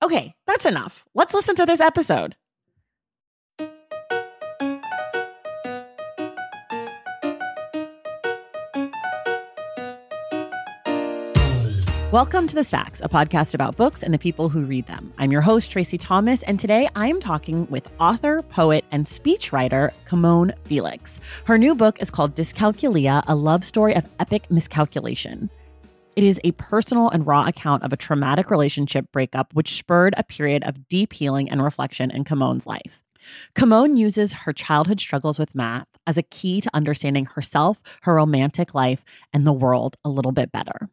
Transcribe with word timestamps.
Okay, 0.00 0.34
that's 0.46 0.64
enough. 0.64 1.04
Let's 1.14 1.34
listen 1.34 1.56
to 1.56 1.66
this 1.66 1.80
episode. 1.80 2.36
Welcome 12.10 12.46
to 12.46 12.54
The 12.54 12.64
Stacks, 12.64 13.02
a 13.02 13.08
podcast 13.08 13.54
about 13.54 13.76
books 13.76 14.02
and 14.02 14.14
the 14.14 14.18
people 14.18 14.48
who 14.48 14.62
read 14.62 14.86
them. 14.86 15.12
I'm 15.18 15.30
your 15.30 15.42
host, 15.42 15.70
Tracy 15.70 15.98
Thomas, 15.98 16.42
and 16.44 16.58
today 16.58 16.88
I 16.96 17.08
am 17.08 17.20
talking 17.20 17.66
with 17.66 17.90
author, 18.00 18.40
poet, 18.42 18.84
and 18.92 19.04
speechwriter 19.04 19.90
Camonghne 20.06 20.56
Felix. 20.60 21.20
Her 21.44 21.58
new 21.58 21.74
book 21.74 22.00
is 22.00 22.10
called 22.10 22.34
Dyscalculia, 22.34 23.22
a 23.26 23.34
love 23.34 23.62
story 23.62 23.94
of 23.94 24.06
epic 24.20 24.50
miscalculation. 24.50 25.50
It 26.18 26.24
is 26.24 26.40
a 26.42 26.50
personal 26.50 27.10
and 27.10 27.24
raw 27.24 27.46
account 27.46 27.84
of 27.84 27.92
a 27.92 27.96
traumatic 27.96 28.50
relationship 28.50 29.12
breakup, 29.12 29.54
which 29.54 29.76
spurred 29.76 30.14
a 30.16 30.24
period 30.24 30.64
of 30.64 30.88
deep 30.88 31.12
healing 31.12 31.48
and 31.48 31.62
reflection 31.62 32.10
in 32.10 32.24
Camonghne's 32.24 32.66
life. 32.66 33.04
Camonghne 33.54 33.96
uses 33.96 34.32
her 34.32 34.52
childhood 34.52 34.98
struggles 34.98 35.38
with 35.38 35.54
math 35.54 35.86
as 36.08 36.18
a 36.18 36.24
key 36.24 36.60
to 36.60 36.70
understanding 36.74 37.26
herself, 37.26 37.80
her 38.02 38.16
romantic 38.16 38.74
life, 38.74 39.04
and 39.32 39.46
the 39.46 39.52
world 39.52 39.94
a 40.04 40.08
little 40.08 40.32
bit 40.32 40.50
better. 40.50 40.90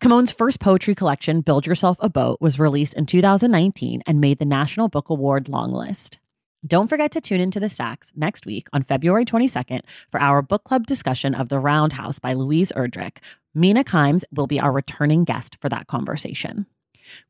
Camonghne's 0.00 0.30
first 0.30 0.60
poetry 0.60 0.94
collection, 0.94 1.40
Build 1.40 1.66
Yourself 1.66 1.98
a 1.98 2.08
Boat, 2.08 2.38
was 2.40 2.60
released 2.60 2.94
in 2.94 3.06
2019 3.06 4.04
and 4.06 4.20
made 4.20 4.38
the 4.38 4.44
National 4.44 4.88
Book 4.88 5.10
Award 5.10 5.48
longlist. 5.48 6.20
Don't 6.66 6.88
forget 6.88 7.10
to 7.12 7.22
tune 7.22 7.40
into 7.40 7.58
the 7.58 7.70
Stacks 7.70 8.12
next 8.14 8.44
week 8.44 8.68
on 8.74 8.82
February 8.82 9.24
22nd 9.24 9.80
for 10.10 10.20
our 10.20 10.42
book 10.42 10.62
club 10.62 10.86
discussion 10.86 11.34
of 11.34 11.48
The 11.48 11.58
Round 11.58 11.94
House 11.94 12.18
by 12.18 12.34
Louise 12.34 12.70
Erdrich. 12.76 13.16
Mina 13.54 13.82
Kimes 13.82 14.24
will 14.30 14.46
be 14.46 14.60
our 14.60 14.70
returning 14.70 15.24
guest 15.24 15.56
for 15.58 15.70
that 15.70 15.86
conversation. 15.86 16.66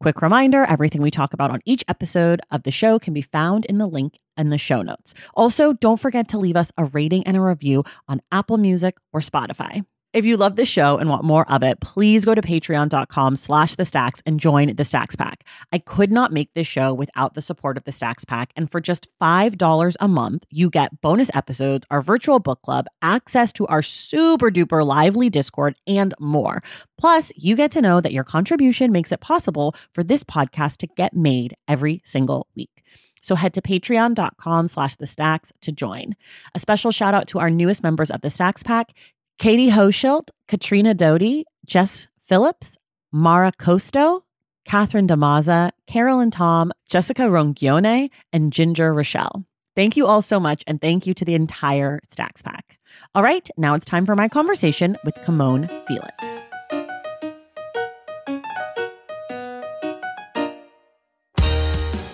Quick 0.01 0.21
reminder 0.21 0.65
everything 0.65 1.01
we 1.01 1.13
talk 1.13 1.33
about 1.33 1.53
on 1.53 1.61
each 1.65 1.85
episode 1.87 2.41
of 2.51 2.65
the 2.65 2.73
show 2.73 2.99
can 2.99 3.15
be 3.15 3.23
found 3.23 3.67
in 3.67 3.79
the 3.79 3.87
link 3.87 4.19
in 4.37 4.51
the 4.51 4.59
show 4.59 4.83
notes. 4.83 5.15
Also, 5.35 5.75
don't 5.75 6.01
forget 6.01 6.27
to 6.27 6.39
leave 6.39 6.57
us 6.57 6.73
a 6.77 6.87
rating 6.87 7.25
and 7.25 7.37
a 7.37 7.41
review 7.41 7.85
on 8.09 8.21
Apple 8.33 8.59
Music 8.59 8.97
or 9.13 9.21
Spotify. 9.21 9.85
If 10.13 10.25
you 10.25 10.37
love 10.37 10.57
the 10.57 10.65
show 10.65 10.99
and 10.99 11.09
want 11.09 11.23
more 11.23 11.49
of 11.49 11.63
it, 11.63 11.79
please 11.81 12.25
go 12.25 12.35
to 12.35 12.43
patreon.com 12.43 13.37
slash 13.37 13.77
the 13.77 13.85
stacks 13.85 14.21
and 14.27 14.41
join 14.41 14.75
the 14.75 14.85
Stacks 14.85 15.15
Pack. 15.15 15.45
I 15.71 15.79
could 15.79 16.11
not 16.11 16.33
make 16.33 16.53
this 16.53 16.67
show 16.67 16.93
without 16.93 17.35
the 17.35 17.43
support 17.43 17.77
of 17.77 17.85
the 17.85 17.93
Stacks 17.93 18.25
Pack. 18.25 18.53
And 18.57 18.69
for 18.69 18.81
just 18.81 19.07
$5 19.21 19.97
a 20.01 20.09
month, 20.09 20.47
you 20.51 20.69
get 20.69 21.01
bonus 21.01 21.31
episodes, 21.33 21.87
our 21.93 22.03
virtual 22.03 22.41
book 22.41 22.61
club, 22.63 22.87
access 23.01 23.53
to 23.53 23.69
our 23.69 23.83
super 23.83 24.51
duper 24.51 24.85
lively 24.85 25.31
Discord, 25.31 25.77
and 25.87 26.13
more. 26.19 26.61
Plus, 26.99 27.31
you 27.37 27.55
get 27.55 27.71
to 27.71 27.81
know 27.81 28.01
that 28.01 28.13
your 28.13 28.25
contribution 28.25 28.91
makes 28.91 29.13
it 29.13 29.21
possible 29.21 29.77
for 29.95 30.03
this 30.03 30.25
podcast 30.25 30.79
to 30.79 30.89
get 30.89 31.15
made 31.15 31.55
every 31.69 32.03
single 32.05 32.49
week. 32.57 32.83
So 33.21 33.37
head 33.37 33.55
to 33.55 33.63
patreon.com 33.63 34.67
slash 34.67 34.97
the 34.97 35.07
stacks 35.07 35.53
to 35.61 35.71
join. 35.71 36.17
A 36.55 36.59
special 36.59 36.91
shout 36.91 37.15
out 37.15 37.29
to 37.29 37.39
our 37.39 37.51
newest 37.51 37.83
members 37.83 38.11
of 38.11 38.23
the 38.23 38.31
Stacks 38.31 38.63
Pack, 38.63 38.93
Katie 39.41 39.71
Hoschild, 39.71 40.29
Katrina 40.49 40.93
Doty, 40.93 41.47
Jess 41.67 42.09
Phillips, 42.23 42.77
Mara 43.11 43.51
Costo, 43.53 44.21
Catherine 44.67 45.09
Damaza, 45.09 45.71
Carolyn 45.87 46.31
Tom, 46.31 46.73
Jessica 46.91 47.23
Rongione, 47.23 48.11
and 48.35 48.53
Ginger 48.53 48.93
Rochelle. 48.93 49.47
Thank 49.75 49.97
you 49.97 50.07
all 50.07 50.21
so 50.21 50.41
much, 50.41 50.63
and 50.67 50.79
thank 50.79 51.07
you 51.07 51.15
to 51.15 51.25
the 51.25 51.35
entire 51.35 52.01
Stacks 52.07 52.43
Pack. 52.43 52.79
All 53.15 53.23
right, 53.23 53.49
now 53.57 53.73
it's 53.73 53.87
time 53.87 54.05
for 54.05 54.15
my 54.15 54.29
conversation 54.29 54.99
with 55.05 55.15
Camonghne 55.25 55.71
Felix. 55.87 56.43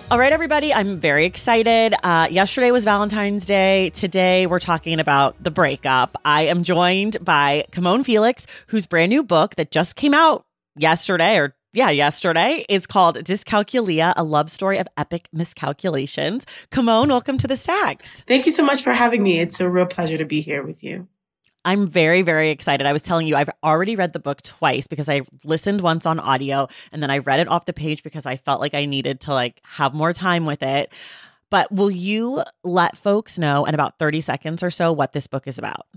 All 0.09 0.17
right, 0.17 0.31
everybody, 0.31 0.73
I'm 0.73 1.01
very 1.01 1.25
excited. 1.25 1.93
Uh, 2.01 2.29
yesterday 2.31 2.71
was 2.71 2.85
Valentine's 2.85 3.45
Day. 3.45 3.89
Today, 3.89 4.47
we're 4.47 4.61
talking 4.61 5.01
about 5.01 5.35
the 5.43 5.51
breakup. 5.51 6.15
I 6.23 6.43
am 6.43 6.63
joined 6.63 7.17
by 7.25 7.65
Camonghne 7.73 8.05
Felix, 8.05 8.47
whose 8.67 8.85
brand 8.85 9.09
new 9.09 9.21
book 9.21 9.55
that 9.55 9.69
just 9.69 9.97
came 9.97 10.13
out 10.13 10.45
yesterday, 10.77 11.37
or 11.37 11.57
yeah, 11.73 11.89
yesterday, 11.89 12.65
is 12.69 12.87
called 12.87 13.17
Dyscalculia, 13.17 14.13
a 14.15 14.23
love 14.23 14.49
story 14.49 14.77
of 14.77 14.87
epic 14.95 15.27
miscalculations. 15.33 16.45
Camonghne, 16.71 17.09
welcome 17.09 17.37
to 17.39 17.47
the 17.47 17.57
Stacks. 17.57 18.21
Thank 18.21 18.45
you 18.45 18.53
so 18.53 18.63
much 18.63 18.83
for 18.83 18.93
having 18.93 19.21
me. 19.21 19.41
It's 19.41 19.59
a 19.59 19.69
real 19.69 19.87
pleasure 19.87 20.17
to 20.17 20.25
be 20.25 20.39
here 20.39 20.63
with 20.63 20.85
you. 20.85 21.09
I'm 21.67 21.85
very, 21.85 22.21
very 22.21 22.49
excited. 22.49 22.87
I 22.87 22.93
was 22.93 23.01
telling 23.01 23.27
you, 23.27 23.35
I've 23.35 23.49
already 23.61 23.97
read 23.97 24.13
the 24.13 24.21
book 24.21 24.41
twice 24.41 24.87
because 24.87 25.09
I 25.09 25.23
listened 25.43 25.81
once 25.81 26.05
on 26.05 26.17
audio 26.17 26.69
and 26.93 27.03
then 27.03 27.11
I 27.11 27.17
read 27.17 27.41
it 27.41 27.49
off 27.49 27.65
the 27.65 27.73
page 27.73 28.03
because 28.03 28.25
I 28.25 28.37
felt 28.37 28.61
like 28.61 28.73
I 28.73 28.85
needed 28.85 29.19
to 29.21 29.33
like 29.33 29.59
have 29.63 29.93
more 29.93 30.13
time 30.13 30.45
with 30.45 30.63
it. 30.63 30.93
But 31.49 31.69
will 31.69 31.91
you 31.91 32.41
let 32.63 32.95
folks 32.95 33.37
know 33.37 33.65
in 33.65 33.73
about 33.73 33.99
30 33.99 34.21
seconds 34.21 34.63
or 34.63 34.69
so 34.69 34.93
what 34.93 35.11
this 35.11 35.27
book 35.27 35.45
is 35.45 35.57
about? 35.57 35.87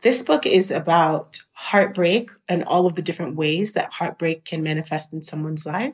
This 0.00 0.22
book 0.22 0.46
is 0.46 0.70
about 0.70 1.38
heartbreak 1.52 2.30
and 2.48 2.64
all 2.64 2.86
of 2.86 2.94
the 2.94 3.02
different 3.02 3.36
ways 3.36 3.72
that 3.72 3.92
heartbreak 3.92 4.46
can 4.46 4.62
manifest 4.62 5.12
in 5.12 5.20
someone's 5.20 5.66
life 5.66 5.92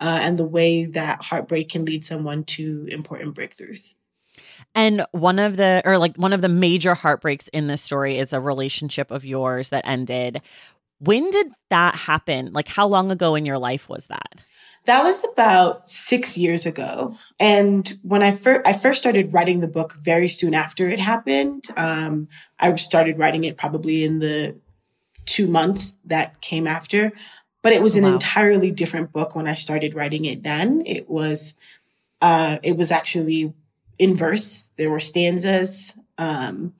uh, 0.00 0.18
and 0.20 0.36
the 0.36 0.44
way 0.44 0.84
that 0.84 1.22
heartbreak 1.22 1.68
can 1.68 1.84
lead 1.84 2.04
someone 2.04 2.42
to 2.44 2.88
important 2.90 3.36
breakthroughs. 3.36 3.94
And 4.74 5.04
one 5.12 5.38
of 5.38 5.56
the, 5.56 5.82
or 5.84 5.98
like 5.98 6.16
one 6.16 6.32
of 6.32 6.40
the 6.40 6.48
major 6.48 6.94
heartbreaks 6.94 7.48
in 7.48 7.66
this 7.66 7.82
story 7.82 8.18
is 8.18 8.32
a 8.32 8.40
relationship 8.40 9.10
of 9.10 9.24
yours 9.24 9.70
that 9.70 9.86
ended. 9.86 10.42
When 11.00 11.30
did 11.30 11.52
that 11.70 11.94
happen? 11.94 12.52
Like, 12.52 12.68
how 12.68 12.86
long 12.86 13.10
ago 13.12 13.34
in 13.34 13.46
your 13.46 13.58
life 13.58 13.88
was 13.88 14.08
that? 14.08 14.40
That 14.84 15.02
was 15.02 15.24
about 15.32 15.88
six 15.88 16.38
years 16.38 16.64
ago. 16.64 17.16
And 17.38 17.98
when 18.02 18.22
I 18.22 18.32
first, 18.32 18.66
I 18.66 18.72
first 18.72 19.00
started 19.00 19.34
writing 19.34 19.60
the 19.60 19.68
book 19.68 19.94
very 19.94 20.28
soon 20.28 20.54
after 20.54 20.88
it 20.88 20.98
happened. 20.98 21.64
Um, 21.76 22.28
I 22.58 22.74
started 22.76 23.18
writing 23.18 23.44
it 23.44 23.56
probably 23.56 24.02
in 24.02 24.18
the 24.18 24.58
two 25.26 25.46
months 25.46 25.94
that 26.06 26.40
came 26.40 26.66
after, 26.66 27.12
but 27.62 27.72
it 27.72 27.82
was 27.82 27.96
an 27.96 28.04
wow. 28.04 28.14
entirely 28.14 28.72
different 28.72 29.12
book 29.12 29.36
when 29.36 29.46
I 29.46 29.54
started 29.54 29.94
writing 29.94 30.24
it 30.24 30.42
then. 30.42 30.82
It 30.86 31.08
was, 31.08 31.54
uh, 32.22 32.58
it 32.62 32.76
was 32.76 32.90
actually 32.90 33.52
in 33.98 34.14
verse. 34.14 34.68
There 34.76 34.90
were 34.90 35.00
stanzas. 35.00 35.96
Um, 36.16 36.74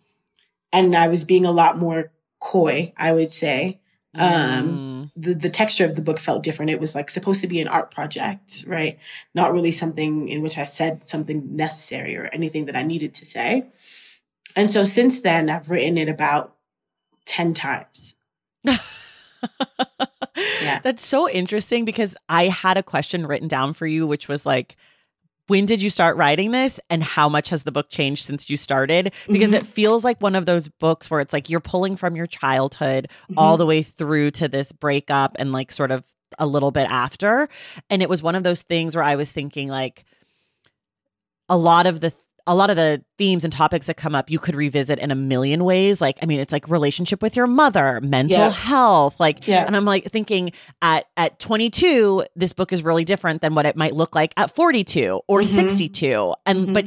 and 0.73 0.95
I 0.95 1.09
was 1.09 1.25
being 1.25 1.47
a 1.47 1.53
lot 1.53 1.79
more 1.79 2.13
coy, 2.41 2.93
I 2.97 3.13
would 3.13 3.31
say. 3.31 3.81
Um, 4.15 5.11
mm. 5.17 5.23
the, 5.23 5.35
the 5.35 5.51
texture 5.51 5.85
of 5.85 5.95
the 5.95 6.03
book 6.03 6.19
felt 6.19 6.43
different. 6.43 6.71
It 6.71 6.81
was 6.81 6.95
like 6.95 7.11
supposed 7.11 7.41
to 7.43 7.47
be 7.47 7.61
an 7.61 7.69
art 7.69 7.91
project, 7.91 8.65
right? 8.67 8.99
Not 9.35 9.53
really 9.53 9.71
something 9.71 10.29
in 10.29 10.43
which 10.43 10.59
I 10.59 10.65
said 10.65 11.09
something 11.09 11.55
necessary 11.55 12.17
or 12.17 12.25
anything 12.33 12.67
that 12.67 12.77
I 12.77 12.83
needed 12.83 13.15
to 13.15 13.27
say. 13.27 13.67
And 14.57 14.71
so 14.71 14.85
since 14.85 15.21
then, 15.21 15.51
I've 15.51 15.71
written 15.71 15.99
it 15.99 16.09
about 16.09 16.57
10 17.27 17.55
times. 17.55 18.17
yeah. 18.65 18.79
That's 20.83 21.07
so 21.07 21.29
interesting 21.29 21.85
because 21.85 22.17
I 22.29 22.49
had 22.49 22.77
a 22.77 22.83
question 22.83 23.27
written 23.27 23.49
down 23.49 23.73
for 23.75 23.87
you, 23.87 24.07
which 24.07 24.27
was 24.27 24.47
like, 24.47 24.77
when 25.49 25.67
did 25.67 25.83
you 25.83 25.91
start 25.91 26.17
writing 26.17 26.53
this 26.53 26.79
and 26.89 27.03
how 27.03 27.29
much 27.29 27.49
has 27.49 27.65
the 27.65 27.73
book 27.73 27.91
changed 27.91 28.25
since 28.25 28.49
you 28.49 28.57
started 28.57 29.13
because 29.27 29.51
mm-hmm. 29.51 29.65
it 29.65 29.67
feels 29.67 30.05
like 30.05 30.21
one 30.21 30.35
of 30.35 30.47
those 30.47 30.69
books 30.69 31.11
where 31.11 31.21
it's 31.21 31.33
like 31.33 31.51
you're 31.51 31.61
pulling 31.61 31.97
from 31.97 32.15
your 32.15 32.27
childhood 32.27 33.09
mm-hmm. 33.11 33.39
all 33.39 33.57
the 33.57 33.67
way 33.67 33.83
through 33.83 34.31
to 34.31 34.47
this 34.47 34.71
breakup 34.73 35.37
and 35.39 35.53
like 35.53 35.73
sort 35.73 35.91
of 35.91 36.05
a 36.39 36.47
little 36.47 36.71
bit 36.71 36.87
after 36.89 37.49
and 37.91 38.03
it 38.03 38.09
was 38.09 38.23
one 38.23 38.35
of 38.35 38.43
those 38.43 38.63
things 38.63 38.95
where 38.95 39.05
i 39.05 39.17
was 39.17 39.33
thinking 39.33 39.69
like 39.69 40.05
a 41.49 41.57
lot 41.57 41.87
of 41.87 42.01
the 42.01 42.13
a 42.49 42.55
lot 42.55 42.71
of 42.71 42.77
the 42.77 43.05
themes 43.19 43.45
and 43.45 43.53
topics 43.53 43.87
that 43.87 43.97
come 43.97 44.15
up 44.15 44.31
you 44.31 44.39
could 44.39 44.57
revisit 44.57 44.99
in 44.99 45.11
a 45.11 45.15
million 45.15 45.65
ways 45.65 46.01
like 46.01 46.19
i 46.23 46.27
mean 46.27 46.41
it's 46.41 46.53
like 46.53 46.69
relationship 46.69 47.23
with 47.23 47.37
your 47.37 47.47
mother 47.47 48.01
mental 48.01 48.39
yeah. 48.39 48.51
health 48.51 49.21
like 49.21 49.47
yeah. 49.47 49.65
and 49.65 49.77
i'm 49.77 49.85
like 49.85 50.05
thinking 50.07 50.51
at 50.83 51.05
at 51.17 51.39
22 51.39 52.25
this 52.35 52.53
book 52.53 52.73
is 52.73 52.83
really 52.83 53.05
different 53.05 53.43
than 53.43 53.55
what 53.55 53.67
it 53.67 53.77
might 53.77 53.95
look 53.95 54.15
like 54.15 54.33
at 54.37 54.53
42 54.55 55.21
or 55.29 55.41
mm-hmm. 55.41 55.55
62 55.55 56.35
and 56.47 56.59
mm-hmm. 56.59 56.73
but 56.73 56.87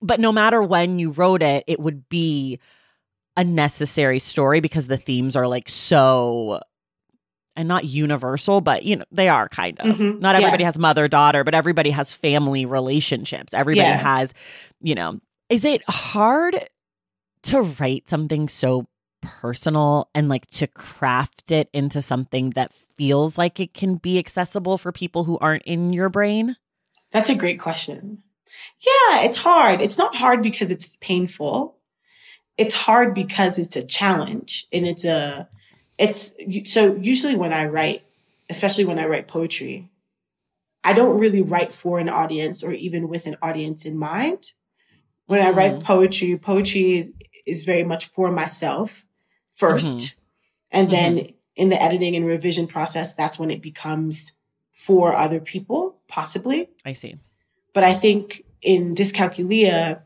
but 0.00 0.20
no 0.20 0.32
matter 0.32 0.62
when 0.62 0.98
you 0.98 1.10
wrote 1.10 1.42
it 1.42 1.64
it 1.66 1.80
would 1.80 2.08
be 2.08 2.58
a 3.36 3.44
necessary 3.44 4.18
story 4.18 4.60
because 4.60 4.86
the 4.86 4.96
themes 4.96 5.34
are 5.34 5.48
like 5.48 5.68
so 5.68 6.60
and 7.56 7.68
not 7.68 7.84
universal, 7.84 8.60
but 8.60 8.84
you 8.84 8.96
know, 8.96 9.04
they 9.10 9.28
are 9.28 9.48
kind 9.48 9.78
of. 9.80 9.96
Mm-hmm. 9.96 10.20
Not 10.20 10.36
everybody 10.36 10.62
yeah. 10.62 10.68
has 10.68 10.78
mother 10.78 11.08
daughter, 11.08 11.44
but 11.44 11.54
everybody 11.54 11.90
has 11.90 12.12
family 12.12 12.64
relationships. 12.66 13.52
Everybody 13.54 13.88
yeah. 13.88 13.96
has, 13.96 14.32
you 14.80 14.94
know, 14.94 15.20
is 15.48 15.64
it 15.64 15.82
hard 15.88 16.58
to 17.44 17.62
write 17.62 18.08
something 18.08 18.48
so 18.48 18.86
personal 19.20 20.08
and 20.14 20.28
like 20.28 20.46
to 20.46 20.66
craft 20.66 21.52
it 21.52 21.68
into 21.72 22.00
something 22.00 22.50
that 22.50 22.72
feels 22.72 23.36
like 23.36 23.60
it 23.60 23.74
can 23.74 23.96
be 23.96 24.18
accessible 24.18 24.78
for 24.78 24.92
people 24.92 25.24
who 25.24 25.38
aren't 25.38 25.64
in 25.64 25.92
your 25.92 26.08
brain? 26.08 26.56
That's 27.10 27.28
a 27.28 27.34
great 27.34 27.60
question. 27.60 28.22
Yeah, 28.78 29.22
it's 29.22 29.38
hard. 29.38 29.80
It's 29.80 29.98
not 29.98 30.16
hard 30.16 30.42
because 30.42 30.70
it's 30.70 30.96
painful. 31.00 31.76
It's 32.56 32.74
hard 32.74 33.14
because 33.14 33.58
it's 33.58 33.76
a 33.76 33.84
challenge 33.84 34.66
and 34.72 34.86
it's 34.86 35.04
a 35.04 35.48
it's 36.00 36.32
so 36.72 36.96
usually 36.96 37.36
when 37.36 37.52
I 37.52 37.66
write, 37.66 38.02
especially 38.48 38.86
when 38.86 38.98
I 38.98 39.04
write 39.04 39.28
poetry, 39.28 39.90
I 40.82 40.94
don't 40.94 41.18
really 41.18 41.42
write 41.42 41.70
for 41.70 41.98
an 41.98 42.08
audience 42.08 42.62
or 42.62 42.72
even 42.72 43.06
with 43.08 43.26
an 43.26 43.36
audience 43.42 43.84
in 43.84 43.98
mind. 43.98 44.54
When 45.26 45.40
I 45.40 45.50
write 45.50 45.72
mm-hmm. 45.72 45.86
poetry, 45.86 46.36
poetry 46.38 46.98
is, 46.98 47.12
is, 47.46 47.64
very 47.64 47.84
much 47.84 48.06
for 48.06 48.32
myself 48.32 49.06
1st 49.58 49.96
mm-hmm. 49.96 50.20
And 50.72 50.90
then 50.90 51.16
mm-hmm. 51.16 51.32
in 51.56 51.68
the 51.68 51.80
editing 51.80 52.16
and 52.16 52.26
revision 52.26 52.66
process, 52.66 53.14
that's 53.14 53.38
when 53.38 53.50
it 53.50 53.60
becomes 53.60 54.32
for 54.72 55.14
other 55.14 55.38
people, 55.38 55.98
possibly. 56.08 56.70
I 56.84 56.94
see. 56.94 57.16
But 57.74 57.84
I 57.84 57.92
think 57.92 58.44
in 58.62 58.94
Dyscalculia, 58.94 60.00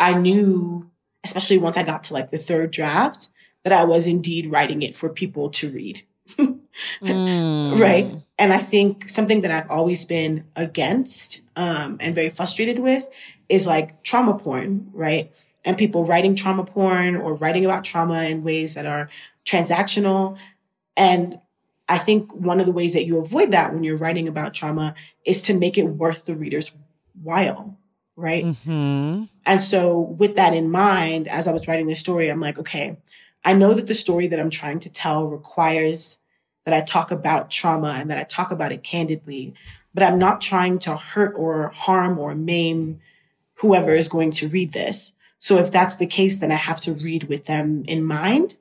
I 0.00 0.14
knew, 0.14 0.90
especially 1.22 1.58
once 1.58 1.76
I 1.76 1.84
got 1.84 2.02
to 2.04 2.14
like 2.14 2.30
the 2.30 2.38
third 2.38 2.72
draft, 2.72 3.30
that 3.68 3.80
I 3.80 3.84
was 3.84 4.06
indeed 4.06 4.50
writing 4.50 4.82
it 4.82 4.96
for 4.96 5.08
people 5.08 5.50
to 5.50 5.70
read. 5.70 6.02
mm. 6.38 7.78
Right. 7.78 8.14
And 8.38 8.52
I 8.52 8.58
think 8.58 9.10
something 9.10 9.42
that 9.42 9.50
I've 9.50 9.70
always 9.70 10.04
been 10.04 10.44
against 10.56 11.42
um, 11.56 11.98
and 12.00 12.14
very 12.14 12.28
frustrated 12.28 12.78
with 12.78 13.08
is 13.48 13.66
like 13.66 14.02
trauma 14.02 14.38
porn, 14.38 14.90
right? 14.92 15.32
And 15.64 15.76
people 15.76 16.04
writing 16.04 16.34
trauma 16.34 16.64
porn 16.64 17.16
or 17.16 17.34
writing 17.34 17.64
about 17.64 17.84
trauma 17.84 18.24
in 18.24 18.44
ways 18.44 18.74
that 18.74 18.86
are 18.86 19.10
transactional. 19.44 20.38
And 20.96 21.40
I 21.88 21.98
think 21.98 22.32
one 22.34 22.60
of 22.60 22.66
the 22.66 22.72
ways 22.72 22.94
that 22.94 23.06
you 23.06 23.18
avoid 23.18 23.50
that 23.50 23.72
when 23.72 23.82
you're 23.82 23.96
writing 23.96 24.28
about 24.28 24.54
trauma 24.54 24.94
is 25.24 25.42
to 25.42 25.54
make 25.54 25.76
it 25.76 25.84
worth 25.84 26.26
the 26.26 26.36
reader's 26.36 26.72
while, 27.20 27.78
right? 28.14 28.44
Mm-hmm. 28.44 29.24
And 29.46 29.60
so, 29.60 29.98
with 29.98 30.36
that 30.36 30.54
in 30.54 30.70
mind, 30.70 31.26
as 31.28 31.48
I 31.48 31.52
was 31.52 31.66
writing 31.66 31.86
this 31.86 32.00
story, 32.00 32.28
I'm 32.28 32.40
like, 32.40 32.58
okay, 32.58 32.98
I 33.48 33.54
know 33.54 33.72
that 33.72 33.86
the 33.86 33.94
story 33.94 34.28
that 34.28 34.38
I'm 34.38 34.50
trying 34.50 34.78
to 34.80 34.92
tell 34.92 35.26
requires 35.26 36.18
that 36.66 36.74
I 36.74 36.82
talk 36.82 37.10
about 37.10 37.50
trauma 37.50 37.94
and 37.96 38.10
that 38.10 38.18
I 38.18 38.24
talk 38.24 38.50
about 38.50 38.72
it 38.72 38.82
candidly, 38.82 39.54
but 39.94 40.02
I'm 40.02 40.18
not 40.18 40.42
trying 40.42 40.78
to 40.80 40.98
hurt 40.98 41.32
or 41.34 41.68
harm 41.68 42.18
or 42.18 42.34
maim 42.34 43.00
whoever 43.54 43.94
is 43.94 44.06
going 44.06 44.32
to 44.32 44.48
read 44.48 44.74
this. 44.74 45.14
So 45.38 45.56
if 45.56 45.72
that's 45.72 45.96
the 45.96 46.06
case, 46.06 46.36
then 46.36 46.52
I 46.52 46.56
have 46.56 46.78
to 46.82 46.92
read 46.92 47.24
with 47.24 47.46
them 47.46 47.84
in 47.88 48.04
mind. 48.04 48.58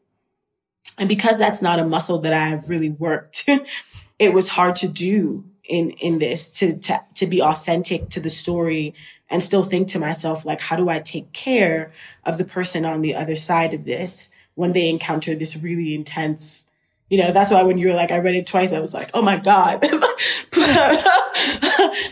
And 0.98 1.10
because 1.10 1.38
that's 1.38 1.62
not 1.62 1.80
a 1.80 1.86
muscle 1.86 2.20
that 2.20 2.32
I've 2.32 2.70
really 2.70 2.92
worked, 2.92 3.44
it 4.20 4.34
was 4.34 4.48
hard 4.48 4.78
to 4.78 4.88
do 4.88 5.44
in 5.66 5.90
in 6.00 6.20
this 6.20 6.50
to 6.60 6.78
to 6.78 7.04
to 7.16 7.28
be 7.28 7.42
authentic 7.42 8.08
to 8.12 8.22
the 8.22 8.30
story 8.30 8.94
and 9.30 9.44
still 9.44 9.64
think 9.64 9.90
to 9.90 10.00
myself 10.00 10.46
like 10.46 10.62
how 10.62 10.78
do 10.78 10.88
I 10.88 11.00
take 11.00 11.34
care 11.34 11.92
of 12.24 12.38
the 12.38 12.46
person 12.46 12.86
on 12.86 13.02
the 13.02 13.14
other 13.14 13.36
side 13.36 13.74
of 13.74 13.84
this 13.84 14.30
when 14.58 14.74
they 14.74 14.90
encounter 14.90 15.36
this 15.36 15.56
really 15.56 15.96
intense 15.96 16.66
you 17.10 17.18
know 17.18 17.32
that's 17.32 17.52
why 17.52 17.64
when 17.64 17.78
you 17.78 17.88
were 17.88 17.94
like 17.94 18.12
i 18.12 18.18
read 18.18 18.36
it 18.36 18.46
twice 18.46 18.74
i 18.74 18.80
was 18.80 18.94
like 18.94 19.10
oh 19.14 19.22
my 19.22 19.38
god. 19.38 19.80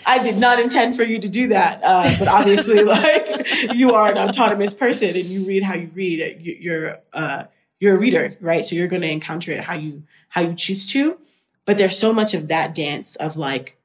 I 0.05 0.19
did 0.23 0.37
not 0.37 0.59
intend 0.59 0.95
for 0.95 1.03
you 1.03 1.19
to 1.19 1.27
do 1.27 1.49
that. 1.49 1.81
Uh, 1.83 2.15
but 2.19 2.27
obviously 2.27 2.83
like 2.83 3.27
you 3.73 3.93
are 3.93 4.11
an 4.11 4.17
autonomous 4.17 4.73
person 4.73 5.09
and 5.09 5.25
you 5.25 5.45
read 5.45 5.63
how 5.63 5.75
you 5.75 5.89
read. 5.93 6.41
You're 6.41 6.99
uh, 7.13 7.45
you're 7.79 7.95
a 7.95 7.99
reader 7.99 8.37
right? 8.39 8.63
So 8.63 8.75
you're 8.75 8.87
going 8.87 9.01
to 9.01 9.09
encounter 9.09 9.51
it 9.51 9.61
how 9.61 9.75
you 9.75 10.03
how 10.29 10.41
you 10.41 10.53
choose 10.53 10.89
to. 10.91 11.17
But 11.65 11.77
there's 11.77 11.97
so 11.97 12.13
much 12.13 12.33
of 12.33 12.47
that 12.49 12.75
dance 12.75 13.15
of 13.15 13.35
like 13.35 13.77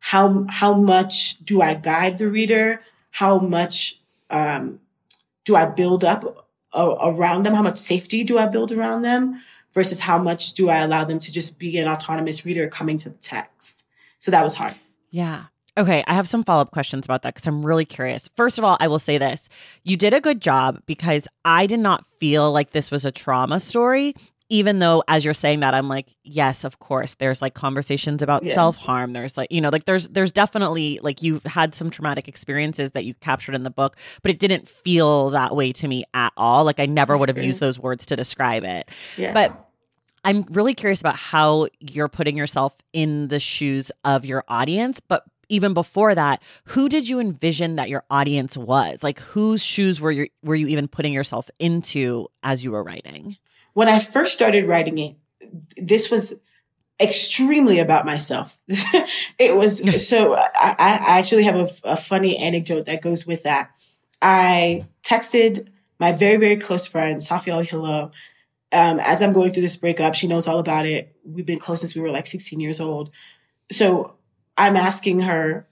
how 0.00 0.46
how 0.48 0.74
much 0.74 1.44
do 1.44 1.62
i 1.62 1.74
guide 1.74 2.18
the 2.18 2.28
reader? 2.28 2.82
How 3.12 3.38
much 3.38 4.00
um, 4.30 4.80
do 5.44 5.54
i 5.54 5.64
build 5.64 6.04
up 6.04 6.48
uh, 6.74 6.96
around 7.00 7.44
them? 7.44 7.54
How 7.54 7.62
much 7.62 7.78
safety 7.78 8.24
do 8.24 8.38
I 8.38 8.46
build 8.46 8.72
around 8.72 9.02
them 9.02 9.40
versus 9.72 10.00
how 10.00 10.18
much 10.18 10.54
do 10.54 10.68
I 10.68 10.78
allow 10.78 11.04
them 11.04 11.18
to 11.18 11.32
just 11.32 11.58
be 11.58 11.78
an 11.78 11.88
autonomous 11.88 12.44
reader 12.44 12.68
coming 12.68 12.96
to 12.98 13.10
the 13.10 13.18
text? 13.18 13.84
So 14.18 14.30
that 14.30 14.44
was 14.44 14.54
hard. 14.54 14.74
Yeah. 15.10 15.44
Okay, 15.78 16.04
I 16.06 16.12
have 16.12 16.28
some 16.28 16.44
follow 16.44 16.60
up 16.60 16.70
questions 16.70 17.06
about 17.06 17.22
that 17.22 17.34
because 17.34 17.46
I'm 17.46 17.64
really 17.64 17.86
curious. 17.86 18.28
First 18.36 18.58
of 18.58 18.64
all, 18.64 18.76
I 18.78 18.88
will 18.88 18.98
say 18.98 19.16
this 19.16 19.48
you 19.84 19.96
did 19.96 20.12
a 20.12 20.20
good 20.20 20.40
job 20.40 20.82
because 20.84 21.26
I 21.46 21.66
did 21.66 21.80
not 21.80 22.04
feel 22.20 22.52
like 22.52 22.72
this 22.72 22.90
was 22.90 23.06
a 23.06 23.10
trauma 23.10 23.58
story 23.58 24.14
even 24.52 24.80
though 24.80 25.02
as 25.08 25.24
you're 25.24 25.32
saying 25.32 25.60
that 25.60 25.74
i'm 25.74 25.88
like 25.88 26.14
yes 26.22 26.62
of 26.62 26.78
course 26.78 27.14
there's 27.14 27.40
like 27.40 27.54
conversations 27.54 28.22
about 28.22 28.44
yeah. 28.44 28.54
self-harm 28.54 29.14
there's 29.14 29.38
like 29.38 29.50
you 29.50 29.60
know 29.60 29.70
like 29.70 29.84
there's 29.84 30.08
there's 30.08 30.30
definitely 30.30 31.00
like 31.02 31.22
you've 31.22 31.42
had 31.44 31.74
some 31.74 31.90
traumatic 31.90 32.28
experiences 32.28 32.92
that 32.92 33.04
you 33.04 33.14
captured 33.14 33.54
in 33.54 33.62
the 33.62 33.70
book 33.70 33.96
but 34.20 34.30
it 34.30 34.38
didn't 34.38 34.68
feel 34.68 35.30
that 35.30 35.56
way 35.56 35.72
to 35.72 35.88
me 35.88 36.04
at 36.12 36.32
all 36.36 36.64
like 36.64 36.78
i 36.78 36.86
never 36.86 37.16
would 37.16 37.28
have 37.30 37.38
used 37.38 37.60
those 37.60 37.78
words 37.78 38.04
to 38.04 38.14
describe 38.14 38.62
it 38.62 38.90
yeah. 39.16 39.32
but 39.32 39.70
i'm 40.24 40.42
really 40.50 40.74
curious 40.74 41.00
about 41.00 41.16
how 41.16 41.66
you're 41.80 42.08
putting 42.08 42.36
yourself 42.36 42.76
in 42.92 43.28
the 43.28 43.40
shoes 43.40 43.90
of 44.04 44.24
your 44.26 44.44
audience 44.48 45.00
but 45.00 45.24
even 45.48 45.74
before 45.74 46.14
that, 46.14 46.42
who 46.64 46.88
did 46.88 47.06
you 47.06 47.20
envision 47.20 47.76
that 47.76 47.90
your 47.90 48.04
audience 48.10 48.56
was? 48.56 49.02
Like 49.02 49.20
whose 49.20 49.62
shoes 49.62 50.00
were 50.00 50.10
you 50.10 50.28
were 50.42 50.54
you 50.54 50.66
even 50.68 50.88
putting 50.88 51.12
yourself 51.12 51.50
into 51.58 52.28
as 52.42 52.64
you 52.64 52.72
were 52.72 52.82
writing? 52.82 53.36
When 53.72 53.88
I 53.88 53.98
first 53.98 54.34
started 54.34 54.66
writing 54.66 54.98
it, 54.98 55.16
this 55.76 56.10
was 56.10 56.34
extremely 57.00 57.78
about 57.78 58.06
myself. 58.06 58.58
it 59.38 59.56
was 59.56 60.06
so 60.06 60.34
I, 60.34 60.74
I 60.78 61.18
actually 61.18 61.44
have 61.44 61.56
a, 61.56 61.68
a, 61.84 61.96
funny 61.96 62.36
anecdote 62.36 62.86
that 62.86 63.02
goes 63.02 63.26
with 63.26 63.42
that. 63.42 63.70
I 64.20 64.86
texted 65.02 65.68
my 65.98 66.12
very, 66.12 66.36
very 66.36 66.56
close 66.56 66.86
friend, 66.86 67.20
Safia 67.20 67.64
Elhillo, 67.64 68.12
um, 68.72 69.00
as 69.00 69.22
I'm 69.22 69.32
going 69.32 69.50
through 69.50 69.62
this 69.62 69.76
breakup. 69.76 70.14
She 70.14 70.26
knows 70.26 70.46
all 70.46 70.58
about 70.58 70.86
it. 70.86 71.14
We've 71.24 71.46
been 71.46 71.58
close 71.58 71.80
since 71.80 71.94
we 71.94 72.02
were 72.02 72.10
like 72.10 72.26
16 72.26 72.60
years 72.60 72.80
old. 72.80 73.10
So 73.70 74.14
I'm 74.56 74.76
asking 74.76 75.20
her, 75.20 75.66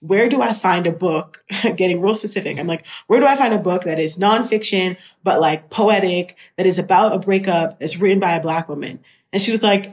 where 0.00 0.28
do 0.28 0.42
I 0.42 0.52
find 0.52 0.86
a 0.86 0.92
book? 0.92 1.44
Getting 1.76 2.00
real 2.00 2.14
specific. 2.14 2.58
I'm 2.58 2.66
like, 2.66 2.86
where 3.06 3.20
do 3.20 3.26
I 3.26 3.36
find 3.36 3.54
a 3.54 3.58
book 3.58 3.84
that 3.84 3.98
is 3.98 4.18
nonfiction, 4.18 4.96
but 5.22 5.40
like 5.40 5.70
poetic, 5.70 6.36
that 6.56 6.66
is 6.66 6.78
about 6.78 7.14
a 7.14 7.18
breakup 7.18 7.78
that's 7.78 7.98
written 7.98 8.18
by 8.18 8.32
a 8.32 8.40
black 8.40 8.68
woman? 8.68 9.00
And 9.32 9.40
she 9.40 9.50
was 9.52 9.62
like, 9.62 9.92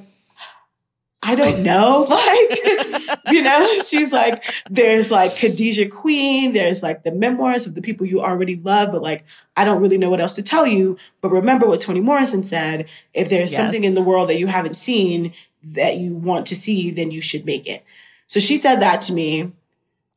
I 1.22 1.36
don't 1.36 1.64
know. 1.64 2.08
Like, 2.28 3.24
you 3.32 3.42
know, 3.42 3.68
she's 3.86 4.12
like, 4.12 4.44
there's 4.70 5.12
like 5.12 5.36
Khadijah 5.36 5.90
Queen, 5.90 6.54
there's 6.54 6.82
like 6.82 7.04
the 7.04 7.12
memoirs 7.12 7.68
of 7.68 7.76
the 7.76 7.82
people 7.82 8.06
you 8.06 8.22
already 8.22 8.56
love, 8.56 8.92
but 8.92 9.02
like, 9.02 9.26
I 9.56 9.64
don't 9.64 9.82
really 9.82 9.98
know 9.98 10.10
what 10.10 10.22
else 10.22 10.36
to 10.36 10.42
tell 10.42 10.66
you. 10.66 10.98
But 11.22 11.32
remember 11.32 11.68
what 11.68 11.82
Toni 11.82 12.00
Morrison 12.00 12.44
said 12.44 12.88
if 13.14 13.30
there's 13.30 13.52
yes. 13.52 13.60
something 13.60 13.84
in 13.84 13.96
the 13.96 14.02
world 14.02 14.30
that 14.30 14.40
you 14.40 14.48
haven't 14.48 14.76
seen 14.76 15.34
that 15.64 15.98
you 15.98 16.16
want 16.16 16.48
to 16.48 16.56
see, 16.56 16.92
then 16.92 17.12
you 17.12 17.22
should 17.22 17.46
make 17.46 17.68
it. 17.68 17.84
So 18.28 18.40
she 18.40 18.58
said 18.58 18.82
that 18.82 19.02
to 19.04 19.14
me. 19.14 19.52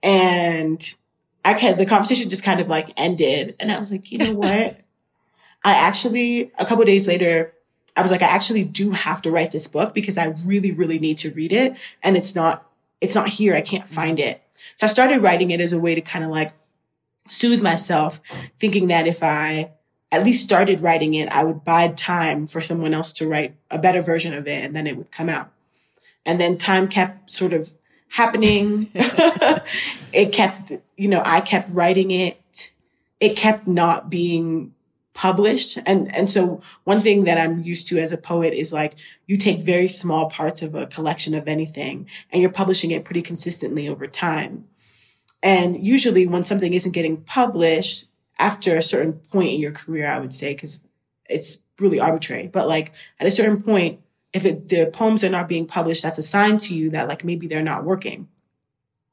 And 0.02 0.95
I 1.45 1.54
can 1.54 1.76
the 1.76 1.87
conversation 1.87 2.30
just 2.30 2.45
kind 2.45 2.61
of 2.61 2.69
like 2.69 2.92
ended. 2.97 3.57
And 3.61 3.71
I 3.71 3.78
was 3.78 3.90
like, 3.90 4.11
you 4.12 4.19
know 4.19 4.35
what? 4.35 4.80
I 5.64 5.73
actually, 5.75 6.52
a 6.59 6.64
couple 6.64 6.85
days 6.85 7.07
later, 7.07 7.52
I 7.97 8.02
was 8.02 8.11
like, 8.11 8.23
I 8.23 8.28
actually 8.28 8.64
do 8.64 8.92
have 8.92 9.21
to 9.23 9.30
write 9.30 9.50
this 9.50 9.66
book 9.66 9.95
because 9.95 10.16
I 10.16 10.35
really, 10.47 10.73
really 10.73 10.99
need 10.99 11.19
to 11.19 11.30
read 11.33 11.52
it. 11.52 11.76
And 12.02 12.16
it's 12.16 12.35
not, 12.35 12.66
it's 13.00 13.14
not 13.14 13.28
here. 13.28 13.54
I 13.54 13.61
can't 13.61 13.88
find 13.88 14.19
it. 14.19 14.42
So 14.76 14.87
I 14.87 14.90
started 14.90 15.23
writing 15.23 15.50
it 15.50 15.61
as 15.61 15.73
a 15.73 15.78
way 15.78 15.95
to 15.95 16.00
kind 16.00 16.25
of 16.25 16.30
like 16.30 16.52
soothe 17.28 17.62
myself, 17.62 18.21
thinking 18.59 18.88
that 18.88 19.07
if 19.07 19.23
I 19.23 19.73
at 20.12 20.25
least 20.25 20.42
started 20.42 20.80
writing 20.80 21.14
it, 21.14 21.28
I 21.28 21.45
would 21.45 21.64
bide 21.64 21.97
time 21.97 22.47
for 22.47 22.61
someone 22.61 22.95
else 22.95 23.12
to 23.14 23.28
write 23.28 23.54
a 23.71 23.78
better 23.78 24.00
version 24.00 24.35
of 24.35 24.47
it 24.47 24.64
and 24.64 24.75
then 24.75 24.87
it 24.87 24.97
would 24.97 25.11
come 25.11 25.28
out. 25.28 25.52
And 26.25 26.40
then 26.40 26.59
time 26.59 26.88
kept 26.88 27.30
sort 27.30 27.52
of 27.52 27.73
happening. 28.11 28.90
it 30.12 30.33
kept, 30.33 30.73
you 30.97 31.09
know, 31.09 31.23
I 31.25 31.40
kept 31.40 31.71
writing 31.73 32.11
it. 32.11 32.71
It 33.19 33.37
kept 33.37 33.67
not 33.67 34.11
being 34.11 34.75
published. 35.14 35.79
And, 35.87 36.14
and 36.14 36.31
so 36.31 36.61
one 36.85 37.00
thing 37.00 37.25
that 37.25 37.38
I'm 37.38 37.61
used 37.61 37.87
to 37.88 37.99
as 37.99 38.12
a 38.12 38.17
poet 38.17 38.55
is 38.55 38.73
like, 38.73 38.95
you 39.26 39.37
take 39.37 39.61
very 39.61 39.88
small 39.88 40.31
parts 40.31 40.62
of 40.62 40.75
a 40.75 40.87
collection 40.87 41.35
of 41.35 41.47
anything 41.47 42.09
and 42.31 42.40
you're 42.40 42.50
publishing 42.50 42.90
it 42.90 43.05
pretty 43.05 43.23
consistently 43.23 43.88
over 43.88 44.07
time. 44.07 44.67
And 45.43 45.85
usually 45.85 46.26
when 46.26 46.45
something 46.45 46.73
isn't 46.73 46.93
getting 46.93 47.23
published 47.23 48.07
after 48.38 48.75
a 48.75 48.83
certain 48.83 49.14
point 49.14 49.52
in 49.52 49.61
your 49.61 49.73
career, 49.73 50.07
I 50.07 50.19
would 50.19 50.33
say, 50.33 50.55
because 50.55 50.83
it's 51.29 51.62
really 51.79 52.00
arbitrary, 52.00 52.49
but 52.49 52.67
like 52.67 52.93
at 53.19 53.26
a 53.26 53.31
certain 53.31 53.62
point, 53.62 54.00
if 54.32 54.44
it, 54.44 54.68
the 54.68 54.87
poems 54.92 55.25
are 55.25 55.30
not 55.30 55.49
being 55.49 55.66
published, 55.66 56.02
that's 56.02 56.18
a 56.18 56.22
sign 56.22 56.58
to 56.58 56.75
you 56.75 56.90
that 56.90 57.08
like 57.08 57.25
maybe 57.25 57.46
they're 57.46 57.62
not 57.62 57.84
working. 57.84 58.28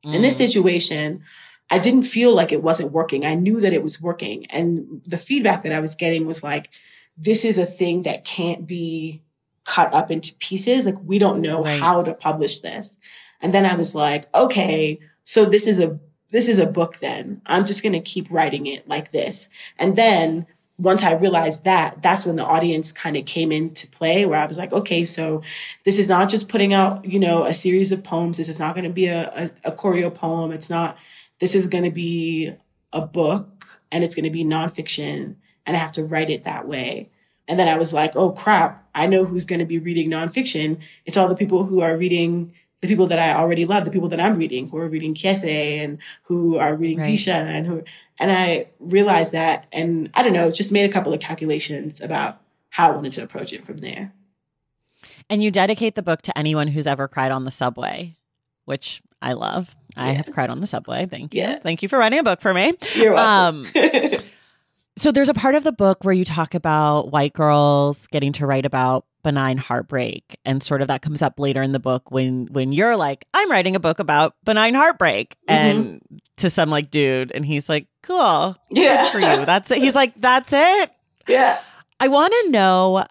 Mm. 0.06 0.16
In 0.16 0.22
this 0.22 0.36
mm. 0.36 0.38
situation, 0.38 1.24
I 1.70 1.80
didn't 1.80 2.04
feel 2.04 2.34
like 2.34 2.52
it 2.52 2.64
wasn't 2.64 2.92
working. 2.92 3.26
I 3.26 3.34
knew 3.34 3.60
that 3.62 3.74
it 3.74 3.84
was 3.84 4.02
working. 4.02 4.46
And 4.48 5.02
the 5.06 5.18
feedback 5.18 5.64
that 5.64 5.74
I 5.74 5.80
was 5.80 5.96
getting 5.96 6.26
was 6.26 6.44
like, 6.44 6.70
this 7.18 7.44
is 7.44 7.58
a 7.58 7.66
thing 7.66 8.04
that 8.04 8.24
can't 8.24 8.66
be 8.66 9.22
cut 9.66 9.94
up 9.94 10.12
into 10.12 10.36
pieces. 10.36 10.86
Like, 10.86 10.98
we 11.04 11.20
don't 11.20 11.42
know 11.42 11.64
right. 11.64 11.80
how 11.80 12.04
to 12.04 12.14
publish 12.14 12.60
this. 12.60 12.98
And 13.42 13.54
then 13.54 13.66
I 13.66 13.76
was 13.76 13.94
like, 13.94 14.34
okay, 14.34 15.00
so 15.24 15.46
this 15.46 15.68
is 15.68 15.80
a, 15.80 16.00
this 16.30 16.48
is 16.48 16.60
a 16.60 16.66
book 16.66 16.98
then. 16.98 17.42
I'm 17.46 17.66
just 17.66 17.84
going 17.84 17.94
to 17.94 18.00
keep 18.00 18.32
writing 18.32 18.66
it 18.68 18.88
like 18.88 19.12
this. 19.12 19.50
And 19.78 19.96
then 19.96 20.46
once 20.80 21.02
I 21.02 21.14
realized 21.14 21.64
that, 21.64 22.02
that's 22.04 22.26
when 22.26 22.36
the 22.36 22.46
audience 22.46 22.92
kind 22.92 23.18
of 23.18 23.26
came 23.26 23.52
into 23.52 23.88
play 23.88 24.26
where 24.26 24.40
I 24.40 24.46
was 24.46 24.58
like, 24.58 24.72
okay, 24.72 25.06
so 25.06 25.42
this 25.86 25.98
is 25.98 26.08
not 26.08 26.30
just 26.30 26.50
putting 26.50 26.74
out, 26.74 27.04
you 27.06 27.20
know, 27.20 27.46
a 27.46 27.54
series 27.54 27.92
of 27.92 28.04
poems. 28.04 28.38
This 28.38 28.50
is 28.50 28.60
not 28.60 28.76
going 28.76 28.84
to 28.84 28.92
be 28.92 29.08
a, 29.08 29.50
a, 29.64 29.70
a 29.70 29.72
choreopoem. 29.72 30.54
It's 30.54 30.70
not, 30.70 30.98
this 31.40 31.56
is 31.56 31.66
going 31.66 31.84
to 31.84 31.92
be 31.92 32.54
a 32.94 33.02
book 33.02 33.82
and 33.92 34.04
it's 34.04 34.14
going 34.14 34.26
to 34.26 34.30
be 34.30 34.44
nonfiction 34.44 35.36
and 35.66 35.76
I 35.76 35.80
have 35.80 35.92
to 35.94 36.04
write 36.04 36.30
it 36.30 36.44
that 36.44 36.68
way. 36.68 37.10
And 37.48 37.60
then 37.60 37.68
I 37.68 37.78
was 37.78 37.94
like, 37.94 38.16
oh 38.16 38.32
crap, 38.32 38.88
I 38.94 39.08
know 39.08 39.26
who's 39.26 39.46
going 39.46 39.60
to 39.60 39.66
be 39.66 39.80
reading 39.80 40.10
nonfiction. 40.10 40.80
It's 41.06 41.18
all 41.18 41.28
the 41.28 41.36
people 41.36 41.66
who 41.66 41.82
are 41.82 41.98
reading 41.98 42.54
the 42.82 42.88
people 42.88 43.08
that 43.08 43.20
I 43.20 43.34
already 43.34 43.66
love, 43.66 43.86
the 43.86 43.92
people 43.92 44.10
that 44.10 44.20
I'm 44.20 44.38
reading, 44.38 44.70
who 44.70 44.78
are 44.78 44.88
reading 44.88 45.14
Kiese 45.14 45.44
and 45.46 45.98
who 46.24 46.58
are 46.58 46.76
reading 46.76 47.00
right. 47.00 47.08
Disha 47.08 47.34
and 47.34 47.66
who, 47.66 47.84
and 48.20 48.32
I 48.32 48.68
realized 48.80 49.32
that, 49.32 49.68
and 49.72 50.10
I 50.14 50.24
don't 50.24 50.34
know, 50.34 50.52
just 50.52 50.72
made 50.72 50.90
a 50.90 50.94
couple 50.94 51.14
of 51.14 51.20
calculations 51.20 52.02
about 52.02 52.42
how 52.70 52.92
I 52.92 52.96
wanted 52.96 53.12
to 53.14 53.24
approach 53.24 53.54
it 53.54 53.66
from 53.66 53.78
there. 53.78 54.14
And 55.30 55.44
you 55.44 55.52
dedicate 55.52 55.96
the 55.96 56.04
book 56.04 56.22
to 56.24 56.38
anyone 56.38 56.68
who's 56.68 56.88
ever 56.88 57.08
cried 57.08 57.32
on 57.32 57.44
the 57.44 57.52
subway, 57.52 58.16
which 58.66 59.02
I 59.22 59.34
love. 59.34 59.76
Yeah. 59.96 60.04
I 60.04 60.08
have 60.12 60.32
cried 60.32 60.50
on 60.50 60.60
the 60.60 60.68
subway. 60.68 61.06
Thank 61.06 61.34
you. 61.34 61.42
Yeah. 61.42 61.60
Thank 61.60 61.82
you 61.82 61.90
for 61.90 61.98
writing 61.98 62.20
a 62.20 62.24
book 62.24 62.42
for 62.42 62.54
me. 62.54 62.74
You're 62.96 63.14
welcome. 63.14 63.66
Um, 63.66 63.72
so 64.98 65.12
there's 65.12 65.30
a 65.30 65.34
part 65.34 65.56
of 65.56 65.64
the 65.64 65.72
book 65.72 66.04
where 66.04 66.14
you 66.14 66.26
talk 66.26 66.54
about 66.54 67.12
white 67.12 67.34
girls 67.34 68.08
getting 68.08 68.34
to 68.34 68.46
write 68.46 68.66
about 68.66 69.06
benign 69.24 69.58
heartbreak 69.58 70.38
and 70.46 70.64
sort 70.64 70.82
of 70.82 70.88
that 70.88 71.02
comes 71.02 71.22
up 71.22 71.40
later 71.40 71.62
in 71.62 71.72
the 71.72 71.80
book 71.80 72.12
when 72.12 72.48
when 72.48 72.72
you're 72.72 72.96
like 72.96 73.26
i'm 73.34 73.52
writing 73.52 73.76
a 73.76 73.80
book 73.80 74.00
about 74.00 74.36
benign 74.46 74.74
heartbreak 74.74 75.36
mm-hmm. 75.50 75.80
and 75.80 76.02
to 76.38 76.50
some 76.50 76.70
like 76.70 76.90
dude 76.90 77.32
and 77.34 77.46
he's 77.46 77.68
like 77.68 77.88
cool 78.04 78.56
yeah. 78.70 79.04
Good 79.04 79.12
for 79.12 79.20
you. 79.20 79.46
That's 79.46 79.72
it. 79.72 79.80
He's 79.80 79.96
like 79.96 80.20
that's 80.20 80.54
it. 80.54 80.92
Yeah. 81.28 81.60
I 82.00 82.08
want 82.08 82.34
to 82.34 82.52
know 82.52 83.06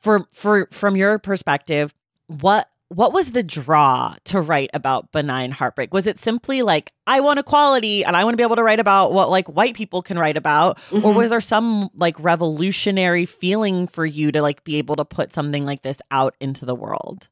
for 0.00 0.26
for 0.32 0.66
from 0.70 0.96
your 0.96 1.18
perspective 1.18 1.94
what 2.26 2.68
what 2.90 3.12
was 3.12 3.30
the 3.30 3.44
draw 3.44 4.16
to 4.24 4.40
write 4.40 4.70
about 4.74 5.12
benign 5.12 5.52
heartbreak? 5.52 5.94
Was 5.94 6.08
it 6.08 6.18
simply 6.18 6.62
like, 6.62 6.92
I 7.06 7.20
want 7.20 7.38
equality 7.38 8.04
and 8.04 8.16
I 8.16 8.24
want 8.24 8.32
to 8.32 8.36
be 8.36 8.42
able 8.42 8.56
to 8.56 8.64
write 8.64 8.80
about 8.80 9.12
what 9.12 9.30
like 9.30 9.46
white 9.46 9.76
people 9.76 10.02
can 10.02 10.18
write 10.18 10.36
about? 10.36 10.76
Mm-hmm. 10.78 11.06
Or 11.06 11.14
was 11.14 11.30
there 11.30 11.40
some 11.40 11.90
like 11.94 12.18
revolutionary 12.18 13.26
feeling 13.26 13.86
for 13.86 14.04
you 14.04 14.32
to 14.32 14.42
like 14.42 14.64
be 14.64 14.76
able 14.76 14.96
to 14.96 15.04
put 15.04 15.32
something 15.32 15.64
like 15.64 15.82
this 15.82 15.98
out 16.10 16.34
into 16.40 16.66
the 16.66 16.74
world? 16.74 17.28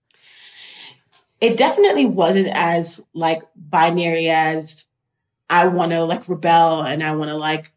It 1.40 1.56
definitely 1.56 2.06
wasn't 2.06 2.50
as 2.52 3.00
like 3.12 3.42
binary 3.56 4.28
as 4.28 4.86
I 5.50 5.66
want 5.66 5.90
to 5.90 6.04
like 6.04 6.28
rebel 6.28 6.82
and 6.82 7.02
I 7.02 7.16
want 7.16 7.30
to 7.30 7.36
like 7.36 7.72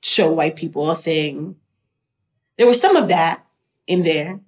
show 0.00 0.32
white 0.32 0.56
people 0.56 0.90
a 0.90 0.96
thing. 0.96 1.56
There 2.56 2.66
was 2.66 2.80
some 2.80 2.96
of 2.96 3.08
that 3.08 3.44
in 3.86 4.02
there, 4.02 4.40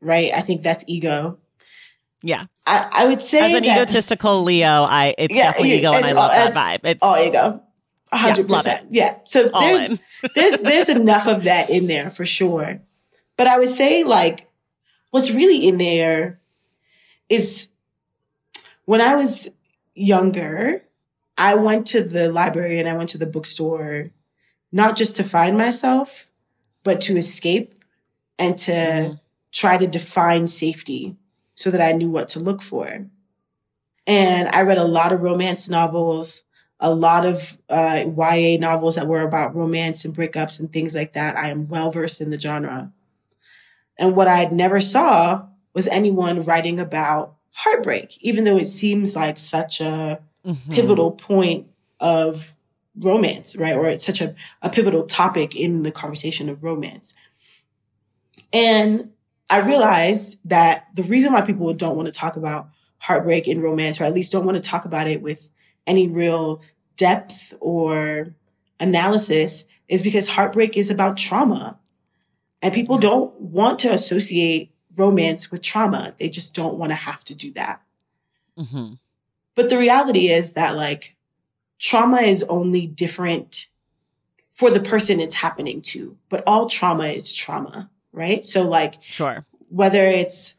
right? 0.00 0.30
I 0.32 0.40
think 0.40 0.62
that's 0.62 0.84
ego 0.86 1.40
yeah. 2.22 2.46
I, 2.66 2.88
I 2.92 3.06
would 3.06 3.20
say 3.20 3.40
as 3.40 3.54
an 3.54 3.64
that, 3.64 3.76
egotistical 3.76 4.42
Leo, 4.42 4.66
I 4.66 5.14
it's 5.18 5.34
yeah, 5.34 5.50
definitely 5.50 5.78
ego 5.78 5.92
and 5.92 6.04
I 6.06 6.12
love 6.12 6.30
that 6.30 6.52
vibe. 6.52 6.88
It's 6.88 7.02
all 7.02 7.16
ego. 7.16 7.62
hundred 8.12 8.48
yeah, 8.48 8.56
percent. 8.56 8.86
Yeah. 8.90 9.18
So 9.24 9.50
all 9.52 9.60
there's 9.60 10.00
there's 10.34 10.60
there's 10.60 10.88
enough 10.88 11.26
of 11.26 11.44
that 11.44 11.70
in 11.70 11.86
there 11.86 12.10
for 12.10 12.24
sure. 12.24 12.80
But 13.36 13.46
I 13.46 13.58
would 13.58 13.70
say 13.70 14.04
like 14.04 14.48
what's 15.10 15.30
really 15.30 15.66
in 15.66 15.78
there 15.78 16.40
is 17.28 17.68
when 18.84 19.00
I 19.00 19.16
was 19.16 19.48
younger, 19.94 20.84
I 21.36 21.54
went 21.54 21.86
to 21.88 22.02
the 22.02 22.30
library 22.30 22.78
and 22.78 22.88
I 22.88 22.94
went 22.94 23.10
to 23.10 23.18
the 23.18 23.26
bookstore 23.26 24.10
not 24.70 24.96
just 24.96 25.16
to 25.16 25.24
find 25.24 25.56
myself, 25.56 26.30
but 26.82 27.00
to 27.02 27.16
escape 27.16 27.74
and 28.38 28.56
to 28.58 28.72
mm. 28.72 29.20
try 29.52 29.76
to 29.76 29.86
define 29.86 30.48
safety 30.48 31.16
so 31.54 31.70
that 31.70 31.80
I 31.80 31.92
knew 31.92 32.10
what 32.10 32.28
to 32.30 32.40
look 32.40 32.62
for. 32.62 33.06
And 34.06 34.48
I 34.48 34.62
read 34.62 34.78
a 34.78 34.84
lot 34.84 35.12
of 35.12 35.20
romance 35.20 35.68
novels, 35.68 36.44
a 36.80 36.92
lot 36.92 37.24
of 37.24 37.58
uh, 37.68 38.04
YA 38.16 38.58
novels 38.58 38.96
that 38.96 39.06
were 39.06 39.22
about 39.22 39.54
romance 39.54 40.04
and 40.04 40.14
breakups 40.14 40.58
and 40.58 40.72
things 40.72 40.94
like 40.94 41.12
that. 41.12 41.36
I 41.36 41.48
am 41.48 41.68
well 41.68 41.90
versed 41.90 42.20
in 42.20 42.30
the 42.30 42.40
genre. 42.40 42.92
And 43.98 44.16
what 44.16 44.28
I 44.28 44.46
never 44.46 44.80
saw 44.80 45.46
was 45.74 45.86
anyone 45.86 46.42
writing 46.42 46.80
about 46.80 47.36
heartbreak, 47.52 48.18
even 48.20 48.44
though 48.44 48.56
it 48.56 48.66
seems 48.66 49.14
like 49.14 49.38
such 49.38 49.80
a 49.80 50.20
mm-hmm. 50.44 50.72
pivotal 50.72 51.12
point 51.12 51.68
of 52.00 52.56
romance, 52.98 53.56
right? 53.56 53.74
Or 53.74 53.86
it's 53.86 54.04
such 54.04 54.20
a, 54.20 54.34
a 54.60 54.68
pivotal 54.68 55.04
topic 55.04 55.54
in 55.54 55.82
the 55.82 55.92
conversation 55.92 56.48
of 56.48 56.62
romance. 56.62 57.14
And 58.52 59.12
I 59.50 59.58
realized 59.58 60.38
that 60.44 60.88
the 60.94 61.02
reason 61.02 61.32
why 61.32 61.42
people 61.42 61.72
don't 61.74 61.96
want 61.96 62.08
to 62.08 62.12
talk 62.12 62.36
about 62.36 62.68
heartbreak 62.98 63.48
in 63.48 63.60
romance, 63.60 64.00
or 64.00 64.04
at 64.04 64.14
least 64.14 64.32
don't 64.32 64.46
want 64.46 64.56
to 64.56 64.62
talk 64.62 64.84
about 64.84 65.06
it 65.06 65.20
with 65.20 65.50
any 65.86 66.08
real 66.08 66.62
depth 66.96 67.52
or 67.60 68.34
analysis, 68.80 69.66
is 69.88 70.02
because 70.02 70.28
heartbreak 70.28 70.76
is 70.76 70.90
about 70.90 71.16
trauma. 71.16 71.78
And 72.62 72.72
people 72.72 72.96
don't 72.96 73.38
want 73.40 73.80
to 73.80 73.92
associate 73.92 74.72
romance 74.96 75.50
with 75.50 75.62
trauma. 75.62 76.14
They 76.18 76.28
just 76.28 76.54
don't 76.54 76.78
want 76.78 76.90
to 76.90 76.96
have 76.96 77.24
to 77.24 77.34
do 77.34 77.52
that. 77.54 77.82
Mm-hmm. 78.56 78.94
But 79.54 79.68
the 79.68 79.78
reality 79.78 80.28
is 80.28 80.52
that, 80.52 80.76
like, 80.76 81.16
trauma 81.78 82.18
is 82.18 82.44
only 82.44 82.86
different 82.86 83.68
for 84.54 84.70
the 84.70 84.80
person 84.80 85.20
it's 85.20 85.34
happening 85.34 85.80
to, 85.80 86.16
but 86.28 86.44
all 86.46 86.66
trauma 86.66 87.06
is 87.06 87.34
trauma 87.34 87.90
right? 88.12 88.44
So 88.44 88.62
like, 88.68 89.02
sure. 89.02 89.44
Whether 89.68 90.04
it's 90.04 90.56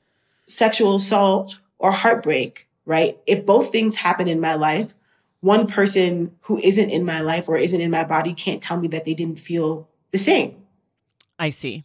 sexual 0.48 0.96
assault 0.96 1.60
or 1.78 1.92
heartbreak, 1.92 2.68
right? 2.86 3.18
If 3.28 3.46
both 3.46 3.72
things 3.72 3.98
happen 3.98 4.28
in 4.28 4.40
my 4.40 4.56
life, 4.56 4.96
one 5.42 5.68
person 5.68 6.32
who 6.42 6.58
isn't 6.60 6.90
in 6.90 7.06
my 7.06 7.20
life 7.20 7.50
or 7.50 7.58
isn't 7.58 7.82
in 7.82 7.92
my 7.92 8.04
body 8.04 8.34
can't 8.34 8.62
tell 8.62 8.78
me 8.78 8.88
that 8.90 9.06
they 9.06 9.14
didn't 9.14 9.40
feel 9.40 9.90
the 10.12 10.18
same. 10.18 10.56
I 11.38 11.50
see. 11.50 11.84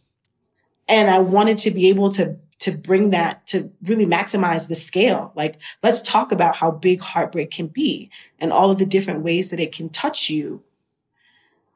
And 0.87 1.09
I 1.09 1.19
wanted 1.19 1.57
to 1.59 1.71
be 1.71 1.89
able 1.89 2.09
to 2.13 2.37
to 2.59 2.71
bring 2.73 3.11
that 3.11 3.45
to 3.47 3.71
really 3.83 4.05
maximize 4.05 4.67
the 4.67 4.75
scale. 4.75 5.31
Like, 5.33 5.55
let's 5.81 6.01
talk 6.01 6.31
about 6.31 6.57
how 6.57 6.71
big 6.71 6.99
heartbreak 7.01 7.51
can 7.51 7.67
be 7.67 8.09
and 8.37 8.51
all 8.51 8.69
of 8.69 8.79
the 8.79 8.85
different 8.85 9.23
ways 9.23 9.49
that 9.49 9.61
it 9.61 9.71
can 9.71 9.89
touch 9.89 10.29
you 10.29 10.61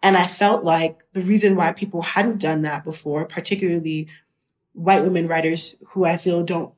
and 0.04 0.18
I 0.18 0.28
felt 0.28 0.66
like 0.66 1.06
the 1.14 1.22
reason 1.22 1.56
why 1.56 1.72
people 1.72 2.02
hadn't 2.02 2.42
done 2.42 2.62
that 2.64 2.84
before, 2.84 3.26
particularly 3.26 4.10
white 4.74 5.02
women 5.02 5.28
writers 5.28 5.78
who 5.92 6.04
I 6.04 6.18
feel 6.18 6.44
don't, 6.44 6.74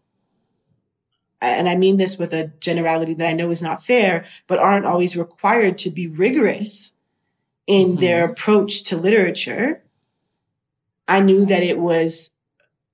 and 1.41 1.67
I 1.67 1.75
mean 1.75 1.97
this 1.97 2.19
with 2.19 2.33
a 2.33 2.53
generality 2.59 3.15
that 3.15 3.27
I 3.27 3.33
know 3.33 3.49
is 3.49 3.63
not 3.63 3.83
fair, 3.83 4.25
but 4.45 4.59
aren't 4.59 4.85
always 4.85 5.17
required 5.17 5.79
to 5.79 5.89
be 5.89 6.07
rigorous 6.07 6.93
in 7.65 7.89
mm-hmm. 7.89 8.01
their 8.01 8.25
approach 8.25 8.83
to 8.83 8.97
literature. 8.97 9.83
I 11.07 11.19
knew 11.19 11.45
that 11.45 11.63
it 11.63 11.79
was 11.79 12.29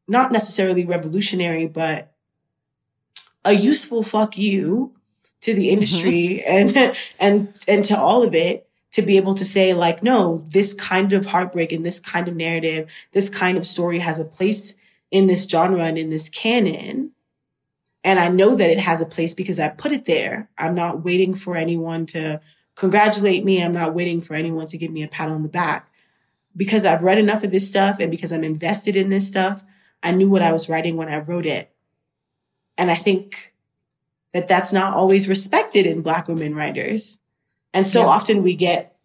not 0.07 0.31
necessarily 0.31 0.85
revolutionary, 0.85 1.67
but 1.67 2.13
a 3.43 3.51
useful 3.51 4.01
fuck 4.01 4.38
you 4.38 4.95
to 5.41 5.53
the 5.53 5.71
industry 5.71 6.41
mm-hmm. 6.47 6.77
and 6.77 6.95
and 7.19 7.59
and 7.67 7.85
to 7.85 8.00
all 8.00 8.23
of 8.23 8.33
it 8.33 8.69
to 8.91 9.01
be 9.01 9.17
able 9.17 9.33
to 9.33 9.45
say 9.45 9.74
like 9.74 10.03
no 10.03 10.39
this 10.51 10.74
kind 10.74 11.13
of 11.13 11.25
heartbreak 11.25 11.71
and 11.71 11.86
this 11.86 12.00
kind 12.00 12.27
of 12.27 12.36
narrative 12.36 12.89
this 13.13 13.29
kind 13.29 13.57
of 13.57 13.65
story 13.65 14.00
has 14.00 14.19
a 14.19 14.25
place 14.25 14.75
in 15.12 15.27
this 15.27 15.45
genre 15.45 15.83
and 15.83 15.98
in 15.98 16.10
this 16.10 16.29
canon. 16.29 17.12
And 18.03 18.19
i 18.19 18.29
know 18.29 18.55
that 18.55 18.69
it 18.69 18.79
has 18.79 19.01
a 19.01 19.05
place 19.05 19.33
because 19.33 19.60
i 19.60 19.67
put 19.67 19.91
it 19.91 20.05
there. 20.05 20.50
I'm 20.57 20.74
not 20.74 21.03
waiting 21.03 21.36
for 21.36 21.55
anyone 21.55 22.05
to 22.07 22.41
congratulate 22.75 23.45
me. 23.45 23.62
I'm 23.62 23.74
not 23.74 23.93
waiting 23.93 24.21
for 24.21 24.33
anyone 24.33 24.65
to 24.67 24.77
give 24.77 24.91
me 24.91 25.03
a 25.03 25.07
pat 25.07 25.29
on 25.29 25.43
the 25.43 25.50
back. 25.50 25.91
Because 26.55 26.86
i've 26.86 27.03
read 27.03 27.19
enough 27.19 27.43
of 27.43 27.51
this 27.51 27.67
stuff 27.67 28.00
and 28.00 28.10
because 28.10 28.31
i'm 28.31 28.43
invested 28.43 28.95
in 28.95 29.10
this 29.10 29.27
stuff 29.27 29.63
i 30.01 30.12
knew 30.12 30.29
what 30.29 30.41
i 30.41 30.51
was 30.51 30.69
writing 30.69 30.98
when 30.98 31.10
i 31.10 31.19
wrote 31.19 31.45
it. 31.45 31.71
And 32.77 32.89
i 32.89 32.95
think 32.95 33.53
that 34.33 34.48
that's 34.48 34.74
not 34.74 34.93
always 34.93 35.29
respected 35.29 35.86
in 35.86 36.01
black 36.01 36.27
women 36.27 36.55
writers 36.55 37.19
and 37.73 37.87
so 37.87 38.01
yeah. 38.01 38.07
often 38.07 38.43
we 38.43 38.55
get 38.55 38.95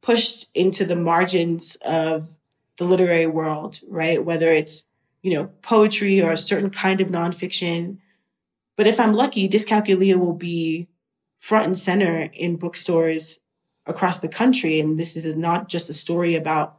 pushed 0.00 0.48
into 0.54 0.84
the 0.84 0.96
margins 0.96 1.76
of 1.82 2.38
the 2.76 2.84
literary 2.84 3.26
world, 3.26 3.80
right? 3.88 4.24
Whether 4.24 4.50
it's, 4.50 4.84
you 5.22 5.34
know, 5.34 5.46
poetry 5.62 6.20
or 6.20 6.30
a 6.32 6.36
certain 6.36 6.70
kind 6.70 7.00
of 7.00 7.08
nonfiction. 7.08 7.98
But 8.76 8.86
if 8.86 8.98
I'm 8.98 9.12
lucky, 9.12 9.48
Dyscalculia 9.48 10.16
will 10.16 10.34
be 10.34 10.88
front 11.38 11.66
and 11.66 11.78
center 11.78 12.30
in 12.32 12.56
bookstores 12.56 13.40
across 13.86 14.18
the 14.18 14.28
country. 14.28 14.80
And 14.80 14.98
this 14.98 15.16
is 15.16 15.36
not 15.36 15.68
just 15.68 15.90
a 15.90 15.94
story 15.94 16.34
about 16.34 16.78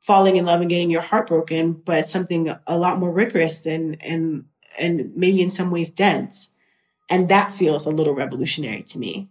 falling 0.00 0.36
in 0.36 0.46
love 0.46 0.60
and 0.60 0.70
getting 0.70 0.90
your 0.90 1.02
heart 1.02 1.26
broken, 1.26 1.72
but 1.72 2.08
something 2.08 2.52
a 2.66 2.78
lot 2.78 2.98
more 2.98 3.12
rigorous 3.12 3.66
and, 3.66 4.02
and, 4.02 4.46
and 4.78 5.12
maybe 5.14 5.42
in 5.42 5.50
some 5.50 5.70
ways 5.70 5.92
dense. 5.92 6.52
And 7.08 7.28
that 7.28 7.52
feels 7.52 7.86
a 7.86 7.90
little 7.90 8.14
revolutionary 8.14 8.82
to 8.82 8.98
me 8.98 9.28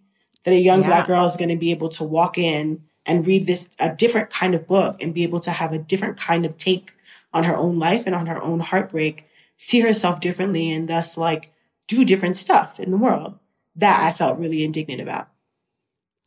that 0.49 0.55
a 0.55 0.59
young 0.59 0.81
yeah. 0.81 0.87
black 0.87 1.07
girl 1.07 1.25
is 1.25 1.37
going 1.37 1.49
to 1.49 1.55
be 1.55 1.71
able 1.71 1.89
to 1.89 2.03
walk 2.03 2.37
in 2.37 2.83
and 3.05 3.25
read 3.25 3.45
this 3.45 3.69
a 3.79 3.93
different 3.93 4.29
kind 4.29 4.55
of 4.55 4.65
book 4.67 5.01
and 5.01 5.13
be 5.13 5.23
able 5.23 5.39
to 5.39 5.51
have 5.51 5.73
a 5.73 5.79
different 5.79 6.17
kind 6.17 6.45
of 6.45 6.57
take 6.57 6.93
on 7.33 7.43
her 7.43 7.55
own 7.55 7.77
life 7.77 8.03
and 8.05 8.15
on 8.15 8.25
her 8.25 8.41
own 8.41 8.59
heartbreak, 8.59 9.27
see 9.57 9.81
herself 9.81 10.19
differently 10.19 10.71
and 10.71 10.87
thus 10.87 11.17
like 11.17 11.53
do 11.87 12.03
different 12.03 12.35
stuff 12.35 12.79
in 12.79 12.91
the 12.91 12.97
world. 12.97 13.37
That 13.75 14.01
I 14.01 14.11
felt 14.11 14.39
really 14.39 14.63
indignant 14.63 15.01
about. 15.01 15.29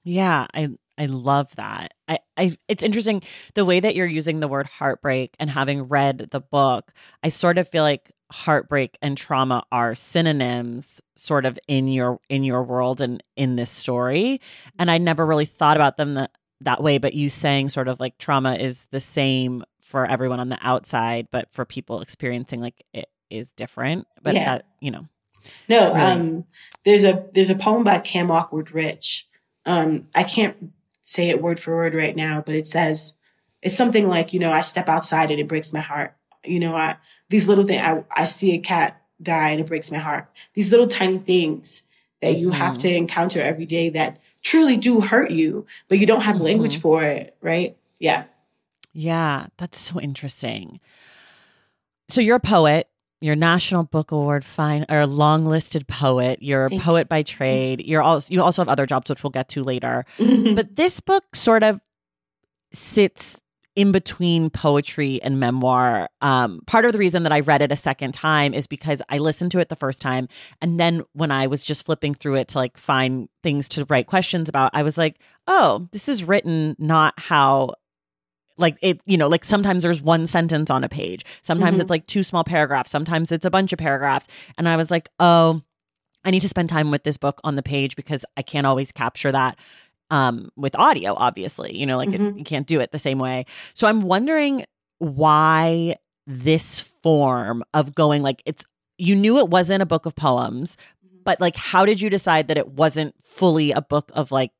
Yeah, 0.04 0.46
I 0.54 0.70
I 0.96 1.06
love 1.06 1.54
that. 1.56 1.94
I, 2.06 2.18
I 2.36 2.56
it's 2.68 2.82
interesting 2.82 3.22
the 3.54 3.64
way 3.64 3.80
that 3.80 3.94
you're 3.94 4.06
using 4.06 4.40
the 4.40 4.48
word 4.48 4.68
heartbreak 4.68 5.34
and 5.38 5.50
having 5.50 5.84
read 5.84 6.28
the 6.30 6.40
book, 6.40 6.92
I 7.22 7.28
sort 7.28 7.58
of 7.58 7.68
feel 7.68 7.82
like 7.82 8.12
heartbreak 8.32 8.96
and 9.02 9.16
trauma 9.16 9.62
are 9.70 9.94
synonyms 9.94 11.00
sort 11.16 11.44
of 11.44 11.58
in 11.68 11.86
your 11.86 12.18
in 12.30 12.42
your 12.42 12.62
world 12.62 13.00
and 13.00 13.22
in 13.36 13.56
this 13.56 13.70
story 13.70 14.40
and 14.78 14.90
i 14.90 14.96
never 14.96 15.26
really 15.26 15.44
thought 15.44 15.76
about 15.76 15.98
them 15.98 16.14
that, 16.14 16.30
that 16.60 16.82
way 16.82 16.96
but 16.96 17.12
you 17.12 17.28
saying 17.28 17.68
sort 17.68 17.88
of 17.88 18.00
like 18.00 18.16
trauma 18.16 18.54
is 18.54 18.86
the 18.90 19.00
same 19.00 19.62
for 19.80 20.06
everyone 20.06 20.40
on 20.40 20.48
the 20.48 20.58
outside 20.62 21.28
but 21.30 21.52
for 21.52 21.66
people 21.66 22.00
experiencing 22.00 22.60
like 22.60 22.82
it 22.94 23.10
is 23.28 23.50
different 23.52 24.06
but 24.22 24.34
yeah. 24.34 24.44
that 24.46 24.66
you 24.80 24.90
know 24.90 25.06
no 25.68 25.88
really. 25.88 26.00
um 26.00 26.44
there's 26.84 27.04
a 27.04 27.26
there's 27.34 27.50
a 27.50 27.54
poem 27.54 27.84
by 27.84 27.98
cam 27.98 28.30
Awkward-Rich 28.30 29.28
um 29.66 30.06
i 30.14 30.24
can't 30.24 30.72
say 31.02 31.28
it 31.28 31.42
word 31.42 31.60
for 31.60 31.76
word 31.76 31.94
right 31.94 32.16
now 32.16 32.42
but 32.44 32.54
it 32.54 32.66
says 32.66 33.12
it's 33.60 33.76
something 33.76 34.08
like 34.08 34.32
you 34.32 34.40
know 34.40 34.52
i 34.52 34.62
step 34.62 34.88
outside 34.88 35.30
and 35.30 35.38
it 35.38 35.48
breaks 35.48 35.72
my 35.72 35.80
heart 35.80 36.16
you 36.44 36.58
know 36.58 36.74
i 36.74 36.96
these 37.32 37.48
little 37.48 37.64
things. 37.64 37.80
I, 37.80 38.04
I 38.14 38.24
see 38.26 38.52
a 38.52 38.58
cat 38.58 39.02
die 39.20 39.50
and 39.50 39.60
it 39.60 39.66
breaks 39.66 39.90
my 39.90 39.96
heart. 39.96 40.30
These 40.52 40.70
little 40.70 40.86
tiny 40.86 41.18
things 41.18 41.82
that 42.20 42.36
you 42.36 42.48
mm-hmm. 42.48 42.58
have 42.58 42.76
to 42.78 42.94
encounter 42.94 43.40
every 43.40 43.64
day 43.64 43.88
that 43.90 44.20
truly 44.42 44.76
do 44.76 45.00
hurt 45.00 45.30
you, 45.30 45.66
but 45.88 45.98
you 45.98 46.06
don't 46.06 46.20
have 46.20 46.36
mm-hmm. 46.36 46.44
language 46.44 46.78
for 46.78 47.02
it, 47.02 47.34
right? 47.40 47.76
Yeah. 47.98 48.24
Yeah, 48.92 49.46
that's 49.56 49.78
so 49.78 49.98
interesting. 49.98 50.78
So 52.10 52.20
you're 52.20 52.36
a 52.36 52.40
poet. 52.40 52.88
You're 53.22 53.32
a 53.32 53.36
National 53.36 53.84
Book 53.84 54.10
Award 54.10 54.44
fine 54.44 54.84
or 54.90 55.06
long 55.06 55.46
listed 55.46 55.88
poet. 55.88 56.42
You're 56.42 56.66
a 56.66 56.68
Thank 56.68 56.82
poet 56.82 57.00
you. 57.00 57.04
by 57.08 57.22
trade. 57.22 57.82
You're 57.86 58.02
also 58.02 58.34
you 58.34 58.42
also 58.42 58.60
have 58.62 58.68
other 58.68 58.84
jobs 58.84 59.08
which 59.08 59.22
we'll 59.22 59.30
get 59.30 59.48
to 59.50 59.62
later. 59.62 60.04
but 60.18 60.76
this 60.76 61.00
book 61.00 61.34
sort 61.34 61.62
of 61.62 61.80
sits 62.72 63.40
in 63.74 63.92
between 63.92 64.50
poetry 64.50 65.20
and 65.22 65.40
memoir. 65.40 66.08
Um, 66.20 66.60
part 66.66 66.84
of 66.84 66.92
the 66.92 66.98
reason 66.98 67.22
that 67.22 67.32
I 67.32 67.40
read 67.40 67.62
it 67.62 67.72
a 67.72 67.76
second 67.76 68.12
time 68.12 68.52
is 68.52 68.66
because 68.66 69.00
I 69.08 69.18
listened 69.18 69.50
to 69.52 69.60
it 69.60 69.68
the 69.68 69.76
first 69.76 70.00
time. 70.00 70.28
And 70.60 70.78
then 70.78 71.04
when 71.14 71.30
I 71.30 71.46
was 71.46 71.64
just 71.64 71.86
flipping 71.86 72.14
through 72.14 72.36
it 72.36 72.48
to 72.48 72.58
like 72.58 72.76
find 72.76 73.28
things 73.42 73.68
to 73.70 73.86
write 73.86 74.06
questions 74.06 74.48
about, 74.48 74.72
I 74.74 74.82
was 74.82 74.98
like, 74.98 75.20
oh, 75.46 75.88
this 75.92 76.08
is 76.08 76.24
written 76.24 76.76
not 76.78 77.14
how 77.18 77.74
like 78.58 78.76
it 78.82 79.00
you 79.06 79.16
know 79.16 79.28
like 79.28 79.46
sometimes 79.46 79.82
there's 79.82 80.02
one 80.02 80.26
sentence 80.26 80.70
on 80.70 80.84
a 80.84 80.88
page 80.88 81.24
sometimes 81.40 81.76
mm-hmm. 81.76 81.80
it's 81.80 81.90
like 81.90 82.06
two 82.06 82.22
small 82.22 82.44
paragraphs 82.44 82.90
sometimes 82.90 83.32
it's 83.32 83.46
a 83.46 83.50
bunch 83.50 83.72
of 83.72 83.78
paragraphs 83.78 84.28
and 84.58 84.68
i 84.68 84.76
was 84.76 84.90
like 84.90 85.08
oh 85.18 85.62
i 86.26 86.30
need 86.30 86.42
to 86.42 86.50
spend 86.50 86.68
time 86.68 86.90
with 86.90 87.02
this 87.02 87.16
book 87.16 87.40
on 87.44 87.56
the 87.56 87.62
page 87.62 87.96
because 87.96 88.26
i 88.36 88.42
can't 88.42 88.66
always 88.66 88.92
capture 88.92 89.32
that 89.32 89.58
um, 90.12 90.50
with 90.56 90.76
audio, 90.76 91.14
obviously. 91.14 91.76
You 91.76 91.86
know, 91.86 91.96
like 91.96 92.10
mm-hmm. 92.10 92.26
it, 92.26 92.38
you 92.38 92.44
can't 92.44 92.66
do 92.66 92.80
it 92.80 92.92
the 92.92 92.98
same 92.98 93.18
way. 93.18 93.46
So 93.74 93.88
I'm 93.88 94.02
wondering 94.02 94.64
why 94.98 95.96
this 96.26 96.80
form 96.80 97.64
of 97.74 97.96
going 97.96 98.22
like 98.22 98.42
it's 98.46 98.64
you 98.98 99.16
knew 99.16 99.38
it 99.38 99.48
wasn't 99.48 99.82
a 99.82 99.86
book 99.86 100.06
of 100.06 100.14
poems, 100.14 100.76
mm-hmm. 101.04 101.16
but 101.24 101.40
like 101.40 101.56
how 101.56 101.84
did 101.84 102.00
you 102.00 102.10
decide 102.10 102.46
that 102.48 102.58
it 102.58 102.68
wasn't 102.68 103.14
fully 103.20 103.72
a 103.72 103.82
book 103.82 104.12
of 104.14 104.30
like 104.30 104.52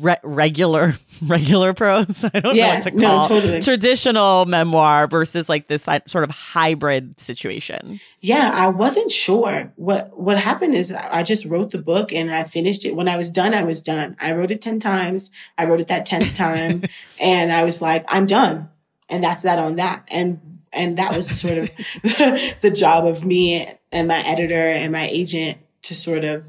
re- 0.00 0.16
regular 0.22 0.94
regular 1.22 1.74
prose. 1.74 2.24
I 2.34 2.40
don't 2.40 2.54
yeah, 2.54 2.66
know 2.66 2.74
what 2.74 2.82
to 2.82 2.90
call 2.90 3.00
no, 3.00 3.28
totally. 3.28 3.62
traditional 3.62 4.46
memoir 4.46 5.06
versus 5.06 5.48
like 5.48 5.68
this 5.68 5.82
sort 5.82 6.24
of 6.24 6.30
hybrid 6.30 7.18
situation. 7.20 8.00
Yeah, 8.20 8.50
I 8.52 8.68
wasn't 8.68 9.10
sure 9.10 9.72
what 9.76 10.18
what 10.18 10.38
happened. 10.38 10.74
Is 10.74 10.92
I 10.92 11.22
just 11.22 11.44
wrote 11.44 11.70
the 11.70 11.82
book 11.82 12.12
and 12.12 12.30
I 12.30 12.44
finished 12.44 12.84
it. 12.84 12.96
When 12.96 13.08
I 13.08 13.16
was 13.16 13.30
done, 13.30 13.54
I 13.54 13.62
was 13.62 13.82
done. 13.82 14.16
I 14.20 14.32
wrote 14.32 14.50
it 14.50 14.62
ten 14.62 14.80
times. 14.80 15.30
I 15.58 15.66
wrote 15.66 15.80
it 15.80 15.88
that 15.88 16.06
tenth 16.06 16.34
time, 16.34 16.84
and 17.20 17.52
I 17.52 17.64
was 17.64 17.80
like, 17.82 18.04
I'm 18.08 18.26
done, 18.26 18.70
and 19.08 19.22
that's 19.22 19.42
that 19.42 19.58
on 19.58 19.76
that. 19.76 20.06
And 20.10 20.60
and 20.72 20.96
that 20.98 21.16
was 21.16 21.28
sort 21.40 21.58
of 21.58 21.70
the 22.60 22.72
job 22.74 23.06
of 23.06 23.24
me 23.24 23.68
and 23.92 24.08
my 24.08 24.20
editor 24.26 24.54
and 24.54 24.92
my 24.92 25.06
agent 25.08 25.58
to 25.82 25.94
sort 25.94 26.24
of 26.24 26.48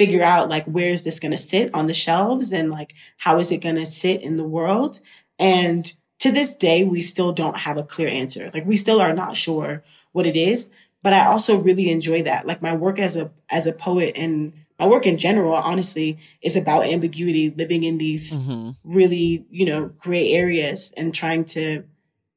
figure 0.00 0.22
out 0.22 0.48
like 0.48 0.64
where 0.64 0.88
is 0.88 1.02
this 1.02 1.20
going 1.20 1.32
to 1.32 1.36
sit 1.36 1.70
on 1.74 1.86
the 1.86 1.92
shelves 1.94 2.52
and 2.52 2.70
like 2.70 2.94
how 3.18 3.38
is 3.38 3.52
it 3.52 3.58
going 3.58 3.74
to 3.74 3.84
sit 3.84 4.22
in 4.22 4.36
the 4.36 4.48
world? 4.48 5.00
And 5.38 5.92
to 6.20 6.32
this 6.32 6.54
day 6.54 6.84
we 6.84 7.02
still 7.02 7.32
don't 7.32 7.58
have 7.58 7.76
a 7.76 7.82
clear 7.82 8.08
answer. 8.08 8.50
Like 8.54 8.64
we 8.64 8.78
still 8.78 9.00
are 9.00 9.12
not 9.12 9.36
sure 9.36 9.84
what 10.12 10.26
it 10.26 10.36
is 10.36 10.70
but 11.02 11.12
i 11.12 11.26
also 11.26 11.58
really 11.58 11.90
enjoy 11.90 12.22
that. 12.22 12.46
Like 12.46 12.62
my 12.62 12.74
work 12.74 12.98
as 12.98 13.16
a 13.16 13.30
as 13.48 13.66
a 13.66 13.72
poet 13.72 14.12
and 14.16 14.52
my 14.78 14.86
work 14.86 15.06
in 15.06 15.18
general 15.18 15.54
honestly 15.54 16.18
is 16.42 16.56
about 16.56 16.86
ambiguity 16.86 17.50
living 17.50 17.82
in 17.84 17.98
these 17.98 18.36
mm-hmm. 18.36 18.70
really 18.84 19.46
you 19.50 19.66
know 19.66 19.88
gray 19.98 20.32
areas 20.32 20.92
and 20.96 21.14
trying 21.14 21.44
to 21.56 21.84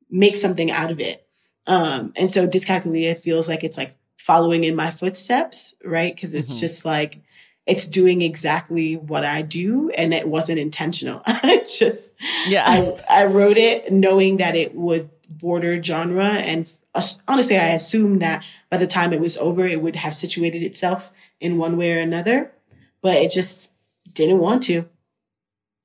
make 0.10 0.38
something 0.38 0.72
out 0.72 0.92
of 0.92 1.00
it. 1.00 1.26
Um 1.68 2.14
and 2.16 2.30
so 2.30 2.48
dyscalculia 2.48 3.18
feels 3.18 3.48
like 3.48 3.64
it's 3.64 3.78
like 3.78 3.96
following 4.18 4.64
in 4.64 4.76
my 4.76 4.92
footsteps 4.92 5.74
right? 5.84 6.14
Because 6.14 6.34
it's 6.34 6.54
mm-hmm. 6.54 6.60
just 6.62 6.86
like 6.86 7.22
it's 7.66 7.88
doing 7.88 8.22
exactly 8.22 8.98
what 8.98 9.24
I 9.24 9.42
do 9.42 9.90
and 9.92 10.14
it 10.14 10.28
wasn't 10.28 10.60
intentional. 10.60 11.22
I 11.26 11.64
just, 11.68 12.12
yeah, 12.48 12.64
I, 12.68 13.22
I 13.22 13.26
wrote 13.26 13.58
it 13.58 13.92
knowing 13.92 14.38
that 14.38 14.56
it 14.56 14.76
would 14.76 15.10
border 15.30 15.82
genre. 15.82 16.26
And 16.26 16.72
honestly, 17.28 17.58
I 17.58 17.70
assumed 17.70 18.22
that 18.22 18.46
by 18.70 18.78
the 18.78 18.88
time 18.88 19.14
it 19.14 19.20
was 19.20 19.38
over, 19.38 19.66
it 19.66 19.82
would 19.82 19.96
have 19.96 20.14
situated 20.14 20.62
itself 20.62 21.12
in 21.40 21.58
one 21.58 21.78
way 21.78 21.98
or 21.98 22.02
another, 22.02 22.52
but 23.02 23.16
it 23.16 23.32
just 23.32 23.72
didn't 24.14 24.40
want 24.40 24.64
to. 24.64 24.90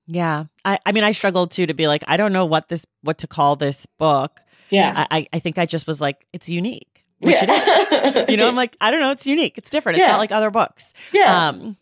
Yeah. 0.06 0.44
I, 0.64 0.78
I 0.84 0.92
mean, 0.92 1.04
I 1.04 1.12
struggled 1.12 1.50
too 1.50 1.66
to 1.66 1.74
be 1.74 1.86
like, 1.86 2.02
I 2.08 2.16
don't 2.16 2.32
know 2.32 2.46
what 2.46 2.68
this, 2.68 2.86
what 3.02 3.18
to 3.18 3.26
call 3.26 3.56
this 3.56 3.86
book. 3.98 4.40
Yeah. 4.70 5.06
I, 5.10 5.28
I 5.32 5.38
think 5.38 5.58
I 5.58 5.66
just 5.66 5.86
was 5.86 6.00
like, 6.00 6.26
it's 6.32 6.48
unique 6.48 6.97
which 7.20 7.34
yeah. 7.34 7.46
it 7.48 8.16
is. 8.16 8.30
you 8.30 8.36
know, 8.36 8.48
I'm 8.48 8.56
like, 8.56 8.76
I 8.80 8.90
don't 8.90 9.00
know, 9.00 9.10
it's 9.10 9.26
unique. 9.26 9.58
It's 9.58 9.70
different. 9.70 9.98
It's 9.98 10.06
yeah. 10.06 10.12
not 10.12 10.18
like 10.18 10.32
other 10.32 10.50
books. 10.50 10.92
Yeah. 11.12 11.48
Um, 11.48 11.76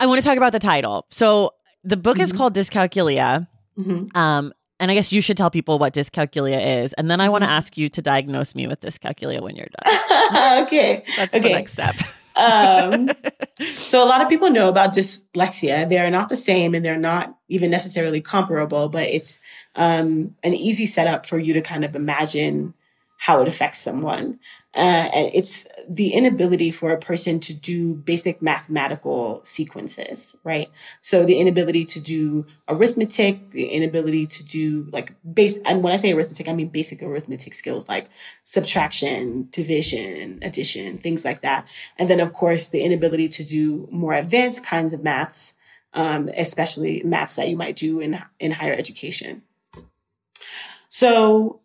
I 0.00 0.06
want 0.06 0.20
to 0.20 0.26
talk 0.26 0.36
about 0.36 0.52
the 0.52 0.58
title. 0.58 1.06
So 1.10 1.54
the 1.84 1.96
book 1.96 2.16
mm-hmm. 2.16 2.24
is 2.24 2.32
called 2.32 2.54
Dyscalculia. 2.54 3.46
Mm-hmm. 3.78 4.16
Um, 4.16 4.52
and 4.82 4.90
I 4.90 4.94
guess 4.94 5.12
you 5.12 5.20
should 5.20 5.36
tell 5.36 5.48
people 5.48 5.78
what 5.78 5.94
dyscalculia 5.94 6.82
is. 6.82 6.92
And 6.94 7.08
then 7.08 7.20
I 7.20 7.28
want 7.28 7.42
to 7.42 7.46
mm-hmm. 7.46 7.54
ask 7.54 7.78
you 7.78 7.88
to 7.90 8.02
diagnose 8.02 8.56
me 8.56 8.66
with 8.66 8.80
dyscalculia 8.80 9.40
when 9.40 9.54
you're 9.54 9.68
done. 9.84 10.62
okay. 10.64 11.04
That's 11.16 11.32
okay. 11.32 11.40
the 11.40 11.48
next 11.50 11.72
step. 11.72 11.94
um, 12.34 13.08
so 13.70 14.04
a 14.04 14.08
lot 14.08 14.22
of 14.22 14.28
people 14.28 14.50
know 14.50 14.68
about 14.68 14.92
dyslexia. 14.92 15.88
They 15.88 15.98
are 15.98 16.10
not 16.10 16.28
the 16.28 16.36
same 16.36 16.74
and 16.74 16.84
they're 16.84 16.98
not 16.98 17.38
even 17.48 17.70
necessarily 17.70 18.20
comparable, 18.20 18.88
but 18.88 19.04
it's 19.04 19.40
um, 19.76 20.34
an 20.42 20.52
easy 20.52 20.86
setup 20.86 21.26
for 21.26 21.38
you 21.38 21.54
to 21.54 21.60
kind 21.60 21.84
of 21.84 21.94
imagine 21.94 22.74
how 23.22 23.40
it 23.40 23.46
affects 23.46 23.78
someone. 23.78 24.36
Uh, 24.74 25.06
and 25.14 25.30
it's 25.32 25.64
the 25.88 26.12
inability 26.12 26.72
for 26.72 26.90
a 26.90 26.98
person 26.98 27.38
to 27.38 27.54
do 27.54 27.94
basic 27.94 28.42
mathematical 28.42 29.38
sequences, 29.44 30.34
right? 30.42 30.68
So 31.02 31.24
the 31.24 31.38
inability 31.38 31.84
to 31.84 32.00
do 32.00 32.46
arithmetic, 32.68 33.50
the 33.50 33.66
inability 33.66 34.26
to 34.26 34.42
do 34.42 34.88
like 34.90 35.14
base, 35.22 35.60
and 35.64 35.84
when 35.84 35.92
I 35.92 35.98
say 35.98 36.12
arithmetic, 36.12 36.48
I 36.48 36.52
mean 36.52 36.70
basic 36.70 37.00
arithmetic 37.00 37.54
skills 37.54 37.88
like 37.88 38.08
subtraction, 38.42 39.46
division, 39.52 40.40
addition, 40.42 40.98
things 40.98 41.24
like 41.24 41.42
that. 41.42 41.68
And 41.98 42.10
then 42.10 42.18
of 42.18 42.32
course 42.32 42.70
the 42.70 42.82
inability 42.82 43.28
to 43.28 43.44
do 43.44 43.86
more 43.92 44.14
advanced 44.14 44.66
kinds 44.66 44.92
of 44.92 45.04
maths, 45.04 45.52
um, 45.94 46.28
especially 46.36 47.02
maths 47.04 47.36
that 47.36 47.48
you 47.48 47.56
might 47.56 47.76
do 47.76 48.00
in, 48.00 48.18
in 48.40 48.50
higher 48.50 48.74
education. 48.74 49.42
So 50.88 51.61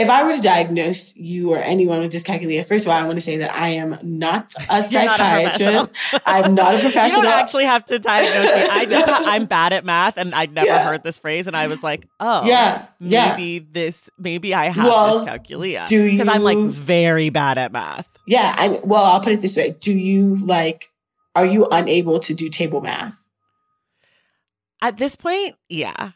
if 0.00 0.08
I 0.08 0.22
were 0.24 0.32
to 0.32 0.40
diagnose 0.40 1.14
you 1.14 1.52
or 1.52 1.58
anyone 1.58 2.00
with 2.00 2.10
dyscalculia, 2.10 2.66
first 2.66 2.86
of 2.86 2.90
all, 2.90 2.96
I 2.96 3.04
want 3.04 3.18
to 3.18 3.20
say 3.20 3.36
that 3.36 3.54
I 3.54 3.68
am 3.68 3.98
not 4.02 4.54
a 4.70 4.82
psychiatrist. 4.82 5.66
Not 5.66 5.90
a 6.14 6.20
I'm 6.26 6.54
not 6.54 6.74
a 6.74 6.78
professional. 6.78 7.24
you 7.24 7.30
don't 7.30 7.38
actually 7.38 7.66
have 7.66 7.84
to 7.86 7.98
diagnose 7.98 8.46
me. 8.46 8.68
I 8.70 8.86
just 8.86 9.08
I'm 9.08 9.44
bad 9.44 9.74
at 9.74 9.84
math, 9.84 10.16
and 10.16 10.34
I'd 10.34 10.52
never 10.52 10.68
yeah. 10.68 10.84
heard 10.84 11.02
this 11.02 11.18
phrase, 11.18 11.46
and 11.46 11.56
I 11.56 11.66
was 11.66 11.82
like, 11.82 12.08
oh, 12.18 12.46
yeah, 12.46 12.86
maybe 12.98 13.42
yeah. 13.42 13.60
this, 13.70 14.08
maybe 14.18 14.54
I 14.54 14.70
have 14.70 14.86
well, 14.86 15.26
dyscalculia. 15.26 15.86
Do 15.86 16.02
you? 16.02 16.12
Because 16.12 16.28
I'm 16.28 16.42
like 16.42 16.58
very 16.58 17.28
bad 17.28 17.58
at 17.58 17.70
math. 17.70 18.16
Yeah, 18.26 18.54
I 18.56 18.80
well, 18.82 19.04
I'll 19.04 19.20
put 19.20 19.34
it 19.34 19.42
this 19.42 19.56
way: 19.56 19.76
Do 19.78 19.92
you 19.92 20.36
like? 20.36 20.86
Are 21.36 21.46
you 21.46 21.66
unable 21.70 22.20
to 22.20 22.34
do 22.34 22.48
table 22.48 22.80
math? 22.80 23.28
At 24.82 24.96
this 24.96 25.14
point, 25.14 25.56
yeah. 25.68 26.12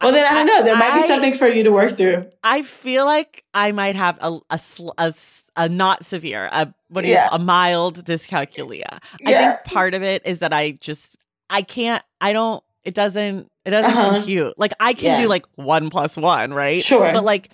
Well, 0.00 0.12
then 0.12 0.26
I 0.26 0.34
don't 0.34 0.46
know. 0.46 0.62
There 0.64 0.76
might 0.76 0.94
be 0.94 1.02
something 1.02 1.34
for 1.34 1.48
you 1.48 1.64
to 1.64 1.72
work 1.72 1.96
through. 1.96 2.30
I 2.42 2.62
feel 2.62 3.04
like 3.04 3.44
I 3.54 3.72
might 3.72 3.96
have 3.96 4.18
a 4.20 4.38
a, 4.50 4.60
a, 4.98 5.14
a 5.56 5.68
not 5.68 6.04
severe, 6.04 6.48
a 6.52 6.72
what 6.88 7.02
do 7.02 7.08
you, 7.08 7.14
yeah. 7.14 7.28
a 7.32 7.38
mild 7.38 8.04
dyscalculia. 8.04 9.00
Yeah. 9.20 9.28
I 9.28 9.32
think 9.32 9.64
part 9.64 9.94
of 9.94 10.02
it 10.02 10.22
is 10.24 10.38
that 10.40 10.52
I 10.52 10.72
just 10.72 11.16
I 11.50 11.62
can't. 11.62 12.02
I 12.20 12.32
don't. 12.32 12.62
It 12.84 12.94
doesn't. 12.94 13.50
It 13.64 13.70
doesn't 13.70 13.90
uh-huh. 13.90 14.14
compute. 14.16 14.54
Like 14.58 14.72
I 14.80 14.94
can 14.94 15.16
yeah. 15.16 15.22
do 15.22 15.28
like 15.28 15.46
one 15.56 15.90
plus 15.90 16.16
one, 16.16 16.52
right? 16.52 16.80
Sure. 16.80 17.12
But 17.12 17.24
like 17.24 17.52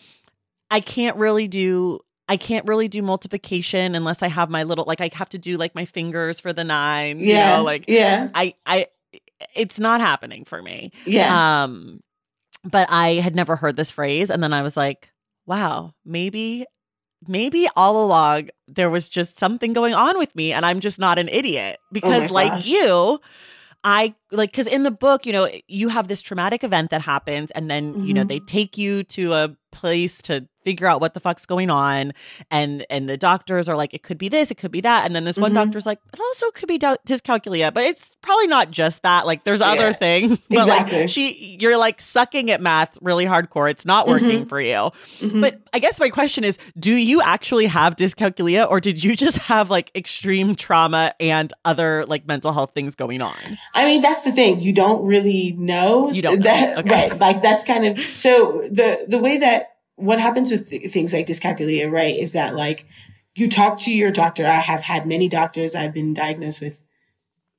I 0.70 0.80
can't 0.80 1.16
really 1.16 1.48
do 1.48 2.00
I 2.28 2.36
can't 2.36 2.66
really 2.66 2.88
do 2.88 3.02
multiplication 3.02 3.94
unless 3.94 4.22
I 4.22 4.28
have 4.28 4.48
my 4.48 4.62
little 4.62 4.84
like 4.86 5.00
I 5.00 5.10
have 5.12 5.28
to 5.30 5.38
do 5.38 5.56
like 5.56 5.74
my 5.74 5.84
fingers 5.84 6.40
for 6.40 6.52
the 6.52 6.64
nines. 6.64 7.22
Yeah. 7.22 7.50
You 7.50 7.56
know, 7.56 7.64
like 7.64 7.84
yeah. 7.88 8.28
I 8.34 8.54
I 8.64 8.88
it's 9.54 9.78
not 9.78 10.00
happening 10.00 10.44
for 10.44 10.62
me. 10.62 10.92
Yeah. 11.04 11.64
Um 11.64 12.00
but 12.64 12.88
I 12.90 13.14
had 13.14 13.34
never 13.34 13.56
heard 13.56 13.76
this 13.76 13.90
phrase. 13.90 14.30
And 14.30 14.42
then 14.42 14.52
I 14.52 14.62
was 14.62 14.76
like, 14.76 15.10
wow, 15.46 15.92
maybe, 16.04 16.64
maybe 17.26 17.68
all 17.76 18.04
along 18.04 18.50
there 18.66 18.90
was 18.90 19.08
just 19.08 19.38
something 19.38 19.72
going 19.72 19.94
on 19.94 20.18
with 20.18 20.34
me 20.34 20.52
and 20.52 20.64
I'm 20.64 20.80
just 20.80 20.98
not 20.98 21.18
an 21.18 21.28
idiot. 21.28 21.78
Oh 21.80 21.86
because, 21.92 22.30
oh 22.30 22.34
like 22.34 22.52
gosh. 22.52 22.68
you, 22.68 23.20
I 23.84 24.14
like, 24.32 24.50
because 24.50 24.66
in 24.66 24.82
the 24.82 24.90
book, 24.90 25.26
you 25.26 25.32
know, 25.32 25.50
you 25.68 25.88
have 25.88 26.08
this 26.08 26.22
traumatic 26.22 26.64
event 26.64 26.90
that 26.90 27.02
happens, 27.02 27.50
and 27.50 27.70
then, 27.70 27.92
mm-hmm. 27.92 28.04
you 28.06 28.14
know, 28.14 28.24
they 28.24 28.38
mm-hmm. 28.38 28.46
take 28.46 28.78
you 28.78 29.04
to 29.04 29.34
a 29.34 29.56
place 29.72 30.22
to 30.22 30.48
figure 30.64 30.86
out 30.86 31.00
what 31.00 31.14
the 31.14 31.20
fuck's 31.20 31.46
going 31.46 31.70
on 31.70 32.12
and 32.50 32.84
and 32.88 33.08
the 33.08 33.16
doctors 33.16 33.68
are 33.68 33.76
like 33.76 33.92
it 33.94 34.02
could 34.02 34.18
be 34.18 34.28
this 34.28 34.50
it 34.50 34.56
could 34.56 34.70
be 34.70 34.80
that 34.80 35.04
and 35.04 35.14
then 35.14 35.24
this 35.24 35.36
one 35.36 35.50
mm-hmm. 35.50 35.64
doctor's 35.64 35.86
like 35.86 36.00
it 36.12 36.20
also 36.20 36.50
could 36.52 36.68
be 36.68 36.78
dyscalculia 36.78 37.72
but 37.72 37.84
it's 37.84 38.16
probably 38.22 38.46
not 38.46 38.70
just 38.70 39.02
that 39.02 39.26
like 39.26 39.44
there's 39.44 39.60
yeah. 39.60 39.66
other 39.66 39.92
things 39.92 40.38
but 40.48 40.60
exactly. 40.60 41.00
like 41.00 41.08
she 41.08 41.56
you're 41.60 41.76
like 41.76 42.00
sucking 42.00 42.50
at 42.50 42.60
math 42.60 42.96
really 43.02 43.26
hardcore 43.26 43.70
it's 43.70 43.84
not 43.84 44.08
working 44.08 44.40
mm-hmm. 44.40 44.48
for 44.48 44.60
you 44.60 44.74
mm-hmm. 44.74 45.40
but 45.40 45.60
i 45.72 45.78
guess 45.78 46.00
my 46.00 46.08
question 46.08 46.44
is 46.44 46.58
do 46.78 46.92
you 46.92 47.20
actually 47.20 47.66
have 47.66 47.94
dyscalculia 47.96 48.68
or 48.68 48.80
did 48.80 49.04
you 49.04 49.14
just 49.14 49.38
have 49.38 49.70
like 49.70 49.90
extreme 49.94 50.54
trauma 50.54 51.14
and 51.20 51.52
other 51.64 52.06
like 52.06 52.26
mental 52.26 52.52
health 52.52 52.72
things 52.74 52.94
going 52.94 53.20
on 53.20 53.36
i 53.74 53.84
mean 53.84 54.00
that's 54.00 54.22
the 54.22 54.32
thing 54.32 54.60
you 54.60 54.72
don't 54.72 55.04
really 55.04 55.52
know 55.58 56.10
you 56.10 56.22
don't 56.22 56.42
that 56.42 56.78
okay. 56.78 57.10
right 57.10 57.18
like 57.20 57.42
that's 57.42 57.64
kind 57.64 57.84
of 57.84 58.00
so 58.16 58.62
the 58.70 59.04
the 59.08 59.18
way 59.18 59.38
that 59.38 59.73
what 59.96 60.18
happens 60.18 60.50
with 60.50 60.68
th- 60.70 60.90
things 60.90 61.12
like 61.12 61.26
dyscalculia, 61.26 61.90
right, 61.90 62.16
is 62.16 62.32
that 62.32 62.54
like 62.54 62.86
you 63.34 63.48
talk 63.48 63.78
to 63.80 63.94
your 63.94 64.10
doctor. 64.10 64.46
I 64.46 64.60
have 64.60 64.82
had 64.82 65.06
many 65.06 65.28
doctors. 65.28 65.74
I've 65.74 65.92
been 65.92 66.14
diagnosed 66.14 66.60
with 66.60 66.78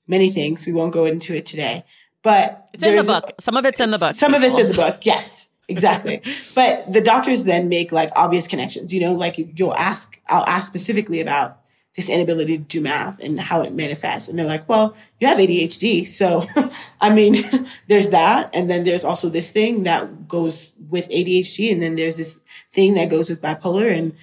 many 0.08 0.30
things. 0.30 0.66
We 0.66 0.74
won't 0.74 0.94
go 0.94 1.06
into 1.06 1.36
it 1.36 1.46
today, 1.46 1.84
but 2.24 2.70
it's 2.74 2.84
in 2.84 2.96
the 2.96 3.04
book. 3.04 3.32
Some 3.40 3.58
of 3.58 3.66
it's 3.66 3.80
in 3.80 3.92
the 3.92 3.98
book. 3.98 4.14
Some 4.14 4.34
people. 4.34 4.46
of 4.46 4.52
it's 4.52 4.60
in 4.60 4.68
the 4.70 4.74
book. 4.74 5.06
Yes, 5.06 5.50
exactly. 5.68 6.22
but 6.56 6.92
the 6.92 7.02
doctors 7.02 7.44
then 7.44 7.70
make 7.70 7.92
like 7.92 8.10
obvious 8.16 8.48
connections. 8.48 8.94
You 8.94 9.02
know, 9.02 9.14
like 9.14 9.36
you'll 9.38 9.76
ask. 9.76 10.20
I'll 10.28 10.46
ask 10.46 10.68
specifically 10.68 11.22
about 11.22 11.60
this 11.96 12.10
inability 12.10 12.58
to 12.58 12.64
do 12.64 12.82
math 12.82 13.24
and 13.24 13.40
how 13.40 13.62
it 13.62 13.74
manifests. 13.74 14.28
And 14.28 14.38
they're 14.38 14.46
like, 14.46 14.68
well, 14.68 14.96
you 15.20 15.28
have 15.28 15.38
ADHD. 15.38 16.08
So, 16.08 16.46
I 17.02 17.14
mean, 17.14 17.44
there's 17.88 18.10
that. 18.10 18.50
And 18.54 18.70
then 18.70 18.84
there's 18.84 19.06
also 19.06 19.30
this 19.30 19.52
thing 19.52 19.84
that 19.84 20.28
goes 20.28 20.74
with 20.90 21.10
ADHD. 21.10 21.72
And 21.72 21.82
then 21.82 21.96
there's 21.96 22.18
this 22.18 22.38
thing 22.72 22.96
that 22.96 23.10
goes 23.10 23.30
with 23.30 23.42
bipolar 23.42 23.90
and 23.92 24.14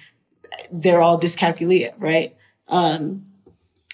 they're 0.71 1.01
all 1.01 1.19
dyscalculia, 1.19 1.93
right? 1.97 2.35
Um, 2.67 3.25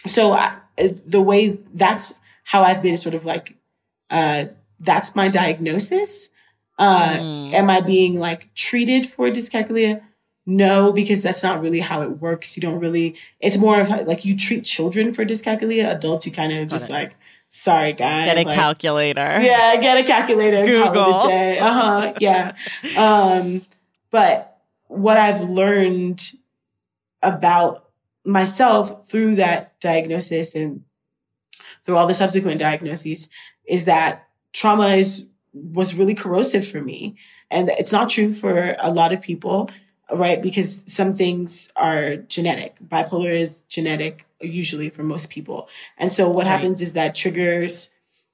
so 0.06 0.34
I, 0.34 0.58
the 0.78 1.22
way 1.22 1.60
that's 1.74 2.16
how 2.44 2.64
I've 2.64 2.82
been 2.82 2.98
sort 2.98 3.16
of 3.16 3.26
like, 3.26 3.56
uh, 4.10 4.46
that's 4.80 5.16
my 5.16 5.30
diagnosis. 5.30 6.30
Uh, 6.78 7.18
mm. 7.18 7.54
am 7.54 7.70
I 7.70 7.82
being 7.82 8.20
like 8.20 8.54
treated 8.56 9.06
for 9.06 9.30
dyscalculia? 9.30 10.02
No, 10.52 10.92
because 10.92 11.22
that's 11.22 11.44
not 11.44 11.62
really 11.62 11.80
how 11.80 12.02
it 12.02 12.20
works. 12.22 12.58
You 12.58 12.62
don't 12.62 12.80
really, 12.80 13.16
it's 13.40 13.56
more 13.56 13.80
of 13.80 13.88
like 14.08 14.26
you 14.26 14.36
treat 14.36 14.66
children 14.66 15.14
for 15.14 15.24
dyscalculia. 15.24 15.92
Adults, 15.92 16.26
you 16.26 16.32
kind 16.32 16.52
of 16.52 16.68
just 16.68 16.90
like, 16.90 17.16
sorry, 17.50 17.94
guys. 17.94 18.26
Get 18.26 18.38
a 18.40 18.48
like, 18.48 18.56
calculator. 18.56 19.20
Yeah, 19.42 19.76
get 19.76 19.98
a 19.98 20.04
calculator. 20.04 20.66
Google. 20.66 21.04
Uh 21.04 21.60
huh. 21.62 22.14
Yeah. 22.20 22.56
um, 22.98 23.62
but 24.10 24.58
what 24.88 25.18
I've 25.18 25.42
learned 25.42 26.32
about 27.22 27.86
myself 28.26 29.08
through 29.08 29.36
that 29.36 29.80
diagnosis 29.80 30.56
and 30.56 30.84
through 31.86 31.96
all 31.96 32.08
the 32.08 32.16
subsequent 32.16 32.60
diagnoses 32.60 33.30
is 33.68 33.86
that 33.86 34.28
trauma 34.52 34.88
is 34.96 35.26
was 35.54 35.94
really 35.94 36.16
corrosive 36.16 36.68
for 36.68 36.82
me 36.82 37.16
and 37.52 37.70
it's 37.70 37.92
not 37.92 38.10
true 38.10 38.34
for 38.34 38.76
a 38.80 38.92
lot 38.92 39.14
of 39.14 39.22
people 39.22 39.70
right? 40.12 40.42
Because 40.42 40.84
some 40.92 41.16
things 41.16 41.70
are 41.76 42.18
genetic. 42.18 42.78
Bipolar 42.86 43.32
is 43.32 43.62
genetic, 43.62 44.26
usually 44.42 44.90
for 44.90 45.04
most 45.04 45.30
people. 45.30 45.70
And 45.98 46.12
so 46.12 46.28
what 46.28 46.46
right. 46.46 46.52
happens 46.52 46.82
is 46.82 46.94
that 46.94 47.16
triggers, 47.16 47.90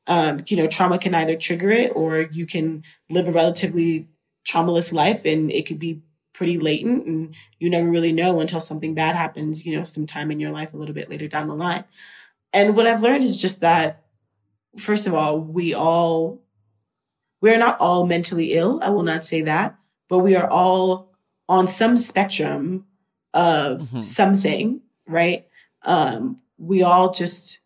um, 0.08 0.40
you 0.48 0.58
know, 0.58 0.68
trauma 0.68 0.98
can 0.98 1.16
either 1.16 1.36
trigger 1.36 1.70
it 1.70 1.92
or 1.96 2.22
you 2.32 2.46
can 2.46 2.84
live 3.10 3.28
a 3.28 3.32
relatively 3.32 4.08
traumaless 4.48 4.94
life 4.94 5.26
and 5.26 5.52
it 5.52 5.66
could 5.66 5.80
be 5.80 6.02
pretty 6.34 6.58
latent 6.58 7.06
and 7.08 7.36
you 7.60 7.70
never 7.70 7.90
really 7.90 8.12
know 8.12 8.40
until 8.40 8.60
something 8.60 8.94
bad 8.94 9.16
happens, 9.16 9.66
you 9.66 9.76
know, 9.76 9.84
sometime 9.84 10.32
in 10.32 10.40
your 10.40 10.52
life 10.52 10.74
a 10.74 10.78
little 10.78 10.96
bit 10.96 11.10
later 11.10 11.28
down 11.28 11.48
the 11.48 11.56
line. 11.56 11.84
And 12.54 12.76
what 12.76 12.88
I've 12.88 13.02
learned 13.02 13.24
is 13.24 13.42
just 13.42 13.62
that, 13.62 14.04
first 14.78 15.08
of 15.08 15.14
all, 15.14 15.40
we 15.40 15.74
all, 15.74 16.42
we're 17.42 17.58
not 17.58 17.78
all 17.80 18.06
mentally 18.06 18.54
ill. 18.54 18.80
I 18.82 18.90
will 18.90 19.04
not 19.04 19.26
say 19.26 19.42
that, 19.42 19.78
but 20.10 20.20
we 20.20 20.36
are 20.36 20.50
all 20.50 21.15
on 21.48 21.68
some 21.68 21.98
spectrum 21.98 22.86
of 23.34 23.82
mm-hmm. 23.82 24.02
something, 24.02 24.82
right? 25.08 25.46
Um, 25.84 26.42
we 26.58 26.84
all 26.84 27.12
just 27.12 27.60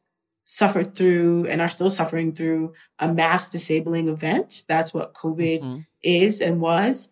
suffered 0.44 0.96
through 0.96 1.46
and 1.46 1.62
are 1.62 1.70
still 1.70 1.92
suffering 1.92 2.34
through 2.34 2.74
a 2.98 3.14
mass 3.14 3.50
disabling 3.50 4.08
event. 4.08 4.64
That's 4.68 4.94
what 4.94 5.14
COVID 5.14 5.62
mm-hmm. 5.62 5.80
is 6.02 6.42
and 6.42 6.60
was. 6.60 7.10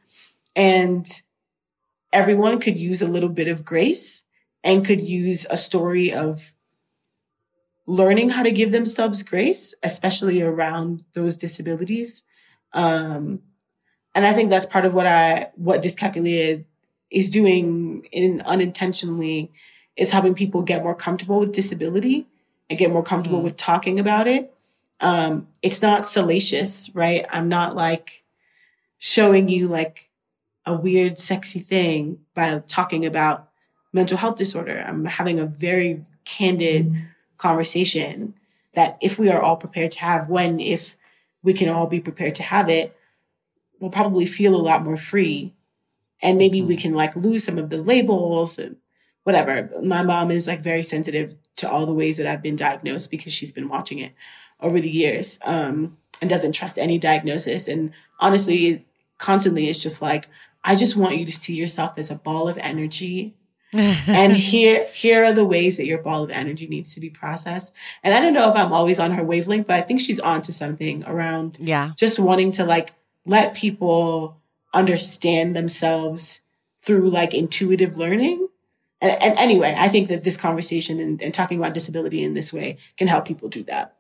And 0.55 1.07
everyone 2.11 2.59
could 2.59 2.77
use 2.77 3.01
a 3.01 3.07
little 3.07 3.29
bit 3.29 3.47
of 3.47 3.63
grace 3.63 4.23
and 4.63 4.85
could 4.85 5.01
use 5.01 5.45
a 5.49 5.57
story 5.57 6.11
of 6.11 6.53
learning 7.85 8.29
how 8.31 8.43
to 8.43 8.51
give 8.51 8.71
themselves 8.71 9.23
grace, 9.23 9.73
especially 9.83 10.41
around 10.41 11.03
those 11.13 11.37
disabilities. 11.37 12.23
Um, 12.73 13.41
and 14.17 14.25
I 14.25 14.33
think 14.33 14.49
that's 14.49 14.65
part 14.65 14.83
of 14.83 14.95
what 14.95 15.05
I 15.05 15.51
what 15.57 15.83
dyscalculia 15.83 16.39
is, 16.39 16.61
is 17.11 17.29
doing 17.29 18.07
in 18.11 18.41
unintentionally 18.41 19.51
is 19.95 20.09
helping 20.09 20.33
people 20.33 20.63
get 20.63 20.81
more 20.81 20.95
comfortable 20.95 21.39
with 21.39 21.51
disability 21.51 22.25
and 22.67 22.79
get 22.79 22.89
more 22.89 23.03
comfortable 23.03 23.41
mm. 23.41 23.43
with 23.43 23.57
talking 23.57 23.99
about 23.99 24.25
it. 24.25 24.51
Um, 25.01 25.47
it's 25.61 25.83
not 25.83 26.07
salacious, 26.07 26.89
right? 26.95 27.27
I'm 27.29 27.47
not 27.47 27.75
like 27.75 28.23
showing 28.97 29.49
you 29.49 29.67
like 29.67 30.09
a 30.65 30.75
weird, 30.75 31.19
sexy 31.19 31.59
thing 31.59 32.17
by 32.33 32.63
talking 32.65 33.05
about 33.05 33.49
mental 33.93 34.17
health 34.17 34.37
disorder. 34.37 34.83
I'm 34.83 35.05
having 35.05 35.39
a 35.39 35.45
very 35.45 36.01
candid 36.25 36.91
mm. 36.91 37.05
conversation 37.37 38.33
that 38.73 38.97
if 38.99 39.19
we 39.19 39.29
are 39.29 39.43
all 39.43 39.57
prepared 39.57 39.91
to 39.91 39.99
have, 39.99 40.27
when, 40.27 40.59
if 40.59 40.95
we 41.43 41.53
can 41.53 41.69
all 41.69 41.85
be 41.85 41.99
prepared 41.99 42.33
to 42.33 42.43
have 42.43 42.67
it, 42.67 42.96
we'll 43.79 43.91
probably 43.91 44.25
feel 44.25 44.55
a 44.55 44.57
lot 44.57 44.83
more 44.83 44.97
free 44.97 45.53
and 46.21 46.37
maybe 46.37 46.61
we 46.61 46.75
mm-hmm. 46.75 46.81
can 46.81 46.93
like 46.93 47.15
lose 47.15 47.43
some 47.43 47.57
of 47.57 47.69
the 47.69 47.77
labels 47.77 48.57
and 48.57 48.77
whatever. 49.23 49.69
My 49.83 50.03
mom 50.03 50.31
is 50.31 50.47
like 50.47 50.61
very 50.61 50.83
sensitive 50.83 51.35
to 51.57 51.69
all 51.69 51.85
the 51.85 51.93
ways 51.93 52.17
that 52.17 52.27
I've 52.27 52.41
been 52.41 52.55
diagnosed 52.55 53.11
because 53.11 53.33
she's 53.33 53.51
been 53.51 53.69
watching 53.69 53.99
it 53.99 54.13
over 54.59 54.79
the 54.79 54.89
years 54.89 55.39
um, 55.43 55.97
and 56.21 56.29
doesn't 56.29 56.53
trust 56.53 56.77
any 56.77 56.97
diagnosis. 56.97 57.67
And 57.67 57.91
honestly, 58.19 58.85
constantly 59.17 59.69
it's 59.69 59.83
just 59.83 60.01
like, 60.01 60.27
I 60.63 60.75
just 60.75 60.95
want 60.95 61.17
you 61.17 61.25
to 61.25 61.31
see 61.31 61.55
yourself 61.55 61.97
as 61.97 62.09
a 62.09 62.15
ball 62.15 62.49
of 62.49 62.57
energy. 62.57 63.35
and 63.73 64.33
here, 64.37 64.85
here 64.93 65.25
are 65.25 65.33
the 65.33 65.45
ways 65.45 65.77
that 65.77 65.85
your 65.85 66.01
ball 66.01 66.23
of 66.23 66.31
energy 66.31 66.67
needs 66.67 66.95
to 66.95 67.01
be 67.01 67.09
processed. 67.09 67.73
And 68.03 68.13
I 68.13 68.19
don't 68.19 68.33
know 68.33 68.49
if 68.49 68.55
I'm 68.55 68.73
always 68.73 68.97
on 68.97 69.11
her 69.11 69.23
wavelength, 69.23 69.67
but 69.67 69.75
I 69.75 69.81
think 69.81 69.99
she's 69.99 70.19
on 70.19 70.41
to 70.43 70.53
something 70.53 71.03
around 71.05 71.57
yeah. 71.59 71.91
just 71.95 72.17
wanting 72.17 72.51
to 72.51 72.63
like 72.63 72.93
let 73.27 73.53
people 73.53 74.41
understand 74.73 75.55
themselves 75.55 76.41
through 76.81 77.09
like 77.09 77.33
intuitive 77.33 77.97
learning. 77.97 78.47
And, 79.01 79.21
and 79.21 79.37
anyway, 79.37 79.75
I 79.77 79.89
think 79.89 80.07
that 80.07 80.23
this 80.23 80.37
conversation 80.37 80.99
and, 80.99 81.21
and 81.21 81.33
talking 81.33 81.59
about 81.59 81.73
disability 81.73 82.23
in 82.23 82.33
this 82.33 82.51
way 82.51 82.77
can 82.97 83.07
help 83.07 83.25
people 83.25 83.49
do 83.49 83.63
that. 83.63 83.95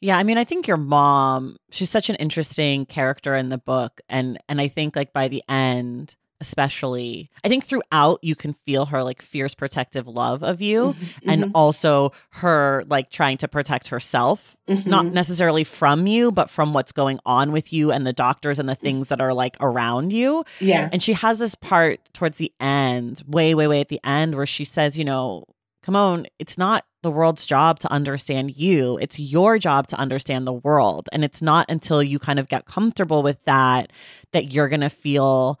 Yeah, 0.00 0.18
I 0.18 0.22
mean, 0.22 0.38
I 0.38 0.44
think 0.44 0.66
your 0.66 0.76
mom, 0.76 1.56
she's 1.70 1.90
such 1.90 2.10
an 2.10 2.16
interesting 2.16 2.86
character 2.86 3.34
in 3.34 3.48
the 3.48 3.58
book 3.58 4.00
and 4.08 4.38
and 4.48 4.60
I 4.60 4.68
think 4.68 4.96
like 4.96 5.12
by 5.12 5.28
the 5.28 5.42
end, 5.48 6.16
especially 6.44 7.30
i 7.42 7.48
think 7.48 7.64
throughout 7.64 8.18
you 8.22 8.36
can 8.36 8.52
feel 8.52 8.86
her 8.86 9.02
like 9.02 9.22
fierce 9.22 9.54
protective 9.54 10.06
love 10.06 10.42
of 10.42 10.60
you 10.60 10.92
mm-hmm, 10.92 11.30
and 11.30 11.42
mm-hmm. 11.44 11.50
also 11.54 12.12
her 12.30 12.84
like 12.88 13.08
trying 13.08 13.38
to 13.38 13.48
protect 13.48 13.88
herself 13.88 14.56
mm-hmm. 14.68 14.88
not 14.88 15.06
necessarily 15.06 15.64
from 15.64 16.06
you 16.06 16.30
but 16.30 16.50
from 16.50 16.74
what's 16.74 16.92
going 16.92 17.18
on 17.24 17.52
with 17.52 17.72
you 17.72 17.90
and 17.90 18.06
the 18.06 18.12
doctors 18.12 18.58
and 18.58 18.68
the 18.68 18.74
things 18.74 19.08
that 19.08 19.20
are 19.20 19.32
like 19.32 19.56
around 19.60 20.12
you. 20.12 20.44
Yeah. 20.60 20.88
And 20.92 21.02
she 21.02 21.14
has 21.14 21.38
this 21.38 21.54
part 21.54 22.00
towards 22.12 22.38
the 22.38 22.52
end 22.60 23.22
way 23.26 23.54
way 23.54 23.66
way 23.66 23.80
at 23.80 23.88
the 23.88 24.00
end 24.04 24.34
where 24.34 24.46
she 24.46 24.64
says 24.64 24.98
you 24.98 25.04
know 25.04 25.44
come 25.82 25.96
on 25.96 26.26
it's 26.38 26.58
not 26.58 26.84
the 27.02 27.10
world's 27.10 27.44
job 27.44 27.78
to 27.80 27.92
understand 27.92 28.56
you. 28.56 28.96
It's 28.96 29.20
your 29.20 29.58
job 29.58 29.86
to 29.88 29.96
understand 29.96 30.46
the 30.46 30.54
world. 30.54 31.06
And 31.12 31.22
it's 31.22 31.42
not 31.42 31.66
until 31.68 32.02
you 32.02 32.18
kind 32.18 32.38
of 32.38 32.48
get 32.48 32.64
comfortable 32.64 33.22
with 33.22 33.44
that 33.44 33.92
that 34.32 34.54
you're 34.54 34.70
going 34.70 34.80
to 34.80 34.88
feel 34.88 35.60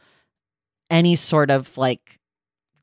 any 0.94 1.16
sort 1.16 1.50
of 1.50 1.76
like 1.76 2.20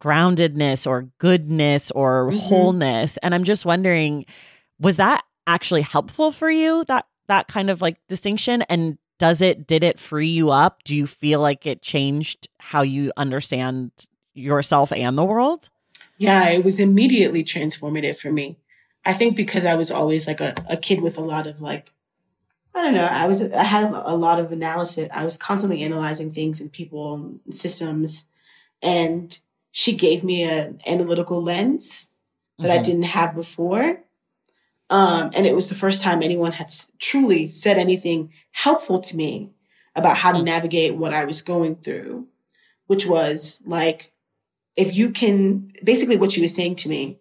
groundedness 0.01 0.85
or 0.85 1.07
goodness 1.17 1.91
or 1.91 2.27
mm-hmm. 2.27 2.37
wholeness. 2.37 3.17
And 3.23 3.33
i'm 3.33 3.45
just 3.45 3.65
wondering 3.65 4.25
was 4.79 4.97
that 4.97 5.23
actually 5.47 5.81
helpful 5.81 6.31
for 6.31 6.51
you 6.51 6.83
that 6.85 7.05
that 7.27 7.47
kind 7.47 7.69
of 7.69 7.81
like 7.81 7.95
distinction? 8.09 8.63
And 8.63 8.97
does 9.17 9.41
it 9.41 9.65
did 9.65 9.83
it 9.83 9.97
free 9.97 10.27
you 10.27 10.51
up? 10.51 10.83
Do 10.83 10.95
you 10.95 11.07
feel 11.07 11.39
like 11.39 11.65
it 11.65 11.81
changed 11.81 12.49
how 12.59 12.81
you 12.81 13.13
understand 13.15 13.91
yourself 14.33 14.91
and 14.91 15.17
the 15.17 15.23
world? 15.23 15.69
Yeah 16.17 16.49
it 16.49 16.65
was 16.65 16.79
immediately 16.79 17.43
transformative 17.45 18.17
for 18.17 18.31
me. 18.31 18.57
I 19.05 19.13
think 19.13 19.35
because 19.37 19.63
i 19.65 19.73
was 19.75 19.89
always 19.89 20.27
like 20.27 20.41
a, 20.41 20.53
a 20.69 20.75
kid 20.75 21.01
with 21.01 21.17
a 21.17 21.21
lot 21.23 21.47
of 21.47 21.61
like 21.61 21.93
I 22.73 22.81
don't 22.81 22.93
know. 22.93 23.05
I 23.05 23.27
was 23.27 23.41
I 23.41 23.63
had 23.63 23.91
a 23.91 24.15
lot 24.15 24.39
of 24.39 24.51
analysis. 24.51 25.09
I 25.13 25.25
was 25.25 25.37
constantly 25.37 25.81
analyzing 25.81 26.31
things 26.31 26.61
and 26.61 26.71
people 26.71 27.39
and 27.45 27.53
systems, 27.53 28.25
and 28.81 29.37
she 29.71 29.95
gave 29.95 30.23
me 30.23 30.43
an 30.43 30.79
analytical 30.87 31.41
lens 31.41 32.09
that 32.59 32.69
mm-hmm. 32.69 32.79
I 32.79 32.83
didn't 32.83 33.03
have 33.03 33.35
before. 33.35 34.03
Um, 34.89 35.31
and 35.33 35.45
it 35.45 35.55
was 35.55 35.69
the 35.69 35.75
first 35.75 36.01
time 36.01 36.21
anyone 36.21 36.51
had 36.51 36.69
truly 36.99 37.47
said 37.47 37.77
anything 37.77 38.33
helpful 38.51 38.99
to 38.99 39.15
me 39.15 39.53
about 39.95 40.17
how 40.17 40.33
to 40.33 40.39
mm. 40.39 40.43
navigate 40.43 40.95
what 40.95 41.13
I 41.13 41.23
was 41.23 41.41
going 41.41 41.77
through, 41.77 42.27
which 42.87 43.05
was 43.05 43.61
like, 43.65 44.11
if 44.75 44.93
you 44.93 45.11
can, 45.11 45.71
basically 45.81 46.17
what 46.17 46.33
she 46.33 46.41
was 46.41 46.53
saying 46.53 46.75
to 46.77 46.89
me 46.89 47.19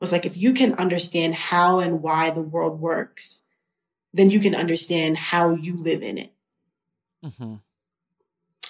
was 0.00 0.10
like, 0.10 0.26
if 0.26 0.36
you 0.36 0.52
can 0.52 0.74
understand 0.74 1.36
how 1.36 1.78
and 1.78 2.02
why 2.02 2.30
the 2.30 2.42
world 2.42 2.80
works, 2.80 3.43
then 4.14 4.30
you 4.30 4.38
can 4.38 4.54
understand 4.54 5.18
how 5.18 5.54
you 5.54 5.76
live 5.76 6.02
in 6.02 6.18
it. 6.18 6.32
Mm-hmm. 7.24 7.56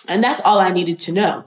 And 0.09 0.25
that's 0.25 0.41
all 0.41 0.59
I 0.59 0.71
needed 0.71 0.99
to 1.01 1.13
know. 1.13 1.45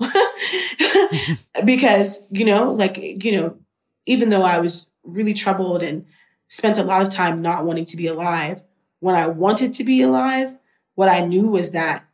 because, 1.66 2.20
you 2.30 2.46
know, 2.46 2.72
like, 2.72 2.98
you 3.24 3.36
know, 3.36 3.58
even 4.06 4.30
though 4.30 4.44
I 4.44 4.60
was 4.60 4.88
really 5.04 5.34
troubled 5.34 5.82
and 5.82 6.06
spent 6.48 6.78
a 6.78 6.84
lot 6.84 7.02
of 7.02 7.10
time 7.10 7.42
not 7.42 7.66
wanting 7.66 7.86
to 7.86 7.98
be 7.98 8.08
alive, 8.08 8.64
when 9.00 9.16
I 9.16 9.28
wanted 9.28 9.74
to 9.74 9.84
be 9.84 10.02
alive, 10.02 10.58
what 10.94 11.10
I 11.10 11.26
knew 11.26 11.48
was 11.48 11.72
that 11.72 12.06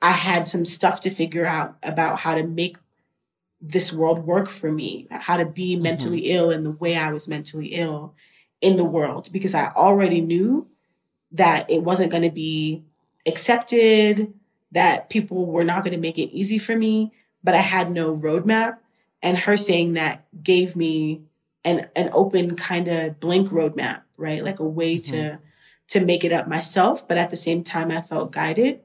I 0.00 0.12
had 0.12 0.48
some 0.48 0.64
stuff 0.64 1.00
to 1.00 1.10
figure 1.10 1.46
out 1.46 1.76
about 1.84 2.18
how 2.18 2.34
to 2.34 2.42
make 2.42 2.76
this 3.60 3.92
world 3.92 4.26
work 4.26 4.48
for 4.48 4.70
me, 4.70 5.06
how 5.12 5.36
to 5.36 5.46
be 5.46 5.74
mm-hmm. 5.74 5.84
mentally 5.84 6.30
ill 6.32 6.50
in 6.50 6.64
the 6.64 6.72
way 6.72 6.96
I 6.96 7.12
was 7.12 7.28
mentally 7.28 7.68
ill 7.68 8.14
in 8.60 8.76
the 8.76 8.84
world, 8.84 9.28
because 9.32 9.54
I 9.54 9.68
already 9.68 10.20
knew 10.20 10.68
that 11.32 11.70
it 11.70 11.82
wasn't 11.82 12.10
going 12.10 12.22
to 12.22 12.30
be 12.30 12.84
accepted, 13.26 14.32
that 14.72 15.10
people 15.10 15.46
were 15.46 15.64
not 15.64 15.84
going 15.84 15.94
to 15.94 16.00
make 16.00 16.18
it 16.18 16.30
easy 16.32 16.58
for 16.58 16.76
me, 16.76 17.12
but 17.42 17.54
I 17.54 17.58
had 17.58 17.90
no 17.90 18.16
roadmap. 18.16 18.78
And 19.22 19.38
her 19.38 19.56
saying 19.56 19.94
that 19.94 20.26
gave 20.42 20.74
me 20.74 21.22
an, 21.64 21.88
an 21.94 22.10
open 22.12 22.56
kind 22.56 22.88
of 22.88 23.20
blank 23.20 23.48
roadmap, 23.48 24.02
right? 24.16 24.42
Like 24.42 24.58
a 24.58 24.64
way 24.64 24.96
mm-hmm. 24.96 25.12
to, 25.12 25.38
to 25.88 26.04
make 26.04 26.24
it 26.24 26.32
up 26.32 26.48
myself. 26.48 27.06
But 27.06 27.18
at 27.18 27.30
the 27.30 27.36
same 27.36 27.62
time, 27.62 27.90
I 27.90 28.00
felt 28.00 28.32
guided. 28.32 28.80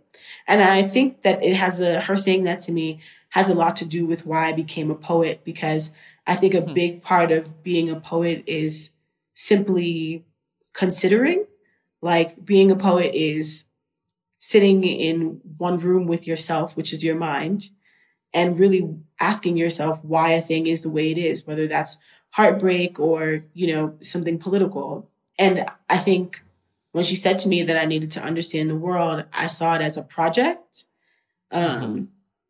And 0.48 0.62
I 0.62 0.84
think 0.84 1.24
that 1.24 1.44
it 1.44 1.56
has 1.56 1.80
a, 1.80 2.02
her 2.02 2.16
saying 2.16 2.44
that 2.44 2.60
to 2.62 2.72
me 2.72 3.00
has 3.30 3.50
a 3.50 3.56
lot 3.56 3.76
to 3.78 3.86
do 3.86 4.06
with 4.06 4.26
why 4.26 4.48
I 4.48 4.54
became 4.54 4.92
a 4.92 4.96
poet 4.96 5.42
because 5.44 5.92
I 6.26 6.36
think 6.36 6.54
a 6.54 6.62
mm-hmm. 6.62 6.74
big 6.74 7.02
part 7.02 7.32
of 7.32 7.64
being 7.64 7.90
a 7.90 8.00
poet 8.00 8.44
is 8.46 8.92
simply 9.34 10.26
considering 10.74 11.46
like 12.08 12.46
being 12.46 12.72
a 12.72 12.76
poet 12.78 13.12
is 13.14 13.66
sitting 14.38 14.86
in 14.86 15.42
one 15.58 15.78
room 15.78 16.08
with 16.08 16.26
yourself, 16.26 16.78
which 16.78 16.94
is 16.94 17.04
your 17.04 17.18
mind, 17.18 17.66
and 18.34 18.58
really 18.58 18.96
asking 19.20 19.58
yourself 19.58 20.00
why 20.04 20.32
a 20.32 20.42
thing 20.42 20.68
is 20.68 20.80
the 20.82 20.90
way 20.90 21.12
it 21.12 21.18
is, 21.18 21.46
whether 21.46 21.68
that's 21.68 21.98
heartbreak 22.32 22.98
or, 22.98 23.42
you 23.54 23.68
know, 23.68 23.98
something 24.00 24.38
political. 24.38 25.10
And 25.38 25.66
I 25.90 25.98
think 25.98 26.46
when 26.94 27.04
she 27.04 27.18
said 27.18 27.40
to 27.40 27.50
me 27.50 27.62
that 27.64 27.76
I 27.76 27.84
needed 27.84 28.12
to 28.12 28.24
understand 28.24 28.70
the 28.70 28.84
world, 28.88 29.26
I 29.34 29.48
saw 29.48 29.76
it 29.76 29.82
as 29.82 29.98
a 29.98 30.02
project 30.02 30.86
um, 31.52 31.82
mm-hmm. 31.82 32.04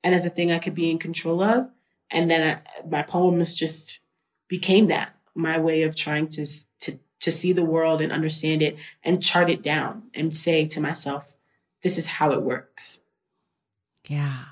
and 0.03 0.13
as 0.13 0.23
a 0.23 0.29
thing 0.29 0.51
I 0.51 0.59
could 0.59 0.75
be 0.75 0.91
in 0.91 0.99
control 0.99 1.41
of. 1.41 1.67
And 2.11 2.29
then 2.29 2.41
I, 2.57 2.87
my 2.87 3.01
poems 3.01 3.55
just 3.55 4.01
became 4.47 4.87
that 4.89 5.15
my 5.33 5.57
way 5.57 5.81
of 5.81 5.95
trying 5.95 6.27
to 6.27 6.45
to 6.81 6.99
to 7.27 7.31
see 7.31 7.51
the 7.51 7.65
world 7.65 7.99
and 7.99 8.13
understand 8.13 8.61
it 8.61 8.77
and 9.03 9.21
chart 9.21 9.49
it 9.49 9.61
down 9.61 10.03
and 10.13 10.33
say 10.33 10.63
to 10.63 10.79
myself, 10.79 11.33
this 11.83 11.97
is 11.97 12.07
how 12.07 12.31
it 12.31 12.41
works. 12.41 13.01
Yeah. 14.07 14.45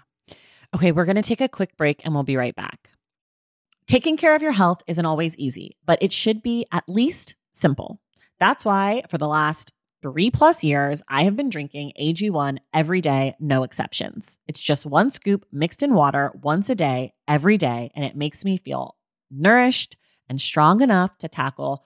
Okay, 0.76 0.92
we're 0.92 1.06
going 1.06 1.16
to 1.16 1.22
take 1.22 1.40
a 1.40 1.48
quick 1.48 1.78
break 1.78 2.02
and 2.04 2.14
we'll 2.14 2.24
be 2.24 2.36
right 2.36 2.54
back. 2.54 2.90
Taking 3.88 4.18
care 4.18 4.36
of 4.36 4.42
your 4.42 4.52
health 4.52 4.84
isn't 4.88 5.06
always 5.06 5.38
easy, 5.38 5.78
but 5.86 6.00
it 6.02 6.12
should 6.12 6.44
be 6.44 6.66
at 6.70 6.84
least 6.90 7.36
simple. 7.54 8.02
That's 8.42 8.66
why 8.66 9.04
for 9.10 9.18
the 9.18 9.30
last 9.30 9.72
three 10.02 10.30
plus 10.30 10.62
years, 10.62 11.02
I 11.08 11.24
have 11.24 11.38
been 11.38 11.50
drinking 11.50 11.94
AG1 11.98 12.58
every 12.74 13.00
day, 13.00 13.36
no 13.40 13.64
exceptions. 13.64 14.38
It's 14.50 14.60
just 14.60 14.86
one 14.86 15.12
scoop 15.12 15.46
mixed 15.50 15.82
in 15.82 15.94
water 15.94 16.34
once 16.42 16.70
a 16.70 16.76
day, 16.76 17.14
every 17.26 17.58
day, 17.58 17.94
and 17.96 18.04
it 18.04 18.18
makes 18.18 18.44
me 18.44 18.58
feel 18.58 18.98
nourished 19.32 19.96
and 20.28 20.42
strong 20.42 20.82
enough 20.82 21.18
to 21.20 21.30
tackle 21.30 21.86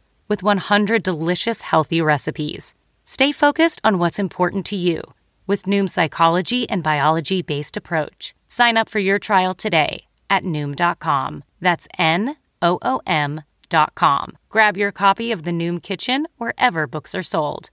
with 0.31 0.43
100 0.43 1.03
delicious 1.03 1.59
healthy 1.59 2.01
recipes. 2.01 2.73
Stay 3.03 3.33
focused 3.33 3.81
on 3.83 3.99
what's 3.99 4.17
important 4.17 4.65
to 4.67 4.77
you 4.77 5.01
with 5.45 5.63
Noom's 5.65 5.91
psychology 5.91 6.69
and 6.69 6.81
biology 6.81 7.41
based 7.41 7.75
approach. 7.75 8.33
Sign 8.47 8.77
up 8.77 8.87
for 8.87 8.99
your 8.99 9.19
trial 9.19 9.53
today 9.53 10.05
at 10.29 10.45
Noom.com. 10.45 11.43
That's 11.59 11.85
N 11.97 12.37
O 12.61 12.79
O 12.81 13.01
M.com. 13.05 14.37
Grab 14.47 14.77
your 14.77 14.93
copy 14.93 15.33
of 15.33 15.43
The 15.43 15.51
Noom 15.51 15.83
Kitchen 15.83 16.27
wherever 16.37 16.87
books 16.87 17.13
are 17.13 17.23
sold. 17.23 17.69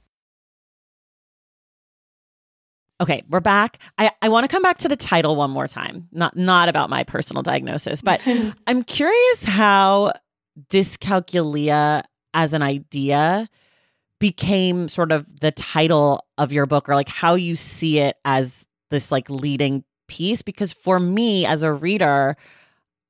Okay, 3.01 3.23
we're 3.31 3.39
back. 3.39 3.79
I, 3.99 4.11
I 4.21 4.29
want 4.29 4.43
to 4.43 4.51
come 4.51 4.65
back 4.65 4.79
to 4.79 4.89
the 4.89 4.97
title 4.97 5.37
one 5.37 5.53
more 5.53 5.69
time. 5.69 6.09
Not 6.11 6.37
not 6.37 6.69
about 6.69 6.91
my 6.91 7.05
personal 7.05 7.45
diagnosis, 7.45 8.03
but 8.03 8.21
I'm 8.67 8.83
curious 8.83 9.45
how 9.45 10.13
dyscalculia 10.69 12.03
as 12.35 12.53
an 12.53 12.63
idea 12.63 13.49
became 14.19 14.89
sort 14.89 15.13
of 15.13 15.41
the 15.41 15.53
title 15.53 16.25
of 16.37 16.53
your 16.53 16.67
book 16.67 16.89
or 16.89 16.95
like 16.95 17.09
how 17.09 17.35
you 17.35 17.55
see 17.55 17.99
it 17.99 18.17
as 18.25 18.67
this 18.91 19.13
like 19.13 19.31
leading 19.31 19.85
piece 20.09 20.43
because 20.43 20.73
for 20.73 20.99
me 20.99 21.47
as 21.47 21.63
a 21.63 21.73
reader 21.73 22.37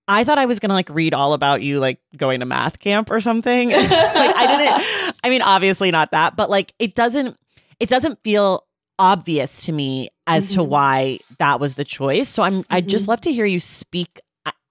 I 0.07 0.25
thought 0.25 0.39
I 0.39 0.47
was 0.47 0.59
gonna 0.59 0.75
like 0.75 0.89
read 0.91 1.15
all 1.15 1.33
about 1.35 1.63
you 1.63 1.79
like 1.81 2.01
going 2.17 2.41
to 2.41 2.47
math 2.47 2.79
camp 2.79 3.11
or 3.11 3.21
something. 3.21 3.69
like 3.71 3.91
I 3.91 4.57
didn't 4.57 5.17
I 5.25 5.31
mean 5.31 5.43
obviously 5.43 5.91
not 5.91 6.11
that, 6.13 6.35
but 6.35 6.51
like 6.51 6.73
it 6.79 6.95
doesn't 6.95 7.37
it 7.79 7.89
doesn't 7.89 8.23
feel 8.25 8.65
obvious 8.99 9.67
to 9.67 9.73
me 9.73 10.09
as 10.27 10.47
mm-hmm. 10.47 10.55
to 10.55 10.65
why 10.65 11.19
that 11.39 11.61
was 11.61 11.75
the 11.75 11.85
choice. 11.85 12.29
So 12.29 12.43
I'm 12.43 12.63
mm-hmm. 12.63 12.75
I'd 12.75 12.89
just 12.89 13.07
love 13.07 13.21
to 13.23 13.33
hear 13.33 13.45
you 13.45 13.61
speak 13.61 14.21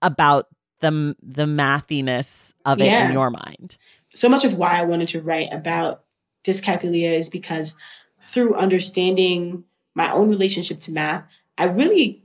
about 0.02 0.48
the 0.80 1.16
the 1.22 1.46
mathiness 1.46 2.54
of 2.66 2.82
it 2.82 2.86
yeah. 2.86 3.08
in 3.08 3.14
your 3.14 3.30
mind 3.30 3.78
so 4.18 4.28
much 4.28 4.44
of 4.44 4.56
why 4.56 4.80
I 4.80 4.84
wanted 4.84 5.10
to 5.10 5.22
write 5.22 5.50
about 5.54 6.04
dyscalculia 6.44 7.12
is 7.12 7.30
because 7.30 7.76
through 8.20 8.56
understanding 8.56 9.64
my 9.94 10.12
own 10.12 10.28
relationship 10.28 10.80
to 10.82 10.92
math, 10.92 11.24
I 11.56 11.66
really 11.66 12.24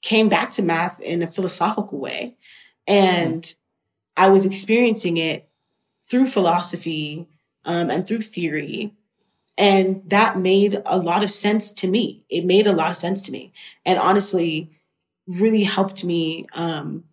came 0.00 0.28
back 0.28 0.50
to 0.50 0.62
math 0.62 1.00
in 1.00 1.20
a 1.20 1.26
philosophical 1.26 1.98
way. 1.98 2.36
And 2.86 3.42
mm. 3.42 3.56
I 4.16 4.28
was 4.28 4.46
experiencing 4.46 5.16
it 5.16 5.48
through 6.04 6.26
philosophy 6.26 7.26
um, 7.64 7.90
and 7.90 8.06
through 8.06 8.20
theory. 8.20 8.94
And 9.58 10.08
that 10.08 10.38
made 10.38 10.82
a 10.86 10.98
lot 10.98 11.24
of 11.24 11.32
sense 11.32 11.72
to 11.72 11.88
me. 11.88 12.24
It 12.28 12.44
made 12.44 12.68
a 12.68 12.72
lot 12.72 12.92
of 12.92 12.96
sense 12.96 13.22
to 13.22 13.32
me. 13.32 13.52
And 13.84 13.98
honestly, 13.98 14.70
really 15.26 15.64
helped 15.64 16.04
me 16.04 16.46
um, 16.54 17.04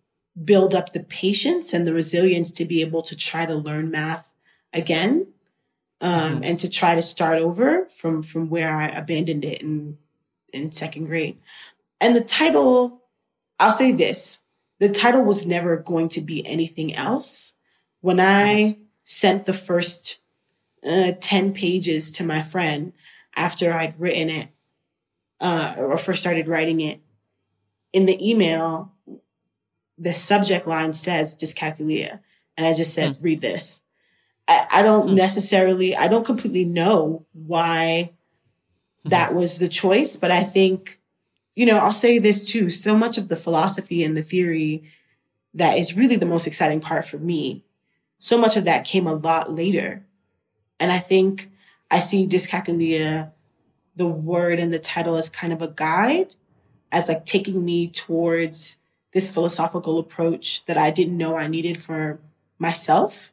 build 0.44 0.74
up 0.74 0.92
the 0.92 1.02
patience 1.02 1.72
and 1.72 1.86
the 1.86 1.92
resilience 1.92 2.52
to 2.52 2.64
be 2.64 2.80
able 2.80 3.02
to 3.02 3.16
try 3.16 3.46
to 3.46 3.54
learn 3.54 3.90
math 3.90 4.34
again 4.72 5.26
um, 6.00 6.34
mm-hmm. 6.34 6.44
and 6.44 6.58
to 6.58 6.68
try 6.68 6.94
to 6.94 7.02
start 7.02 7.38
over 7.38 7.86
from 7.86 8.22
from 8.22 8.48
where 8.48 8.74
I 8.74 8.88
abandoned 8.88 9.44
it 9.44 9.62
in 9.62 9.98
in 10.52 10.72
second 10.72 11.06
grade. 11.06 11.38
And 12.00 12.16
the 12.16 12.22
title, 12.22 13.02
I'll 13.58 13.70
say 13.70 13.92
this: 13.92 14.40
the 14.78 14.88
title 14.88 15.22
was 15.22 15.46
never 15.46 15.76
going 15.76 16.08
to 16.10 16.20
be 16.20 16.46
anything 16.46 16.94
else. 16.94 17.52
When 18.00 18.18
I 18.18 18.78
sent 19.04 19.44
the 19.44 19.52
first 19.52 20.18
uh, 20.84 21.12
ten 21.20 21.52
pages 21.52 22.10
to 22.12 22.24
my 22.24 22.40
friend 22.40 22.92
after 23.36 23.72
I'd 23.72 24.00
written 24.00 24.30
it 24.30 24.48
uh, 25.40 25.74
or 25.78 25.98
first 25.98 26.20
started 26.20 26.48
writing 26.48 26.80
it, 26.80 27.00
in 27.92 28.06
the 28.06 28.30
email 28.30 28.92
the 30.00 30.14
subject 30.14 30.66
line 30.66 30.94
says 30.94 31.36
dyscalculia. 31.36 32.20
And 32.56 32.66
I 32.66 32.74
just 32.74 32.94
said, 32.94 33.18
mm. 33.18 33.22
read 33.22 33.40
this. 33.42 33.82
I, 34.48 34.66
I 34.70 34.82
don't 34.82 35.10
mm. 35.10 35.14
necessarily, 35.14 35.94
I 35.94 36.08
don't 36.08 36.24
completely 36.24 36.64
know 36.64 37.26
why 37.32 38.12
mm-hmm. 38.12 39.10
that 39.10 39.34
was 39.34 39.58
the 39.58 39.68
choice, 39.68 40.16
but 40.16 40.30
I 40.30 40.42
think, 40.42 40.98
you 41.54 41.66
know, 41.66 41.76
I'll 41.76 41.92
say 41.92 42.18
this 42.18 42.50
too. 42.50 42.70
So 42.70 42.96
much 42.96 43.18
of 43.18 43.28
the 43.28 43.36
philosophy 43.36 44.02
and 44.02 44.16
the 44.16 44.22
theory 44.22 44.82
that 45.52 45.76
is 45.76 45.96
really 45.96 46.16
the 46.16 46.26
most 46.26 46.46
exciting 46.46 46.80
part 46.80 47.04
for 47.04 47.18
me, 47.18 47.64
so 48.18 48.38
much 48.38 48.56
of 48.56 48.64
that 48.64 48.84
came 48.84 49.06
a 49.06 49.14
lot 49.14 49.52
later. 49.52 50.06
And 50.78 50.90
I 50.90 50.98
think 50.98 51.50
I 51.90 51.98
see 51.98 52.26
dyscalculia, 52.26 53.32
the 53.96 54.06
word 54.06 54.58
and 54.58 54.72
the 54.72 54.78
title 54.78 55.16
as 55.16 55.28
kind 55.28 55.52
of 55.52 55.60
a 55.60 55.68
guide, 55.68 56.36
as 56.90 57.08
like 57.08 57.26
taking 57.26 57.64
me 57.64 57.88
towards 57.88 58.78
this 59.12 59.30
philosophical 59.30 59.98
approach 59.98 60.64
that 60.66 60.76
I 60.76 60.90
didn't 60.90 61.16
know 61.16 61.36
I 61.36 61.46
needed 61.46 61.78
for 61.78 62.18
myself. 62.58 63.32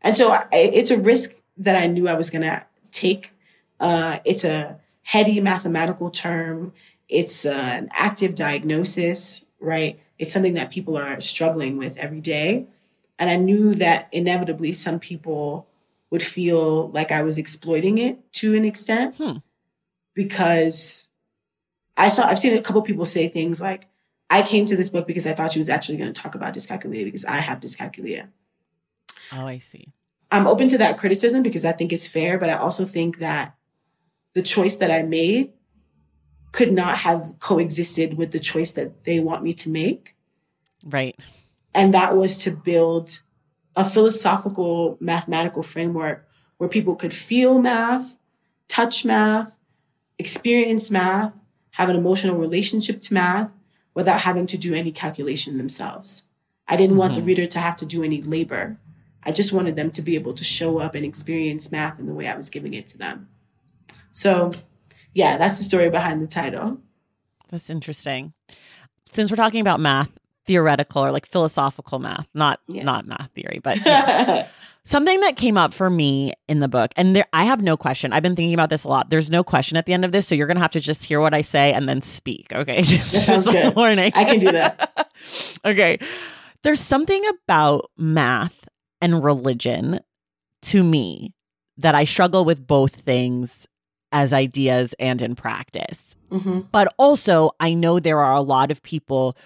And 0.00 0.16
so 0.16 0.30
I, 0.30 0.46
it's 0.52 0.90
a 0.90 0.98
risk 0.98 1.34
that 1.56 1.76
I 1.76 1.86
knew 1.86 2.08
I 2.08 2.14
was 2.14 2.30
going 2.30 2.42
to 2.42 2.64
take. 2.90 3.32
Uh, 3.80 4.18
it's 4.24 4.44
a 4.44 4.78
heady 5.02 5.40
mathematical 5.40 6.10
term. 6.10 6.72
It's 7.08 7.44
uh, 7.44 7.50
an 7.50 7.88
active 7.92 8.34
diagnosis, 8.34 9.44
right? 9.60 9.98
It's 10.18 10.32
something 10.32 10.54
that 10.54 10.70
people 10.70 10.96
are 10.96 11.20
struggling 11.20 11.76
with 11.76 11.96
every 11.96 12.20
day. 12.20 12.66
And 13.18 13.28
I 13.28 13.36
knew 13.36 13.74
that 13.74 14.08
inevitably 14.12 14.72
some 14.72 15.00
people 15.00 15.66
would 16.10 16.22
feel 16.22 16.90
like 16.90 17.10
I 17.10 17.22
was 17.22 17.38
exploiting 17.38 17.98
it 17.98 18.32
to 18.34 18.54
an 18.54 18.64
extent 18.64 19.16
hmm. 19.16 19.38
because 20.14 21.10
I 21.96 22.08
saw, 22.08 22.26
I've 22.26 22.38
seen 22.38 22.56
a 22.56 22.62
couple 22.62 22.80
people 22.82 23.04
say 23.04 23.28
things 23.28 23.60
like, 23.60 23.87
I 24.30 24.42
came 24.42 24.66
to 24.66 24.76
this 24.76 24.90
book 24.90 25.06
because 25.06 25.26
I 25.26 25.32
thought 25.32 25.52
she 25.52 25.58
was 25.58 25.68
actually 25.68 25.96
going 25.96 26.12
to 26.12 26.20
talk 26.20 26.34
about 26.34 26.54
dyscalculia 26.54 27.04
because 27.04 27.24
I 27.24 27.36
have 27.36 27.60
dyscalculia. 27.60 28.28
Oh, 29.32 29.46
I 29.46 29.58
see. 29.58 29.92
I'm 30.30 30.46
open 30.46 30.68
to 30.68 30.78
that 30.78 30.98
criticism 30.98 31.42
because 31.42 31.64
I 31.64 31.72
think 31.72 31.92
it's 31.92 32.06
fair, 32.06 32.38
but 32.38 32.50
I 32.50 32.54
also 32.54 32.84
think 32.84 33.18
that 33.18 33.54
the 34.34 34.42
choice 34.42 34.76
that 34.76 34.90
I 34.90 35.02
made 35.02 35.52
could 36.52 36.72
not 36.72 36.98
have 36.98 37.34
coexisted 37.40 38.14
with 38.14 38.32
the 38.32 38.40
choice 38.40 38.72
that 38.72 39.04
they 39.04 39.20
want 39.20 39.42
me 39.42 39.52
to 39.54 39.70
make. 39.70 40.16
Right. 40.84 41.18
And 41.74 41.94
that 41.94 42.16
was 42.16 42.38
to 42.44 42.50
build 42.50 43.22
a 43.76 43.84
philosophical 43.84 44.98
mathematical 45.00 45.62
framework 45.62 46.28
where 46.58 46.68
people 46.68 46.96
could 46.96 47.14
feel 47.14 47.60
math, 47.60 48.16
touch 48.66 49.04
math, 49.04 49.56
experience 50.18 50.90
math, 50.90 51.34
have 51.72 51.88
an 51.88 51.96
emotional 51.96 52.36
relationship 52.36 53.00
to 53.02 53.14
math, 53.14 53.52
without 53.98 54.20
having 54.20 54.46
to 54.46 54.56
do 54.56 54.74
any 54.74 54.92
calculation 54.92 55.58
themselves. 55.58 56.22
I 56.68 56.76
didn't 56.76 56.90
mm-hmm. 56.90 57.00
want 57.00 57.14
the 57.14 57.18
mm-hmm. 57.18 57.26
reader 57.26 57.46
to 57.46 57.58
have 57.58 57.74
to 57.78 57.84
do 57.84 58.04
any 58.04 58.22
labor. 58.22 58.78
I 59.24 59.32
just 59.32 59.52
wanted 59.52 59.74
them 59.74 59.90
to 59.90 60.02
be 60.02 60.14
able 60.14 60.34
to 60.34 60.44
show 60.44 60.78
up 60.78 60.94
and 60.94 61.04
experience 61.04 61.72
math 61.72 61.98
in 61.98 62.06
the 62.06 62.14
way 62.14 62.28
I 62.28 62.36
was 62.36 62.48
giving 62.48 62.74
it 62.74 62.86
to 62.88 62.98
them. 62.98 63.28
So, 64.12 64.52
yeah, 65.14 65.36
that's 65.36 65.58
the 65.58 65.64
story 65.64 65.90
behind 65.90 66.22
the 66.22 66.28
title. 66.28 66.80
That's 67.50 67.70
interesting. 67.70 68.34
Since 69.12 69.32
we're 69.32 69.36
talking 69.36 69.62
about 69.62 69.80
math, 69.80 70.16
theoretical 70.46 71.04
or 71.04 71.10
like 71.10 71.26
philosophical 71.26 71.98
math, 71.98 72.28
not 72.34 72.60
yeah. 72.68 72.84
not 72.84 73.04
math 73.04 73.32
theory, 73.34 73.58
but 73.60 73.84
yeah. 73.84 74.46
something 74.88 75.20
that 75.20 75.36
came 75.36 75.58
up 75.58 75.74
for 75.74 75.90
me 75.90 76.32
in 76.48 76.60
the 76.60 76.68
book, 76.68 76.92
and 76.96 77.14
there 77.14 77.26
I 77.32 77.44
have 77.44 77.62
no 77.62 77.76
question. 77.76 78.12
I've 78.12 78.22
been 78.22 78.34
thinking 78.34 78.54
about 78.54 78.70
this 78.70 78.84
a 78.84 78.88
lot. 78.88 79.10
There's 79.10 79.28
no 79.28 79.44
question 79.44 79.76
at 79.76 79.86
the 79.86 79.92
end 79.92 80.04
of 80.04 80.12
this, 80.12 80.26
so 80.26 80.34
you're 80.34 80.46
gonna 80.46 80.60
have 80.60 80.72
to 80.72 80.80
just 80.80 81.04
hear 81.04 81.20
what 81.20 81.34
I 81.34 81.42
say 81.42 81.72
and 81.72 81.88
then 81.88 82.00
speak. 82.00 82.52
Okay, 82.52 82.82
just, 82.82 83.12
that 83.12 83.22
sounds 83.22 83.48
good. 83.48 83.76
Warning. 83.76 84.12
I 84.14 84.24
can 84.24 84.38
do 84.38 84.50
that. 84.52 85.10
okay, 85.64 85.98
there's 86.62 86.80
something 86.80 87.22
about 87.44 87.90
math 87.96 88.66
and 89.00 89.22
religion 89.22 90.00
to 90.62 90.82
me 90.82 91.34
that 91.76 91.94
I 91.94 92.04
struggle 92.04 92.44
with 92.44 92.66
both 92.66 92.96
things 92.96 93.66
as 94.10 94.32
ideas 94.32 94.94
and 94.98 95.20
in 95.20 95.34
practice. 95.36 96.16
Mm-hmm. 96.30 96.60
But 96.72 96.92
also, 96.98 97.50
I 97.60 97.74
know 97.74 98.00
there 98.00 98.20
are 98.20 98.34
a 98.34 98.40
lot 98.40 98.70
of 98.70 98.82
people 98.82 99.36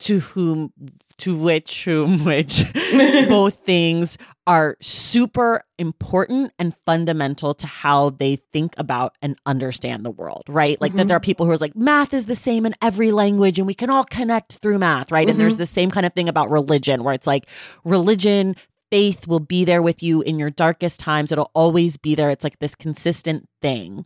to 0.00 0.20
whom 0.20 0.72
to 1.20 1.36
which 1.36 1.84
whom 1.84 2.24
which 2.24 2.64
both 3.28 3.54
things 3.64 4.18
are 4.46 4.76
super 4.80 5.62
important 5.78 6.52
and 6.58 6.74
fundamental 6.84 7.54
to 7.54 7.66
how 7.66 8.10
they 8.10 8.36
think 8.52 8.74
about 8.76 9.14
and 9.22 9.38
understand 9.46 10.04
the 10.04 10.10
world, 10.10 10.42
right? 10.48 10.80
Like 10.80 10.90
mm-hmm. 10.90 10.98
that 10.98 11.08
there 11.08 11.16
are 11.16 11.20
people 11.20 11.46
who 11.46 11.52
are 11.52 11.56
like, 11.58 11.76
math 11.76 12.12
is 12.12 12.26
the 12.26 12.34
same 12.34 12.66
in 12.66 12.74
every 12.82 13.12
language 13.12 13.58
and 13.58 13.66
we 13.66 13.74
can 13.74 13.90
all 13.90 14.04
connect 14.04 14.54
through 14.54 14.78
math, 14.78 15.12
right? 15.12 15.22
Mm-hmm. 15.22 15.30
And 15.30 15.40
there's 15.40 15.54
mm-hmm. 15.54 15.60
the 15.60 15.66
same 15.66 15.90
kind 15.90 16.04
of 16.04 16.14
thing 16.14 16.28
about 16.28 16.50
religion 16.50 17.04
where 17.04 17.14
it's 17.14 17.28
like 17.28 17.48
religion 17.84 18.56
faith 18.90 19.28
will 19.28 19.40
be 19.40 19.64
there 19.64 19.82
with 19.82 20.02
you 20.02 20.20
in 20.22 20.38
your 20.38 20.50
darkest 20.50 21.00
times. 21.00 21.30
It'll 21.30 21.50
always 21.54 21.96
be 21.96 22.14
there. 22.14 22.30
It's 22.30 22.44
like 22.44 22.58
this 22.58 22.74
consistent 22.74 23.48
thing. 23.62 24.04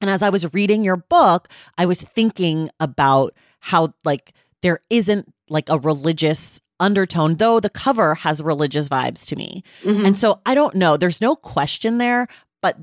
And 0.00 0.10
as 0.10 0.22
I 0.22 0.30
was 0.30 0.52
reading 0.52 0.84
your 0.84 0.96
book, 0.96 1.48
I 1.76 1.86
was 1.86 2.02
thinking 2.02 2.68
about 2.80 3.34
how, 3.60 3.94
like, 4.04 4.32
there 4.62 4.80
isn't 4.90 5.32
like 5.50 5.68
a 5.68 5.78
religious 5.78 6.60
undertone, 6.80 7.34
though 7.34 7.60
the 7.60 7.70
cover 7.70 8.14
has 8.14 8.42
religious 8.42 8.88
vibes 8.88 9.26
to 9.26 9.36
me. 9.36 9.62
Mm-hmm. 9.82 10.06
And 10.06 10.18
so 10.18 10.40
I 10.46 10.54
don't 10.54 10.74
know, 10.74 10.96
there's 10.96 11.20
no 11.20 11.36
question 11.36 11.98
there, 11.98 12.28
but 12.62 12.76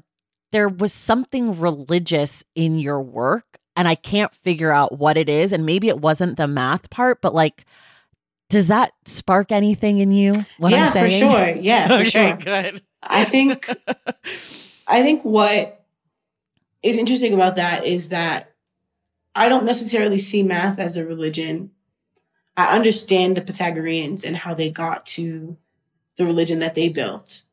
there 0.52 0.70
was 0.70 0.94
something 0.94 1.60
religious 1.60 2.44
in 2.56 2.80
your 2.80 3.02
work. 3.02 3.60
And 3.78 3.88
I 3.90 3.96
can't 3.96 4.34
figure 4.34 4.72
out 4.72 4.98
what 4.98 5.18
it 5.18 5.28
is. 5.28 5.52
And 5.52 5.66
maybe 5.66 5.90
it 5.90 6.00
wasn't 6.00 6.38
the 6.38 6.48
math 6.48 6.90
part, 6.90 7.22
but 7.22 7.34
like, 7.34 7.66
does 8.50 8.70
that 8.70 8.94
spark 9.06 9.52
anything 9.52 10.00
in 10.00 10.12
you? 10.12 10.34
What 10.58 10.72
yeah, 10.72 10.86
I'm 10.86 10.92
saying? 10.92 11.06
for 11.06 11.10
sure. 11.10 11.56
Yeah, 11.62 11.88
for 11.88 11.94
okay, 11.96 12.04
sure. 12.06 12.38
Good. 12.38 12.84
I 13.04 13.26
think 13.26 13.70
I 14.88 15.02
think 15.02 15.24
what 15.24 15.84
is 16.84 16.98
interesting 16.98 17.34
about 17.34 17.56
that 17.58 17.86
is 17.86 18.10
that 18.10 18.54
I 19.34 19.50
don't 19.50 19.66
necessarily 19.66 20.18
see 20.18 20.44
math 20.44 20.80
as 20.80 20.96
a 20.96 21.06
religion. 21.06 21.72
I 22.58 22.76
understand 22.76 23.36
the 23.36 23.42
Pythagoreans 23.42 24.24
and 24.24 24.38
how 24.38 24.54
they 24.54 24.72
got 24.72 25.06
to 25.08 25.58
the 26.18 26.26
religion 26.26 26.60
that 26.60 26.76
they 26.76 26.90
built. 26.90 27.44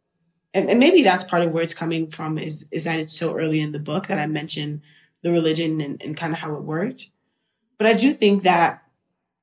And, 0.55 0.71
and 0.71 0.79
maybe 0.79 1.03
that's 1.03 1.25
part 1.25 1.43
of 1.43 1.53
where 1.53 1.63
it's 1.63 1.75
coming 1.75 2.09
from 2.09 2.39
is, 2.39 2.67
is 2.71 2.85
that 2.85 3.01
it's 3.01 3.17
so 3.17 3.37
early 3.37 3.61
in 3.61 3.73
the 3.73 3.79
book 3.79 4.07
that 4.07 4.19
I 4.19 4.27
mention 4.27 4.83
the 5.23 5.33
religion 5.33 5.81
and, 5.81 6.03
and 6.03 6.17
kind 6.17 6.33
of 6.33 6.39
how 6.39 6.55
it 6.55 6.63
worked. 6.63 7.11
But 7.79 7.87
I 7.87 7.95
do 7.95 8.13
think 8.13 8.43
that 8.43 8.83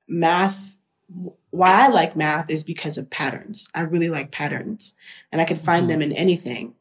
math 0.07 0.75
why 1.49 1.85
I 1.85 1.87
like 1.87 2.15
math 2.15 2.49
is 2.49 2.63
because 2.63 2.97
of 2.97 3.09
patterns. 3.09 3.67
I 3.73 3.81
really 3.81 4.09
like 4.09 4.31
patterns 4.31 4.95
and 5.31 5.41
I 5.41 5.45
can 5.45 5.57
find 5.57 5.83
mm-hmm. 5.83 5.99
them 5.99 6.01
in 6.03 6.13
anything. 6.13 6.75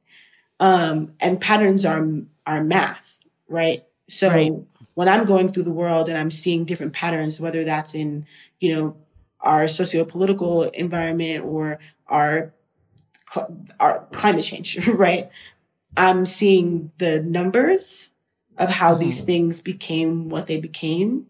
Um, 0.61 1.15
and 1.21 1.41
patterns 1.41 1.87
are, 1.87 2.07
are 2.47 2.63
math, 2.63 3.19
right? 3.49 3.85
So 4.09 4.29
right. 4.29 4.53
When 4.99 5.09
I'm 5.09 5.27
going 5.27 5.47
through 5.47 5.63
the 5.63 5.71
world 5.71 6.09
and 6.09 6.19
I'm 6.19 6.33
seeing 6.33 6.65
different 6.65 6.93
patterns, 6.93 7.41
whether 7.41 7.63
that's 7.63 7.95
in, 7.95 8.27
you 8.59 8.75
know, 8.75 8.97
our 9.41 9.69
socio-political 9.69 10.65
environment 10.71 11.45
or 11.45 11.79
our, 12.09 12.53
our 13.79 14.09
climate 14.11 14.43
change, 14.43 14.77
right? 14.89 15.31
I'm 15.97 16.27
seeing 16.27 16.91
the 16.99 17.23
numbers 17.23 18.11
of 18.57 18.71
how 18.71 18.91
mm-hmm. 18.91 19.05
these 19.05 19.23
things 19.23 19.61
became 19.61 20.31
what 20.31 20.49
they 20.49 20.59
became. 20.59 21.27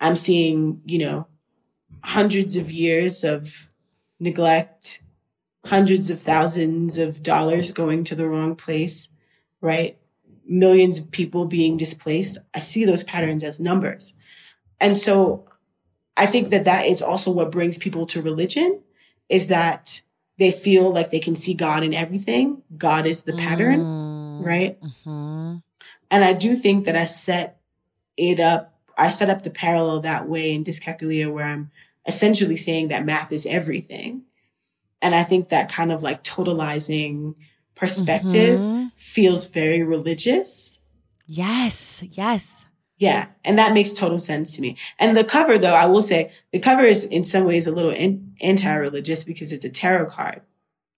I'm 0.00 0.16
seeing, 0.16 0.82
you 0.84 0.98
know, 0.98 1.28
hundreds 2.02 2.56
of 2.56 2.68
years 2.68 3.22
of 3.22 3.70
neglect, 4.18 5.02
hundreds 5.66 6.10
of 6.10 6.20
thousands 6.20 6.98
of 6.98 7.22
dollars 7.22 7.70
going 7.70 8.02
to 8.02 8.16
the 8.16 8.26
wrong 8.26 8.56
place, 8.56 9.08
right? 9.60 9.98
Millions 10.46 10.98
of 10.98 11.10
people 11.10 11.46
being 11.46 11.76
displaced. 11.76 12.38
I 12.52 12.58
see 12.58 12.84
those 12.84 13.04
patterns 13.04 13.42
as 13.42 13.60
numbers. 13.60 14.14
And 14.80 14.98
so 14.98 15.46
I 16.16 16.26
think 16.26 16.50
that 16.50 16.64
that 16.64 16.86
is 16.86 17.02
also 17.02 17.30
what 17.30 17.50
brings 17.50 17.78
people 17.78 18.06
to 18.06 18.22
religion 18.22 18.80
is 19.28 19.48
that 19.48 20.02
they 20.38 20.50
feel 20.50 20.90
like 20.90 21.10
they 21.10 21.20
can 21.20 21.34
see 21.34 21.54
God 21.54 21.82
in 21.82 21.94
everything. 21.94 22.62
God 22.76 23.06
is 23.06 23.22
the 23.22 23.34
pattern, 23.34 23.80
mm. 23.80 24.44
right? 24.44 24.80
Mm-hmm. 24.80 25.56
And 26.10 26.24
I 26.24 26.32
do 26.32 26.56
think 26.56 26.84
that 26.84 26.96
I 26.96 27.04
set 27.04 27.60
it 28.16 28.40
up, 28.40 28.74
I 28.96 29.10
set 29.10 29.30
up 29.30 29.42
the 29.42 29.50
parallel 29.50 30.00
that 30.00 30.28
way 30.28 30.52
in 30.52 30.64
Dyscalculia 30.64 31.32
where 31.32 31.46
I'm 31.46 31.70
essentially 32.06 32.56
saying 32.56 32.88
that 32.88 33.04
math 33.04 33.32
is 33.32 33.46
everything. 33.46 34.22
And 35.00 35.14
I 35.14 35.22
think 35.22 35.48
that 35.48 35.70
kind 35.70 35.92
of 35.92 36.02
like 36.02 36.24
totalizing 36.24 37.34
perspective 37.74 38.60
mm-hmm. 38.60 38.86
feels 38.96 39.46
very 39.46 39.82
religious. 39.82 40.78
Yes, 41.26 42.02
yes. 42.10 42.64
Yeah, 42.96 43.28
and 43.44 43.58
that 43.58 43.74
makes 43.74 43.92
total 43.92 44.18
sense 44.18 44.54
to 44.56 44.62
me. 44.62 44.76
And 44.98 45.16
the 45.16 45.24
cover, 45.24 45.58
though, 45.58 45.74
I 45.74 45.86
will 45.86 46.02
say 46.02 46.32
the 46.52 46.60
cover 46.60 46.82
is 46.82 47.04
in 47.04 47.24
some 47.24 47.44
ways 47.44 47.66
a 47.66 47.72
little 47.72 47.90
in- 47.90 48.34
anti-religious 48.40 49.24
because 49.24 49.50
it's 49.50 49.64
a 49.64 49.68
tarot 49.68 50.06
card. 50.06 50.42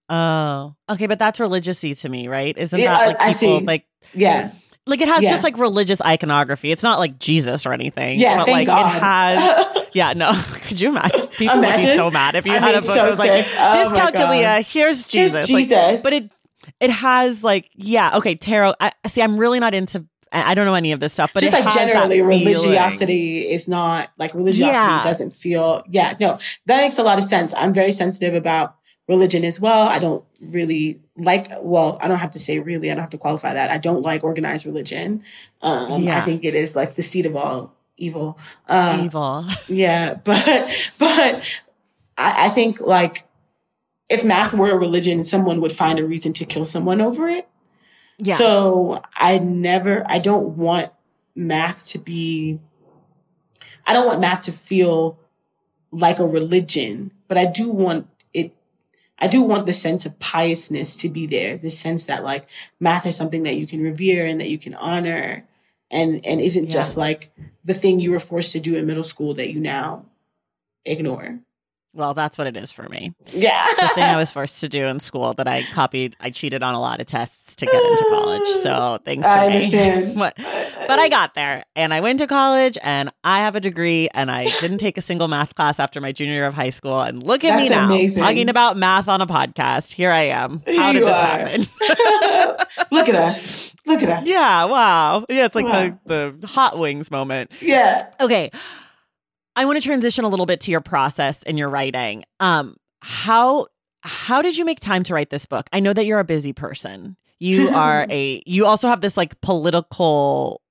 Oh, 0.09 0.75
okay, 0.89 1.07
but 1.07 1.19
that's 1.19 1.39
religiousy 1.39 1.99
to 2.01 2.09
me, 2.09 2.27
right? 2.27 2.57
Isn't 2.57 2.79
yeah, 2.79 2.93
that 2.93 3.19
like 3.19 3.39
people 3.39 3.61
like 3.61 3.85
yeah? 4.13 4.51
Like 4.85 5.01
it 5.01 5.09
has 5.09 5.23
yeah. 5.23 5.31
just 5.31 5.43
like 5.43 5.57
religious 5.57 6.01
iconography. 6.01 6.71
It's 6.71 6.83
not 6.83 6.97
like 6.97 7.19
Jesus 7.19 7.65
or 7.65 7.73
anything. 7.73 8.19
Yeah, 8.19 8.37
but 8.37 8.45
thank 8.45 8.55
like 8.55 8.67
God. 8.67 8.95
it 8.95 9.01
has. 9.01 9.87
yeah, 9.93 10.13
no. 10.13 10.31
Could 10.67 10.79
you 10.79 10.89
imagine? 10.89 11.27
People 11.27 11.57
imagine? 11.57 11.89
would 11.89 11.91
be 11.91 11.97
so 11.97 12.09
mad 12.09 12.35
if 12.35 12.45
you 12.45 12.53
I 12.53 12.59
had 12.59 12.75
a 12.75 12.77
book 12.77 12.85
so 12.85 12.93
that 12.93 13.05
was 13.05 13.19
like 13.19 13.31
oh 13.31 13.91
Dyscalculia. 13.91 14.61
Here's 14.65 15.05
Jesus. 15.05 15.45
Here's 15.45 15.47
Jesus. 15.47 15.71
Like, 15.71 16.03
but 16.03 16.13
it 16.13 16.31
it 16.79 16.89
has 16.89 17.43
like 17.43 17.69
yeah 17.75 18.17
okay 18.17 18.35
tarot. 18.35 18.73
I 18.79 18.91
see. 19.07 19.21
I'm 19.21 19.37
really 19.37 19.59
not 19.59 19.73
into. 19.73 20.05
I 20.29 20.55
don't 20.55 20.65
know 20.65 20.73
any 20.73 20.91
of 20.91 20.99
this 20.99 21.13
stuff, 21.13 21.31
but 21.33 21.39
just 21.39 21.53
like 21.53 21.73
generally, 21.73 22.21
religiosity 22.21 23.49
is 23.49 23.69
not 23.69 24.09
like 24.17 24.33
religiosity 24.33 24.75
yeah. 24.75 25.01
doesn't 25.01 25.31
feel. 25.31 25.83
Yeah, 25.89 26.15
no, 26.19 26.37
that 26.65 26.81
makes 26.81 26.97
a 26.97 27.03
lot 27.03 27.17
of 27.17 27.23
sense. 27.23 27.53
I'm 27.53 27.73
very 27.73 27.93
sensitive 27.93 28.35
about 28.35 28.75
religion 29.07 29.45
as 29.45 29.59
well. 29.59 29.87
I 29.87 29.99
don't 29.99 30.23
really 30.41 30.99
like, 31.15 31.49
well, 31.61 31.97
I 32.01 32.07
don't 32.07 32.19
have 32.19 32.31
to 32.31 32.39
say 32.39 32.59
really, 32.59 32.91
I 32.91 32.95
don't 32.95 33.01
have 33.01 33.09
to 33.11 33.17
qualify 33.17 33.53
that. 33.53 33.69
I 33.71 33.77
don't 33.77 34.01
like 34.01 34.23
organized 34.23 34.65
religion. 34.65 35.23
Um, 35.61 36.03
yeah. 36.03 36.17
I 36.17 36.21
think 36.21 36.43
it 36.43 36.55
is 36.55 36.75
like 36.75 36.95
the 36.95 37.03
seat 37.03 37.25
of 37.25 37.35
all 37.35 37.73
evil. 37.97 38.37
Uh, 38.67 39.01
evil. 39.05 39.45
Yeah. 39.67 40.15
But, 40.15 40.69
but 40.97 41.43
I, 42.17 42.45
I 42.45 42.49
think 42.49 42.81
like 42.81 43.26
if 44.09 44.23
math 44.23 44.53
were 44.53 44.71
a 44.71 44.77
religion, 44.77 45.23
someone 45.23 45.61
would 45.61 45.71
find 45.71 45.99
a 45.99 46.05
reason 46.05 46.33
to 46.33 46.45
kill 46.45 46.65
someone 46.65 47.01
over 47.01 47.27
it. 47.27 47.47
Yeah. 48.17 48.37
So 48.37 49.01
I 49.15 49.39
never, 49.39 50.03
I 50.07 50.19
don't 50.19 50.57
want 50.57 50.91
math 51.35 51.85
to 51.87 51.99
be, 51.99 52.59
I 53.85 53.93
don't 53.93 54.07
want 54.07 54.19
math 54.19 54.43
to 54.43 54.51
feel 54.51 55.19
like 55.91 56.19
a 56.19 56.25
religion, 56.25 57.11
but 57.27 57.37
I 57.37 57.45
do 57.45 57.69
want 57.69 58.07
it, 58.33 58.53
I 59.19 59.27
do 59.27 59.41
want 59.41 59.65
the 59.65 59.73
sense 59.73 60.05
of 60.05 60.19
piousness 60.19 60.97
to 60.97 61.09
be 61.09 61.27
there, 61.27 61.57
the 61.57 61.69
sense 61.69 62.05
that 62.05 62.23
like 62.23 62.49
math 62.79 63.05
is 63.05 63.15
something 63.15 63.43
that 63.43 63.55
you 63.55 63.67
can 63.67 63.81
revere 63.81 64.25
and 64.25 64.39
that 64.41 64.49
you 64.49 64.57
can 64.57 64.73
honor 64.73 65.45
and 65.89 66.25
and 66.25 66.41
isn't 66.41 66.65
yeah. 66.65 66.71
just 66.71 66.97
like 66.97 67.31
the 67.63 67.73
thing 67.73 67.99
you 67.99 68.11
were 68.11 68.19
forced 68.19 68.51
to 68.53 68.59
do 68.59 68.75
in 68.75 68.85
middle 68.85 69.03
school 69.03 69.33
that 69.35 69.51
you 69.51 69.59
now 69.59 70.05
ignore. 70.85 71.39
Well, 71.97 72.13
that's 72.13 72.37
what 72.37 72.45
it 72.45 72.55
is 72.55 72.71
for 72.71 72.87
me. 72.87 73.15
Yeah. 73.33 73.67
the 73.75 73.87
thing 73.95 74.03
I 74.03 74.15
was 74.17 74.31
forced 74.31 74.61
to 74.61 74.69
do 74.69 74.85
in 74.85 74.99
school 74.99 75.33
that 75.33 75.47
I 75.47 75.63
copied, 75.73 76.15
I 76.19 76.29
cheated 76.29 76.61
on 76.61 76.75
a 76.75 76.79
lot 76.79 76.99
of 76.99 77.07
tests 77.07 77.55
to 77.55 77.65
get 77.65 77.73
into 77.73 78.05
college. 78.09 78.47
So 78.61 78.69
mm. 78.69 79.01
thanks 79.01 79.25
for 79.25 79.33
I 79.33 79.47
me. 79.47 79.55
understand. 79.55 80.15
but, 80.19 80.35
but 80.37 80.99
I 80.99 81.09
got 81.09 81.33
there 81.33 81.65
and 81.75 81.95
I 81.95 82.01
went 82.01 82.19
to 82.19 82.27
college 82.27 82.77
and 82.83 83.11
I 83.23 83.39
have 83.39 83.55
a 83.55 83.59
degree 83.59 84.09
and 84.13 84.29
I 84.29 84.43
didn't 84.61 84.77
take 84.77 84.99
a 84.99 85.01
single 85.01 85.27
math 85.27 85.55
class 85.55 85.79
after 85.79 85.99
my 85.99 86.11
junior 86.11 86.35
year 86.35 86.45
of 86.45 86.53
high 86.53 86.69
school. 86.69 87.01
And 87.01 87.23
look 87.23 87.43
at 87.43 87.57
that's 87.57 87.63
me 87.63 87.69
now 87.69 87.85
amazing. 87.85 88.23
talking 88.23 88.49
about 88.49 88.77
math 88.77 89.07
on 89.07 89.19
a 89.21 89.27
podcast. 89.27 89.93
Here 89.93 90.11
I 90.11 90.25
am. 90.25 90.61
How 90.67 90.93
did 90.93 91.01
this 91.01 91.09
are. 91.09 91.25
happen? 91.25 91.61
look 92.91 93.09
at 93.09 93.15
us. 93.15 93.73
Look 93.87 94.03
at 94.03 94.09
us. 94.09 94.27
Yeah. 94.27 94.65
Wow. 94.65 95.25
Yeah. 95.29 95.45
It's 95.45 95.55
like 95.55 95.65
wow. 95.65 95.97
the, 96.05 96.35
the 96.37 96.47
hot 96.47 96.77
wings 96.77 97.09
moment. 97.09 97.51
Yeah. 97.59 98.11
Okay. 98.19 98.51
I 99.57 99.65
want 99.65 99.81
to 99.81 99.85
transition 99.85 100.23
a 100.23 100.29
little 100.29 100.45
bit 100.45 100.61
to 100.61 100.71
your 100.71 100.81
process 100.81 101.41
and 101.43 101.57
your 101.57 101.67
writing. 101.67 102.23
Um, 102.39 102.77
how 103.01 103.65
how 104.01 104.43
did 104.43 104.55
you 104.55 104.63
make 104.63 104.79
time 104.79 105.01
to 105.03 105.15
write 105.15 105.31
this 105.31 105.47
book? 105.47 105.67
I 105.73 105.79
know 105.79 105.93
that 105.93 106.05
you're 106.05 106.19
a 106.19 106.23
busy 106.23 106.53
person. 106.53 107.17
You 107.39 107.69
are 107.75 108.05
a 108.09 108.43
you 108.45 108.67
also 108.67 108.87
have 108.87 109.01
this 109.01 109.17
like 109.17 109.41
political 109.41 110.61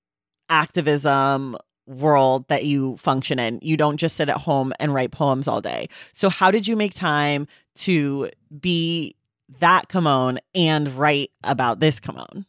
activism 0.48 1.56
world 1.86 2.46
that 2.46 2.64
you 2.64 2.96
function 2.96 3.40
in. 3.40 3.58
You 3.60 3.76
don't 3.76 3.96
just 3.96 4.14
sit 4.16 4.28
at 4.28 4.36
home 4.36 4.72
and 4.78 4.94
write 4.94 5.10
poems 5.10 5.48
all 5.48 5.60
day. 5.60 5.88
So 6.12 6.30
how 6.30 6.52
did 6.52 6.68
you 6.68 6.76
make 6.76 6.94
time 6.94 7.48
to 7.78 8.30
be 8.60 9.16
that 9.58 9.88
Camonghne 9.88 10.38
and 10.54 10.88
write 10.96 11.32
about 11.42 11.80
this 11.80 11.98
Camonghne? 11.98 12.46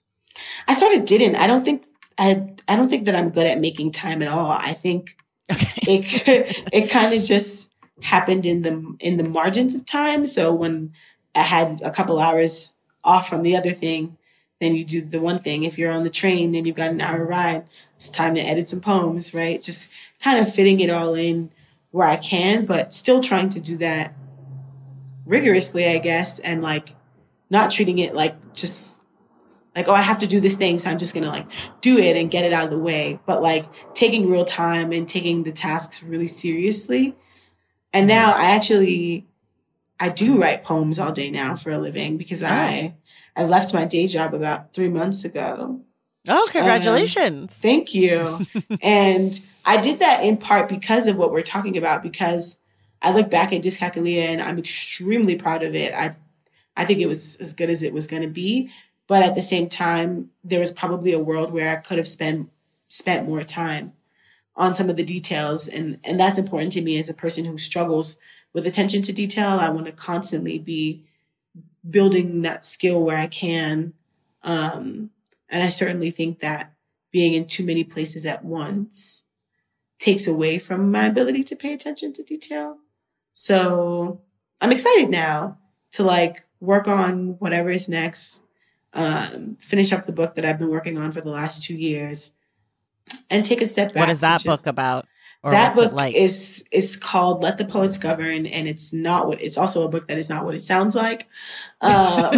I 0.68 0.76
sort 0.76 0.96
of 0.96 1.06
didn't. 1.06 1.36
I 1.36 1.48
don't 1.48 1.66
think 1.66 1.84
I 2.20 2.48
I 2.68 2.76
don't 2.76 2.90
think 2.90 3.06
that 3.06 3.16
I'm 3.16 3.30
good 3.30 3.48
at 3.48 3.60
making 3.60 3.92
time 3.92 4.22
at 4.22 4.28
all. 4.28 4.52
I 4.52 4.74
think 4.74 5.17
okay. 5.52 5.82
it 5.88 6.64
it 6.74 6.90
kind 6.90 7.14
of 7.14 7.24
just 7.24 7.70
happened 8.02 8.46
in 8.46 8.62
the 8.62 8.96
in 9.00 9.18
the 9.18 9.24
margins 9.24 9.76
of 9.76 9.86
time. 9.86 10.26
So 10.26 10.54
when 10.54 10.94
I 11.34 11.42
had 11.42 11.82
a 11.82 11.92
couple 11.92 12.20
hours 12.20 12.74
off 13.04 13.30
from 13.30 13.44
the 13.44 13.56
other 13.56 13.72
thing, 13.72 14.18
then 14.60 14.76
you 14.76 14.84
do 14.84 15.02
the 15.02 15.20
one 15.20 15.40
thing. 15.40 15.64
If 15.64 15.78
you're 15.78 15.92
on 15.92 16.04
the 16.04 16.10
train 16.10 16.56
and 16.56 16.66
you've 16.66 16.76
got 16.76 16.92
an 16.92 17.02
hour 17.02 17.24
ride, 17.26 17.66
it's 17.96 18.10
time 18.10 18.36
to 18.36 18.42
edit 18.42 18.70
some 18.70 18.82
poems, 18.82 19.34
right? 19.34 19.62
Just 19.62 19.90
kind 20.22 20.40
of 20.40 20.54
fitting 20.54 20.80
it 20.80 20.90
all 20.90 21.14
in 21.14 21.52
where 21.92 22.08
I 22.08 22.18
can, 22.18 22.66
but 22.66 22.94
still 22.94 23.22
trying 23.22 23.50
to 23.50 23.60
do 23.60 23.78
that 23.78 24.14
rigorously, 25.26 25.88
I 25.88 25.98
guess, 26.00 26.40
and 26.40 26.62
like 26.62 26.96
not 27.50 27.72
treating 27.72 27.98
it 28.00 28.14
like 28.14 28.54
just 28.54 28.97
like, 29.78 29.88
oh, 29.88 29.94
I 29.94 30.02
have 30.02 30.18
to 30.20 30.28
do 30.28 30.40
this 30.40 30.58
thing, 30.58 30.80
so 30.80 30.90
I'm 30.90 30.98
just 30.98 31.14
gonna 31.14 31.30
like 31.30 31.46
do 31.82 32.00
it 32.00 32.18
and 32.18 32.32
get 32.32 32.44
it 32.44 32.52
out 32.52 32.66
of 32.66 32.72
the 32.72 32.80
way. 32.80 33.20
But 33.28 33.44
like 33.44 33.66
taking 33.94 34.28
real 34.28 34.44
time 34.44 34.92
and 34.92 35.08
taking 35.08 35.44
the 35.44 35.52
tasks 35.52 36.02
really 36.02 36.26
seriously. 36.26 37.16
And 37.94 38.08
now 38.08 38.34
I 38.34 38.56
actually 38.56 39.28
I 40.00 40.10
do 40.10 40.42
write 40.42 40.64
poems 40.64 40.98
all 40.98 41.12
day 41.12 41.30
now 41.30 41.56
for 41.56 41.70
a 41.72 41.78
living 41.78 42.18
because 42.18 42.42
oh. 42.42 42.48
I 42.48 42.96
I 43.36 43.44
left 43.44 43.72
my 43.72 43.86
day 43.86 44.08
job 44.08 44.34
about 44.34 44.74
three 44.74 44.90
months 44.90 45.24
ago. 45.24 45.82
Oh, 46.28 46.50
congratulations. 46.52 47.44
Um, 47.44 47.48
thank 47.48 47.94
you. 47.94 48.48
and 48.82 49.40
I 49.64 49.78
did 49.78 50.00
that 50.00 50.24
in 50.24 50.38
part 50.38 50.70
because 50.70 51.06
of 51.06 51.18
what 51.18 51.32
we're 51.32 51.42
talking 51.44 51.78
about, 51.78 52.02
because 52.02 52.58
I 53.02 53.12
look 53.12 53.30
back 53.30 53.54
at 53.54 53.62
Dyscalculia 53.62 54.24
and 54.24 54.42
I'm 54.42 54.58
extremely 54.58 55.36
proud 55.36 55.62
of 55.62 55.76
it. 55.76 55.94
I 55.94 56.16
I 56.76 56.86
think 56.86 57.00
it 57.00 57.08
was 57.08 57.36
as 57.38 57.54
good 57.54 57.70
as 57.70 57.84
it 57.84 57.94
was 57.94 58.08
going 58.08 58.22
to 58.22 58.28
be, 58.28 58.70
but 59.08 59.24
at 59.24 59.36
the 59.36 59.42
same 59.42 59.70
time, 59.70 60.30
there 60.44 60.60
was 60.60 60.72
probably 60.72 61.14
a 61.14 61.20
world 61.20 61.52
where 61.52 61.72
I 61.72 61.78
could 61.78 61.98
have 61.98 62.08
spent 62.08 62.50
spent 62.90 63.28
more 63.28 63.44
time 63.44 63.94
on 64.56 64.74
some 64.74 64.90
of 64.90 64.98
the 64.98 65.04
details, 65.04 65.68
and 65.68 66.00
and 66.04 66.20
that's 66.20 66.38
important 66.38 66.74
to 66.74 66.82
me 66.82 66.98
as 66.98 67.10
a 67.10 67.14
person 67.14 67.46
who 67.46 67.58
struggles 67.58 68.18
with 68.54 68.68
attention 68.68 69.02
to 69.04 69.14
detail. 69.14 69.60
I 69.60 69.70
want 69.70 69.86
to 69.86 69.92
constantly 69.92 70.60
be 70.60 71.06
building 71.90 72.42
that 72.42 72.66
skill 72.66 73.02
where 73.02 73.18
I 73.18 73.28
can, 73.28 73.94
um, 74.44 75.12
and 75.50 75.64
I 75.64 75.70
certainly 75.70 76.12
think 76.12 76.40
that 76.40 76.74
being 77.12 77.34
in 77.34 77.48
too 77.48 77.66
many 77.66 77.84
places 77.84 78.26
at 78.26 78.44
once 78.44 79.24
takes 80.00 80.28
away 80.28 80.60
from 80.60 80.92
my 80.92 81.06
ability 81.06 81.44
to 81.44 81.56
pay 81.56 81.74
attention 81.74 82.14
to 82.14 82.24
detail. 82.24 82.78
So 83.32 84.22
I'm 84.62 84.72
excited 84.72 85.10
now 85.10 85.58
to 85.92 86.04
like 86.04 86.44
work 86.60 86.88
on 86.88 87.38
whatever 87.40 87.70
is 87.70 87.88
next, 87.88 88.44
um, 88.98 89.56
finish 89.60 89.94
up 89.94 90.06
the 90.06 90.12
book 90.12 90.34
that 90.34 90.44
I've 90.44 90.60
been 90.60 90.70
working 90.70 90.98
on 90.98 91.14
for 91.14 91.22
the 91.22 91.30
last 91.30 91.64
two 91.64 91.76
years, 91.76 92.34
and 93.30 93.46
take 93.46 93.62
a 93.62 93.66
step 93.66 93.94
back. 93.94 94.02
What 94.02 94.10
is 94.10 94.20
that 94.20 94.44
book 94.44 94.66
about? 94.66 95.08
that 95.44 95.76
book 95.76 95.94
like? 95.94 96.16
is 96.16 96.64
is 96.72 96.98
called 96.98 97.44
"Let 97.44 97.58
the 97.58 97.66
Poets 97.66 97.98
Govern," 97.98 98.46
and 98.46 98.68
it's 98.68 98.92
not 98.92 99.28
what 99.28 99.42
it's 99.42 99.58
also 99.58 99.84
a 99.84 99.88
book 99.88 100.08
that 100.08 100.18
is 100.18 100.30
not 100.30 100.46
what 100.46 100.56
it 100.56 100.62
sounds 100.62 100.96
like. 100.96 101.28
Um, 101.82 102.32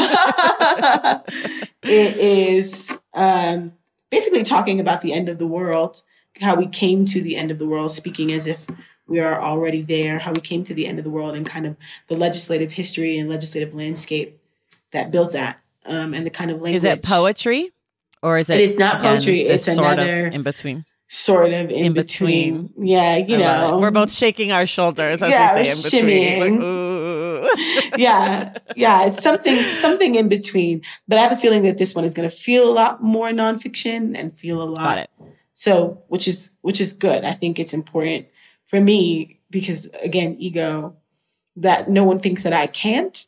it 1.83 2.17
is 2.17 2.95
um, 3.13 3.73
basically 4.09 4.43
talking 4.43 4.79
about 4.79 5.01
the 5.01 5.13
end 5.13 5.29
of 5.29 5.37
the 5.37 5.47
world, 5.47 6.03
how 6.41 6.55
we 6.55 6.67
came 6.67 7.05
to 7.05 7.21
the 7.21 7.35
end 7.35 7.51
of 7.51 7.59
the 7.59 7.67
world, 7.67 7.91
speaking 7.91 8.31
as 8.31 8.47
if 8.47 8.67
we 9.07 9.19
are 9.19 9.41
already 9.41 9.81
there, 9.81 10.19
how 10.19 10.33
we 10.33 10.41
came 10.41 10.63
to 10.65 10.73
the 10.73 10.85
end 10.85 10.99
of 10.99 11.05
the 11.05 11.09
world, 11.09 11.35
and 11.35 11.45
kind 11.45 11.65
of 11.65 11.77
the 12.07 12.17
legislative 12.17 12.73
history 12.73 13.17
and 13.17 13.29
legislative 13.29 13.73
landscape 13.73 14.39
that 14.91 15.11
built 15.11 15.31
that, 15.31 15.59
um, 15.85 16.13
and 16.13 16.25
the 16.25 16.29
kind 16.29 16.51
of 16.51 16.61
language. 16.61 16.75
Is 16.75 16.83
it 16.83 17.03
poetry, 17.03 17.71
or 18.21 18.37
is 18.37 18.49
it? 18.49 18.59
It 18.59 18.63
is 18.63 18.77
not 18.77 18.99
again, 18.99 19.15
poetry. 19.15 19.41
It's 19.41 19.67
another 19.67 20.27
in 20.27 20.43
between. 20.43 20.85
Sort 21.07 21.53
of 21.53 21.71
in, 21.71 21.85
in 21.85 21.93
between. 21.93 22.67
between. 22.67 22.87
Yeah, 22.87 23.17
you 23.17 23.35
I 23.35 23.39
know, 23.39 23.79
we're 23.79 23.91
both 23.91 24.11
shaking 24.11 24.51
our 24.51 24.67
shoulders 24.67 25.23
as 25.23 25.31
yeah, 25.31 25.55
we 25.55 25.63
say 25.63 25.99
in 25.99 26.39
between. 26.39 26.59
Like, 26.59 27.97
yeah, 27.97 28.53
yeah, 28.75 29.05
it's 29.07 29.21
something 29.21 29.55
something 29.55 30.15
in 30.15 30.29
between. 30.29 30.83
But 31.07 31.17
I 31.17 31.21
have 31.21 31.31
a 31.31 31.35
feeling 31.35 31.63
that 31.63 31.77
this 31.77 31.95
one 31.95 32.05
is 32.05 32.13
going 32.13 32.29
to 32.29 32.35
feel 32.35 32.69
a 32.69 32.71
lot 32.71 33.01
more 33.01 33.29
nonfiction 33.29 34.17
and 34.17 34.33
feel 34.33 34.61
a 34.61 34.69
lot. 34.69 35.09
So, 35.53 36.03
which 36.07 36.27
is 36.27 36.51
which 36.61 36.79
is 36.79 36.93
good. 36.93 37.23
I 37.25 37.33
think 37.33 37.59
it's 37.59 37.73
important 37.73 38.27
for 38.67 38.79
me 38.79 39.39
because 39.49 39.87
again, 40.03 40.35
ego 40.37 40.95
that 41.55 41.89
no 41.89 42.03
one 42.03 42.19
thinks 42.19 42.43
that 42.43 42.53
I 42.53 42.67
can't. 42.67 43.25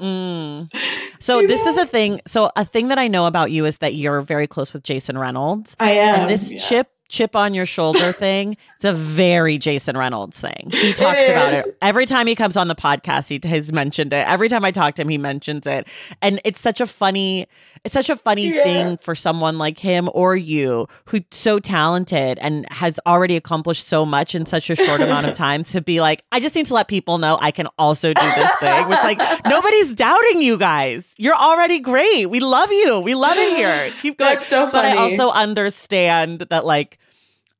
mm. 0.00 0.70
So 1.20 1.46
this 1.46 1.66
is 1.66 1.76
a 1.76 1.86
thing. 1.86 2.20
So 2.26 2.50
a 2.56 2.64
thing 2.64 2.88
that 2.88 2.98
I 2.98 3.08
know 3.08 3.26
about 3.26 3.50
you 3.50 3.64
is 3.64 3.78
that 3.78 3.94
you're 3.94 4.20
very 4.20 4.46
close 4.46 4.72
with 4.72 4.82
Jason 4.82 5.18
Reynolds. 5.18 5.76
I 5.80 5.92
am. 5.92 6.20
And 6.20 6.30
this 6.30 6.52
yeah. 6.52 6.60
chip 6.60 6.90
chip 7.08 7.34
on 7.34 7.54
your 7.54 7.66
shoulder 7.66 8.12
thing. 8.18 8.56
It's 8.76 8.84
a 8.84 8.92
very 8.92 9.58
Jason 9.58 9.96
Reynolds 9.96 10.38
thing. 10.38 10.70
He 10.72 10.92
talks 10.92 11.18
it 11.18 11.30
about 11.30 11.52
it 11.52 11.76
every 11.82 12.06
time 12.06 12.26
he 12.26 12.34
comes 12.34 12.56
on 12.56 12.68
the 12.68 12.74
podcast. 12.74 13.28
He 13.28 13.48
has 13.48 13.72
mentioned 13.72 14.12
it. 14.12 14.26
Every 14.28 14.48
time 14.48 14.64
I 14.64 14.70
talk 14.70 14.94
to 14.96 15.02
him, 15.02 15.08
he 15.08 15.18
mentions 15.18 15.66
it, 15.66 15.88
and 16.22 16.40
it's 16.44 16.60
such 16.60 16.80
a 16.80 16.86
funny, 16.86 17.46
it's 17.84 17.94
such 17.94 18.10
a 18.10 18.16
funny 18.16 18.48
yeah. 18.48 18.62
thing 18.62 18.96
for 18.98 19.14
someone 19.14 19.58
like 19.58 19.78
him 19.78 20.08
or 20.14 20.36
you 20.36 20.86
who's 21.06 21.22
so 21.30 21.58
talented 21.58 22.38
and 22.38 22.66
has 22.70 23.00
already 23.06 23.36
accomplished 23.36 23.86
so 23.86 24.04
much 24.04 24.34
in 24.34 24.46
such 24.46 24.70
a 24.70 24.76
short 24.76 25.00
amount 25.00 25.26
of 25.26 25.32
time 25.34 25.64
to 25.64 25.80
be 25.80 26.00
like, 26.00 26.24
I 26.32 26.40
just 26.40 26.54
need 26.54 26.66
to 26.66 26.74
let 26.74 26.88
people 26.88 27.18
know 27.18 27.38
I 27.40 27.50
can 27.50 27.68
also 27.78 28.12
do 28.12 28.26
this 28.34 28.54
thing. 28.56 28.88
Which 28.88 28.98
like 28.98 29.20
nobody's 29.46 29.94
doubting 29.94 30.42
you 30.42 30.58
guys. 30.58 31.14
You're 31.16 31.36
already 31.36 31.80
great. 31.80 32.26
We 32.26 32.40
love 32.40 32.70
you. 32.70 33.00
We 33.00 33.14
love 33.14 33.36
it 33.36 33.56
here. 33.56 33.90
Keep 34.02 34.18
going. 34.18 34.34
That's 34.34 34.46
so 34.46 34.66
funny. 34.66 34.90
But 34.90 34.98
I 34.98 35.02
also 35.02 35.30
understand 35.30 36.40
that 36.50 36.64
like 36.64 36.97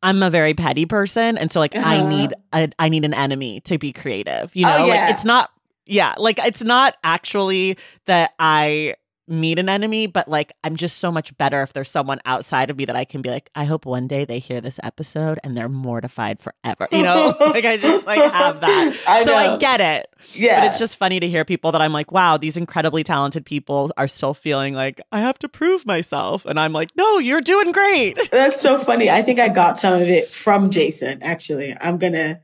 I'm 0.02 0.22
a 0.22 0.30
very 0.30 0.54
petty 0.54 0.86
person, 0.86 1.38
and 1.38 1.50
so 1.50 1.60
like 1.60 1.74
uh-huh. 1.74 1.88
I 1.88 2.06
need 2.06 2.34
a 2.52 2.70
I 2.78 2.88
need 2.88 3.04
an 3.04 3.14
enemy 3.14 3.60
to 3.62 3.78
be 3.78 3.92
creative. 3.92 4.54
You 4.54 4.66
oh, 4.66 4.68
know, 4.68 4.84
oh, 4.84 4.86
yeah. 4.86 4.94
like 4.94 5.10
it's 5.14 5.24
not 5.24 5.50
yeah, 5.86 6.14
like 6.18 6.38
it's 6.38 6.62
not 6.62 6.96
actually 7.02 7.78
that 8.06 8.32
I 8.38 8.94
meet 9.28 9.58
an 9.58 9.68
enemy, 9.68 10.06
but 10.06 10.28
like 10.28 10.52
I'm 10.64 10.76
just 10.76 10.98
so 10.98 11.12
much 11.12 11.36
better 11.36 11.62
if 11.62 11.72
there's 11.72 11.90
someone 11.90 12.20
outside 12.24 12.70
of 12.70 12.76
me 12.76 12.84
that 12.86 12.96
I 12.96 13.04
can 13.04 13.22
be 13.22 13.30
like, 13.30 13.50
I 13.54 13.64
hope 13.64 13.86
one 13.86 14.06
day 14.06 14.24
they 14.24 14.38
hear 14.38 14.60
this 14.60 14.80
episode 14.82 15.38
and 15.44 15.56
they're 15.56 15.68
mortified 15.68 16.40
forever. 16.40 16.88
You 16.90 17.02
know, 17.02 17.34
like 17.40 17.64
I 17.64 17.76
just 17.76 18.06
like 18.06 18.20
have 18.32 18.60
that. 18.60 18.96
I 19.08 19.24
so 19.24 19.34
I 19.34 19.56
get 19.58 19.80
it. 19.80 20.06
Yeah. 20.34 20.60
But 20.60 20.68
it's 20.68 20.78
just 20.78 20.98
funny 20.98 21.20
to 21.20 21.28
hear 21.28 21.44
people 21.44 21.72
that 21.72 21.80
I'm 21.80 21.92
like, 21.92 22.10
wow, 22.10 22.36
these 22.36 22.56
incredibly 22.56 23.04
talented 23.04 23.44
people 23.44 23.90
are 23.96 24.08
still 24.08 24.34
feeling 24.34 24.74
like 24.74 25.00
I 25.12 25.20
have 25.20 25.38
to 25.40 25.48
prove 25.48 25.86
myself. 25.86 26.46
And 26.46 26.58
I'm 26.58 26.72
like, 26.72 26.90
no, 26.96 27.18
you're 27.18 27.40
doing 27.40 27.72
great. 27.72 28.18
That's 28.30 28.60
so 28.60 28.78
funny. 28.78 29.10
I 29.10 29.22
think 29.22 29.38
I 29.40 29.48
got 29.48 29.78
some 29.78 29.94
of 29.94 30.08
it 30.08 30.28
from 30.28 30.70
Jason, 30.70 31.22
actually. 31.22 31.76
I'm 31.80 31.98
gonna 31.98 32.40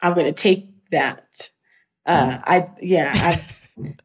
I'm 0.00 0.14
gonna 0.14 0.32
take 0.32 0.68
that. 0.90 1.50
Uh 2.06 2.38
I 2.44 2.70
yeah, 2.80 3.12
I 3.14 3.44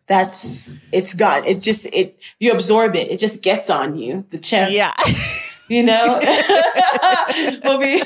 that's 0.08 0.76
it's 0.92 1.14
gone. 1.14 1.46
It 1.46 1.62
just 1.62 1.86
it 1.88 2.20
you 2.40 2.52
absorb 2.52 2.96
it. 2.96 3.12
It 3.12 3.18
just 3.20 3.42
gets 3.42 3.70
on 3.70 3.98
you. 3.98 4.26
The 4.30 4.38
chip. 4.38 4.70
Yeah. 4.72 4.94
You 5.70 5.84
know, 5.84 6.20
we'll 7.64 7.78
be 7.78 8.02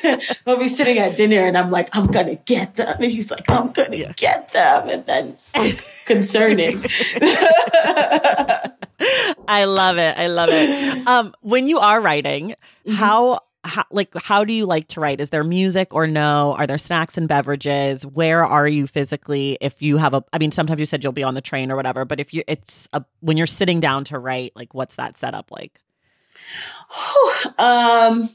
we'll 0.47 0.57
be 0.57 0.68
sitting 0.68 0.97
at 0.97 1.16
dinner, 1.16 1.41
and 1.41 1.55
I'm 1.55 1.70
like, 1.70 1.89
I'm 1.93 2.07
gonna 2.07 2.34
get 2.36 2.76
them, 2.76 2.95
and 2.99 3.12
he's 3.12 3.30
like, 3.30 3.51
I'm 3.51 3.72
gonna 3.72 3.97
yeah. 3.97 4.14
get 4.16 4.51
them, 4.51 4.89
and 4.89 5.05
then 5.05 5.38
it's 5.53 6.05
concerning. 6.05 6.78
I 9.47 9.66
love 9.66 9.99
it. 9.99 10.18
I 10.18 10.26
love 10.26 10.49
it. 10.51 11.07
Um, 11.07 11.36
when 11.41 11.70
you 11.70 11.78
are 11.78 12.01
writing, 12.01 12.55
mm-hmm. 12.86 12.93
how 12.93 13.41
how, 13.64 13.86
like 13.91 14.12
how 14.24 14.43
do 14.43 14.53
you 14.53 14.66
like 14.66 14.88
to 14.89 14.99
write? 14.99 15.22
Is 15.22 15.30
there 15.30 15.43
music 15.43 15.93
or 15.93 16.07
no? 16.07 16.55
Are 16.57 16.66
there 16.66 16.78
snacks 16.78 17.18
and 17.18 17.28
beverages? 17.28 18.05
Where 18.05 18.43
are 18.43 18.68
you 18.68 18.88
physically 18.88 19.57
if 19.62 19.82
you 19.82 19.97
have 19.97 20.14
a 20.14 20.24
i 20.34 20.38
mean 20.38 20.51
sometimes 20.51 20.80
you 20.80 20.86
said 20.86 21.03
you'll 21.03 21.12
be 21.12 21.24
on 21.24 21.36
the 21.36 21.41
train 21.41 21.72
or 21.72 21.76
whatever 21.76 22.03
but 22.05 22.20
if 22.20 22.34
you 22.34 22.43
it's 22.47 22.88
a 22.93 23.03
when 23.20 23.38
you're 23.38 23.47
sitting 23.47 23.80
down 23.80 24.03
to 24.05 24.18
write 24.18 24.51
like 24.55 24.74
what's 24.74 24.95
that 24.95 25.18
setup 25.18 25.51
like? 25.51 25.80
Um 27.57 28.30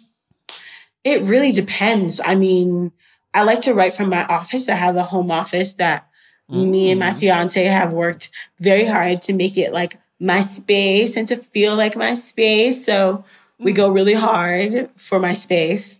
it 1.05 1.23
really 1.23 1.53
depends. 1.53 2.21
I 2.25 2.35
mean 2.35 2.93
i 3.35 3.43
like 3.43 3.63
to 3.63 3.75
write 3.75 3.95
from 3.95 4.11
my 4.11 4.25
office. 4.27 4.69
I 4.69 4.75
have 4.75 4.97
a 4.97 5.03
home 5.03 5.31
office 5.31 5.75
that 5.75 6.09
mm-hmm. 6.51 6.71
me 6.71 6.91
and 6.91 7.01
my 7.01 7.11
mm-hmm. 7.11 7.19
fiance 7.19 7.65
have 7.65 7.93
worked 7.93 8.31
very 8.61 8.87
hard 8.87 9.23
to 9.23 9.33
make 9.33 9.59
it 9.59 9.73
like 9.73 9.99
my 10.21 10.41
space 10.41 11.17
and 11.17 11.29
to 11.29 11.37
feel 11.37 11.77
like 11.77 11.97
my 11.97 12.15
space. 12.15 12.85
So 12.85 13.25
we 13.59 13.73
go 13.73 13.89
really 13.89 14.15
hard 14.15 14.91
for 14.97 15.19
my 15.19 15.33
space. 15.33 15.99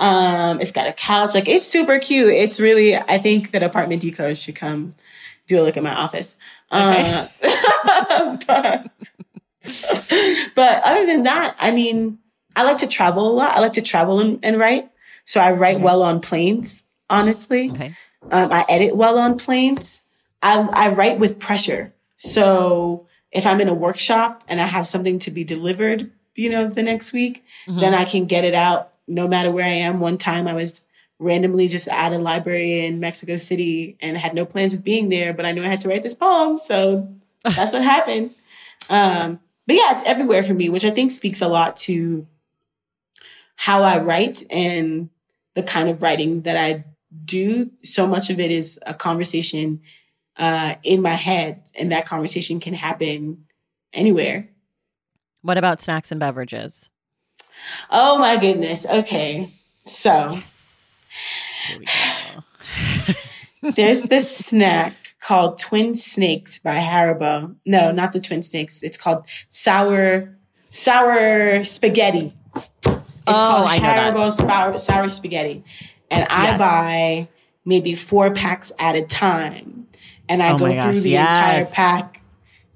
Um, 0.00 0.60
it's 0.60 0.72
got 0.72 0.86
a 0.86 0.92
couch. 0.92 1.34
Like 1.34 1.48
it's 1.48 1.66
super 1.66 1.98
cute. 1.98 2.32
It's 2.32 2.60
really, 2.60 2.96
I 2.96 3.18
think 3.18 3.52
that 3.52 3.62
apartment 3.62 4.02
decos 4.02 4.42
should 4.44 4.56
come 4.56 4.94
do 5.46 5.60
a 5.60 5.62
look 5.62 5.76
at 5.76 5.82
my 5.82 5.94
office. 5.94 6.36
Okay. 6.72 7.28
Uh, 7.42 8.36
but, 8.46 8.90
but 10.54 10.82
other 10.82 11.06
than 11.06 11.24
that, 11.24 11.56
I 11.58 11.70
mean, 11.70 12.18
I 12.56 12.62
like 12.64 12.78
to 12.78 12.86
travel 12.86 13.28
a 13.28 13.32
lot. 13.32 13.56
I 13.56 13.60
like 13.60 13.74
to 13.74 13.82
travel 13.82 14.20
and, 14.20 14.38
and 14.42 14.58
write. 14.58 14.90
So 15.24 15.40
I 15.40 15.52
write 15.52 15.76
okay. 15.76 15.84
well 15.84 16.02
on 16.02 16.20
planes, 16.20 16.82
honestly. 17.08 17.70
Okay. 17.70 17.94
Um, 18.30 18.52
I 18.52 18.64
edit 18.68 18.96
well 18.96 19.18
on 19.18 19.38
planes. 19.38 20.02
I, 20.42 20.68
I 20.72 20.90
write 20.90 21.18
with 21.18 21.38
pressure. 21.38 21.94
So 22.16 23.06
if 23.32 23.46
I'm 23.46 23.60
in 23.60 23.68
a 23.68 23.74
workshop 23.74 24.44
and 24.48 24.60
I 24.60 24.66
have 24.66 24.86
something 24.86 25.18
to 25.20 25.30
be 25.30 25.44
delivered, 25.44 26.10
you 26.34 26.50
know, 26.50 26.66
the 26.66 26.82
next 26.82 27.12
week, 27.12 27.44
mm-hmm. 27.66 27.80
then 27.80 27.94
I 27.94 28.04
can 28.04 28.26
get 28.26 28.44
it 28.44 28.54
out 28.54 28.92
no 29.06 29.28
matter 29.28 29.50
where 29.50 29.64
I 29.64 29.68
am. 29.68 30.00
One 30.00 30.18
time 30.18 30.46
I 30.48 30.54
was 30.54 30.80
randomly 31.18 31.68
just 31.68 31.88
at 31.88 32.12
a 32.12 32.18
library 32.18 32.84
in 32.84 33.00
Mexico 33.00 33.36
City 33.36 33.96
and 34.00 34.16
had 34.16 34.34
no 34.34 34.44
plans 34.44 34.74
of 34.74 34.84
being 34.84 35.08
there, 35.08 35.32
but 35.32 35.46
I 35.46 35.52
knew 35.52 35.62
I 35.62 35.68
had 35.68 35.80
to 35.82 35.88
write 35.88 36.02
this 36.02 36.14
poem. 36.14 36.58
So 36.58 37.08
that's 37.42 37.72
what 37.72 37.82
happened. 37.96 38.34
Um, 38.88 39.40
but 39.66 39.76
yeah, 39.76 39.92
it's 39.92 40.04
everywhere 40.04 40.42
for 40.42 40.54
me, 40.54 40.68
which 40.68 40.84
I 40.84 40.90
think 40.90 41.10
speaks 41.10 41.40
a 41.40 41.48
lot 41.48 41.76
to 41.78 42.26
how 43.56 43.82
I 43.82 43.98
write 43.98 44.42
and 44.50 45.10
the 45.54 45.62
kind 45.62 45.88
of 45.88 46.02
writing 46.02 46.42
that 46.42 46.56
I 46.56 46.84
do. 47.24 47.70
So 47.82 48.06
much 48.06 48.30
of 48.30 48.40
it 48.40 48.50
is 48.50 48.78
a 48.84 48.94
conversation 48.94 49.80
uh, 50.36 50.74
in 50.82 51.00
my 51.00 51.14
head, 51.14 51.62
and 51.76 51.92
that 51.92 52.06
conversation 52.06 52.58
can 52.60 52.74
happen 52.74 53.46
anywhere. 53.92 54.48
What 55.44 55.58
about 55.58 55.82
snacks 55.82 56.10
and 56.10 56.18
beverages? 56.18 56.88
Oh 57.90 58.18
my 58.18 58.38
goodness. 58.38 58.86
Okay. 58.86 59.52
So 59.84 60.38
yes. 60.38 61.10
there's 63.76 64.04
this 64.04 64.34
snack 64.34 64.94
called 65.20 65.58
Twin 65.58 65.94
Snakes 65.94 66.58
by 66.60 66.76
Haribo. 66.76 67.56
No, 67.66 67.92
not 67.92 68.14
the 68.14 68.22
Twin 68.22 68.42
Snakes. 68.42 68.82
It's 68.82 68.96
called 68.96 69.26
sour 69.50 70.34
sour 70.70 71.62
spaghetti. 71.62 72.32
It's 72.56 72.72
oh, 72.86 72.94
called 73.26 73.66
I 73.68 73.78
Haribo 73.80 74.32
sour, 74.32 74.78
sour 74.78 75.10
spaghetti. 75.10 75.62
And 76.10 76.26
I 76.30 76.44
yes. 76.44 76.58
buy 76.58 77.28
maybe 77.66 77.94
four 77.94 78.32
packs 78.32 78.72
at 78.78 78.96
a 78.96 79.02
time. 79.02 79.88
And 80.26 80.42
I 80.42 80.52
oh 80.52 80.58
go 80.58 80.70
through 80.70 81.00
the 81.02 81.10
yes. 81.10 81.28
entire 81.28 81.66
pack 81.66 82.22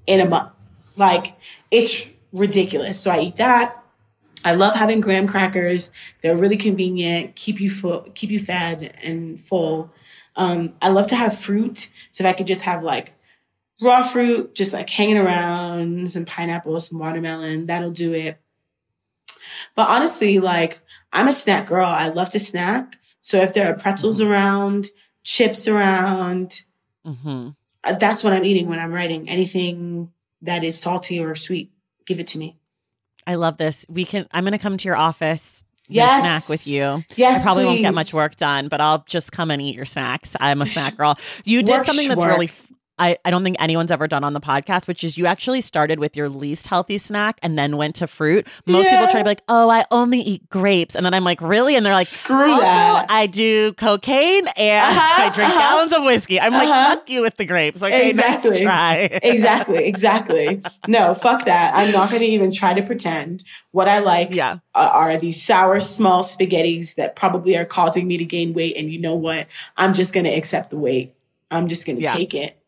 in 0.05 0.19
a 0.19 0.29
month. 0.29 0.51
Like, 0.95 1.35
it's 1.71 2.07
ridiculous. 2.31 2.99
So 2.99 3.11
I 3.11 3.19
eat 3.21 3.37
that. 3.37 3.83
I 4.45 4.53
love 4.53 4.75
having 4.75 5.01
graham 5.01 5.27
crackers. 5.27 5.91
They're 6.21 6.37
really 6.37 6.57
convenient, 6.57 7.35
keep 7.35 7.59
you 7.59 7.69
full, 7.69 8.01
keep 8.15 8.29
you 8.29 8.39
fed 8.39 8.97
and 9.03 9.39
full. 9.39 9.91
Um, 10.35 10.73
I 10.81 10.89
love 10.89 11.07
to 11.07 11.15
have 11.15 11.37
fruit. 11.37 11.89
So 12.11 12.23
if 12.23 12.29
I 12.29 12.33
could 12.33 12.47
just 12.47 12.61
have 12.61 12.83
like 12.83 13.13
raw 13.81 14.03
fruit, 14.03 14.55
just 14.55 14.71
like 14.71 14.89
hanging 14.89 15.17
around, 15.17 16.09
some 16.09 16.25
pineapple, 16.25 16.79
some 16.79 16.99
watermelon, 16.99 17.65
that'll 17.65 17.91
do 17.91 18.13
it. 18.13 18.39
But 19.75 19.89
honestly, 19.89 20.39
like 20.39 20.79
I'm 21.11 21.27
a 21.27 21.33
snack 21.33 21.67
girl. 21.67 21.85
I 21.85 22.07
love 22.07 22.29
to 22.29 22.39
snack. 22.39 22.95
So 23.19 23.37
if 23.39 23.53
there 23.53 23.67
are 23.67 23.77
pretzels 23.77 24.21
mm-hmm. 24.21 24.31
around, 24.31 24.89
chips 25.23 25.67
around, 25.67 26.63
mm-hmm. 27.05 27.49
Uh, 27.83 27.93
that's 27.93 28.23
what 28.23 28.33
I'm 28.33 28.43
eating 28.43 28.67
when 28.67 28.79
I'm 28.79 28.91
writing. 28.91 29.29
Anything 29.29 30.11
that 30.41 30.63
is 30.63 30.79
salty 30.79 31.19
or 31.19 31.35
sweet, 31.35 31.71
give 32.09 32.19
it 32.19 32.27
to 32.27 32.39
me. 32.39 32.57
I 33.25 33.35
love 33.35 33.57
this. 33.57 33.85
We 33.87 34.03
can. 34.03 34.27
I'm 34.31 34.43
going 34.43 34.51
to 34.51 34.57
come 34.57 34.75
to 34.75 34.85
your 34.85 34.97
office. 34.97 35.63
Yes. 35.87 36.23
Snack 36.23 36.49
with 36.49 36.67
you. 36.67 37.03
Yes. 37.15 37.41
I 37.41 37.43
probably 37.43 37.63
please. 37.63 37.67
won't 37.67 37.81
get 37.81 37.93
much 37.93 38.13
work 38.13 38.35
done, 38.35 38.67
but 38.67 38.81
I'll 38.81 39.03
just 39.07 39.31
come 39.31 39.49
and 39.51 39.61
eat 39.61 39.75
your 39.75 39.85
snacks. 39.85 40.35
I'm 40.39 40.61
a 40.61 40.65
snack 40.65 40.97
girl. 40.97 41.17
You 41.45 41.63
did 41.63 41.85
something 41.85 42.07
that's 42.07 42.25
really 42.25 42.49
I, 42.99 43.17
I 43.23 43.31
don't 43.31 43.43
think 43.43 43.55
anyone's 43.59 43.91
ever 43.91 44.07
done 44.07 44.23
on 44.23 44.33
the 44.33 44.41
podcast, 44.41 44.87
which 44.87 45.03
is 45.03 45.17
you 45.17 45.25
actually 45.25 45.61
started 45.61 45.99
with 45.99 46.17
your 46.17 46.27
least 46.27 46.67
healthy 46.67 46.97
snack 46.97 47.39
and 47.41 47.57
then 47.57 47.77
went 47.77 47.95
to 47.95 48.07
fruit. 48.07 48.47
Most 48.65 48.85
yeah. 48.85 48.99
people 48.99 49.07
try 49.07 49.19
to 49.21 49.23
be 49.23 49.29
like, 49.29 49.41
oh, 49.47 49.69
I 49.69 49.85
only 49.89 50.19
eat 50.19 50.49
grapes. 50.49 50.95
And 50.95 51.05
then 51.05 51.13
I'm 51.13 51.23
like, 51.23 51.41
really? 51.41 51.75
And 51.75 51.85
they're 51.85 51.93
like, 51.93 52.07
screw 52.07 52.51
also, 52.51 52.61
that. 52.61 53.05
I 53.09 53.25
do 53.25 53.73
cocaine 53.73 54.47
and 54.57 54.97
uh-huh, 54.97 55.23
I 55.23 55.29
drink 55.29 55.49
uh-huh. 55.49 55.59
gallons 55.59 55.93
of 55.93 56.03
whiskey. 56.03 56.39
I'm 56.39 56.53
uh-huh. 56.53 56.65
like, 56.65 56.97
fuck 56.99 57.09
you 57.09 57.21
with 57.21 57.37
the 57.37 57.45
grapes. 57.45 57.81
Okay, 57.81 58.09
exactly. 58.09 58.51
Nice 58.51 58.59
try. 58.59 58.95
exactly. 59.23 59.85
Exactly. 59.85 60.61
No, 60.87 61.13
fuck 61.13 61.45
that. 61.45 61.75
I'm 61.75 61.91
not 61.91 62.09
going 62.09 62.21
to 62.21 62.27
even 62.27 62.51
try 62.51 62.73
to 62.73 62.83
pretend. 62.83 63.43
What 63.71 63.87
I 63.87 63.99
like 63.99 64.33
yeah. 64.33 64.57
are 64.75 65.17
these 65.17 65.41
sour, 65.41 65.79
small 65.79 66.23
spaghettis 66.23 66.95
that 66.95 67.15
probably 67.15 67.55
are 67.55 67.65
causing 67.65 68.07
me 68.07 68.17
to 68.17 68.25
gain 68.25 68.53
weight. 68.53 68.75
And 68.75 68.91
you 68.91 68.99
know 68.99 69.15
what? 69.15 69.47
I'm 69.77 69.93
just 69.93 70.13
going 70.13 70.25
to 70.25 70.31
accept 70.31 70.69
the 70.69 70.77
weight. 70.77 71.13
I'm 71.51 71.67
just 71.67 71.85
going 71.85 71.95
to 71.95 72.03
yeah. 72.03 72.13
take 72.13 72.33
it 72.33 72.58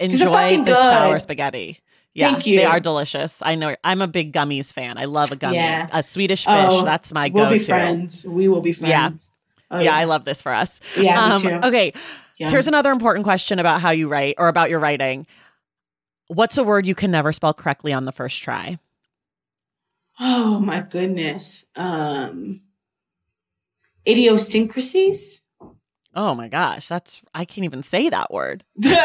enjoy 0.00 0.62
the 0.64 0.74
shower 0.74 1.18
spaghetti. 1.18 1.80
Yeah, 2.14 2.32
Thank 2.32 2.46
you. 2.46 2.56
They 2.56 2.64
are 2.64 2.80
delicious. 2.80 3.38
I 3.42 3.54
know. 3.54 3.76
I'm 3.84 4.02
a 4.02 4.08
big 4.08 4.32
gummies 4.32 4.72
fan. 4.72 4.98
I 4.98 5.04
love 5.04 5.30
a 5.30 5.36
gummy. 5.36 5.56
Yeah. 5.56 5.88
A 5.92 6.02
Swedish 6.02 6.44
fish. 6.44 6.54
Oh, 6.56 6.84
that's 6.84 7.12
my 7.12 7.30
we'll 7.32 7.44
go-to. 7.44 7.50
We'll 7.50 7.58
be 7.58 7.64
friends. 7.64 8.26
We 8.26 8.48
will 8.48 8.60
be 8.60 8.72
friends. 8.72 9.30
Yeah. 9.70 9.76
Oh, 9.76 9.78
yeah. 9.78 9.84
yeah. 9.84 9.96
I 9.96 10.04
love 10.04 10.24
this 10.24 10.42
for 10.42 10.52
us. 10.52 10.80
Yeah, 10.96 11.22
um, 11.22 11.42
me 11.42 11.48
too. 11.48 11.60
Okay. 11.68 11.92
Here's 12.36 12.66
another 12.66 12.90
important 12.90 13.24
question 13.24 13.58
about 13.58 13.80
how 13.80 13.90
you 13.90 14.08
write 14.08 14.36
or 14.38 14.48
about 14.48 14.70
your 14.70 14.78
writing. 14.78 15.26
What's 16.28 16.56
a 16.58 16.64
word 16.64 16.86
you 16.86 16.94
can 16.94 17.10
never 17.10 17.32
spell 17.32 17.54
correctly 17.54 17.92
on 17.92 18.04
the 18.04 18.12
first 18.12 18.40
try? 18.42 18.78
Oh 20.20 20.58
my 20.60 20.80
goodness. 20.80 21.66
Um 21.76 22.62
idiosyncrasies? 24.06 25.42
Oh 26.18 26.34
my 26.34 26.48
gosh, 26.48 26.88
that's 26.88 27.22
I 27.32 27.44
can't 27.44 27.64
even 27.64 27.84
say 27.84 28.08
that 28.08 28.32
word. 28.32 28.64
that's 28.76 28.98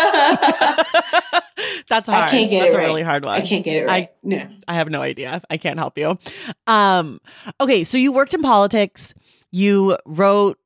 hard. 2.10 2.24
I 2.24 2.28
can't 2.28 2.50
get 2.50 2.62
that's 2.62 2.74
it 2.74 2.78
a 2.78 2.80
really 2.80 3.04
hard 3.04 3.24
one. 3.24 3.40
I 3.40 3.42
can't 3.42 3.64
get 3.64 3.84
it 3.84 3.86
right. 3.86 4.10
I, 4.10 4.12
no. 4.24 4.50
I 4.68 4.74
have 4.74 4.90
no 4.90 5.04
idea. 5.04 5.40
I 5.48 5.58
can't 5.58 5.78
help 5.78 5.96
you. 5.96 6.18
Um, 6.66 7.22
okay, 7.62 7.84
so 7.84 8.00
you 8.00 8.12
worked 8.12 8.34
in 8.34 8.42
politics. 8.42 9.14
You 9.52 9.96
wrote 10.08 10.58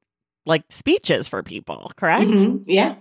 like 0.45 0.63
speeches 0.69 1.27
for 1.27 1.43
people, 1.43 1.91
correct? 1.97 2.29
Mm-hmm. 2.29 2.63
Yeah. 2.65 2.95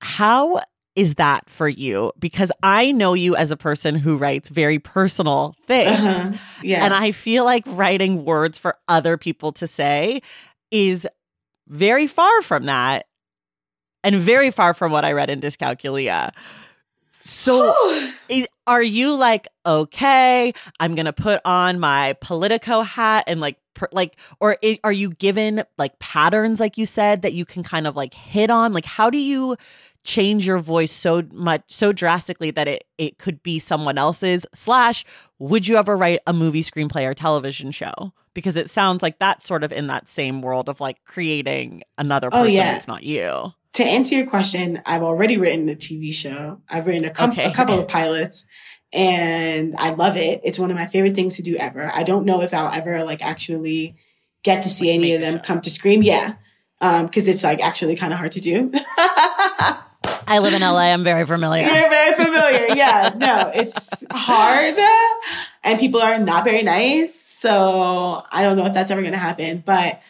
How 0.00 0.60
is 0.94 1.16
that 1.16 1.50
for 1.50 1.68
you? 1.68 2.12
Because 2.16 2.52
I 2.62 2.92
know 2.92 3.14
you 3.14 3.34
as 3.34 3.50
a 3.50 3.56
person 3.56 3.96
who 3.96 4.16
writes 4.16 4.50
very 4.50 4.78
personal 4.78 5.56
things. 5.66 5.98
Uh-huh. 5.98 6.32
Yeah. 6.62 6.84
And 6.84 6.94
I 6.94 7.10
feel 7.10 7.44
like 7.44 7.64
writing 7.66 8.24
words 8.24 8.56
for 8.56 8.76
other 8.86 9.16
people 9.16 9.50
to 9.54 9.66
say 9.66 10.22
is 10.70 11.08
very 11.68 12.06
far 12.06 12.42
from 12.42 12.66
that 12.66 13.06
and 14.04 14.16
very 14.16 14.50
far 14.50 14.74
from 14.74 14.92
what 14.92 15.04
I 15.04 15.12
read 15.12 15.30
in 15.30 15.40
Dyscalculia. 15.40 16.32
So 17.22 17.74
are 18.66 18.82
you 18.82 19.14
like, 19.14 19.48
okay, 19.66 20.52
I'm 20.80 20.94
going 20.94 21.06
to 21.06 21.12
put 21.12 21.40
on 21.44 21.78
my 21.78 22.14
Politico 22.20 22.82
hat 22.82 23.24
and 23.26 23.40
like, 23.40 23.58
per, 23.74 23.88
like, 23.92 24.18
or 24.40 24.56
are 24.84 24.92
you 24.92 25.10
given 25.10 25.62
like 25.76 25.98
patterns, 25.98 26.60
like 26.60 26.78
you 26.78 26.86
said, 26.86 27.22
that 27.22 27.34
you 27.34 27.44
can 27.44 27.62
kind 27.62 27.86
of 27.86 27.96
like 27.96 28.14
hit 28.14 28.50
on? 28.50 28.72
Like, 28.72 28.86
how 28.86 29.10
do 29.10 29.18
you 29.18 29.56
change 30.08 30.46
your 30.46 30.58
voice 30.58 30.90
so 30.90 31.22
much, 31.32 31.62
so 31.68 31.92
drastically 31.92 32.50
that 32.50 32.66
it, 32.66 32.84
it 32.96 33.18
could 33.18 33.42
be 33.42 33.58
someone 33.58 33.98
else's? 33.98 34.46
Slash, 34.54 35.04
would 35.38 35.68
you 35.68 35.76
ever 35.76 35.96
write 35.96 36.20
a 36.26 36.32
movie, 36.32 36.62
screenplay, 36.62 37.08
or 37.08 37.14
television 37.14 37.70
show? 37.70 38.12
because 38.38 38.56
it 38.56 38.70
sounds 38.70 39.02
like 39.02 39.18
that's 39.18 39.44
sort 39.44 39.64
of 39.64 39.72
in 39.72 39.88
that 39.88 40.06
same 40.06 40.42
world 40.42 40.68
of 40.68 40.80
like 40.80 41.02
creating 41.04 41.82
another 41.96 42.28
oh, 42.28 42.30
person 42.30 42.46
oh, 42.46 42.50
yeah. 42.50 42.70
that's 42.70 42.86
not 42.86 43.02
you. 43.02 43.52
To 43.72 43.84
answer 43.84 44.14
your 44.14 44.28
question, 44.28 44.80
I've 44.86 45.02
already 45.02 45.36
written 45.36 45.68
a 45.68 45.74
TV 45.74 46.12
show. 46.12 46.60
I've 46.68 46.86
written 46.86 47.04
a, 47.04 47.10
com- 47.10 47.32
okay. 47.32 47.50
a 47.50 47.52
couple 47.52 47.76
of 47.76 47.88
pilots 47.88 48.46
and 48.92 49.74
I 49.76 49.90
love 49.90 50.16
it. 50.16 50.40
It's 50.44 50.56
one 50.56 50.70
of 50.70 50.76
my 50.76 50.86
favorite 50.86 51.16
things 51.16 51.34
to 51.38 51.42
do 51.42 51.56
ever. 51.56 51.90
I 51.92 52.04
don't 52.04 52.24
know 52.24 52.40
if 52.42 52.54
I'll 52.54 52.72
ever 52.72 53.02
like 53.02 53.24
actually 53.24 53.96
get 54.44 54.62
to 54.62 54.68
see 54.68 54.86
like 54.86 54.94
any 54.94 55.14
of 55.16 55.20
them 55.20 55.40
come 55.40 55.60
to 55.62 55.70
screen. 55.70 56.04
Yeah. 56.04 56.34
Um, 56.80 57.08
cause 57.08 57.26
it's 57.26 57.42
like 57.42 57.60
actually 57.60 57.96
kind 57.96 58.12
of 58.12 58.20
hard 58.20 58.30
to 58.32 58.40
do. 58.40 58.72
I 60.28 60.38
live 60.40 60.52
in 60.52 60.60
LA. 60.60 60.92
I'm 60.92 61.04
very 61.04 61.24
familiar. 61.24 61.64
You're 61.64 61.90
very 61.90 62.14
familiar. 62.14 62.76
Yeah. 62.76 63.14
No, 63.16 63.50
it's 63.54 64.04
hard 64.10 64.76
and 65.64 65.78
people 65.78 66.00
are 66.00 66.18
not 66.18 66.44
very 66.44 66.62
nice. 66.62 67.14
So 67.14 68.22
I 68.30 68.42
don't 68.42 68.56
know 68.56 68.66
if 68.66 68.74
that's 68.74 68.90
ever 68.90 69.00
going 69.00 69.12
to 69.12 69.18
happen. 69.18 69.62
But 69.64 70.02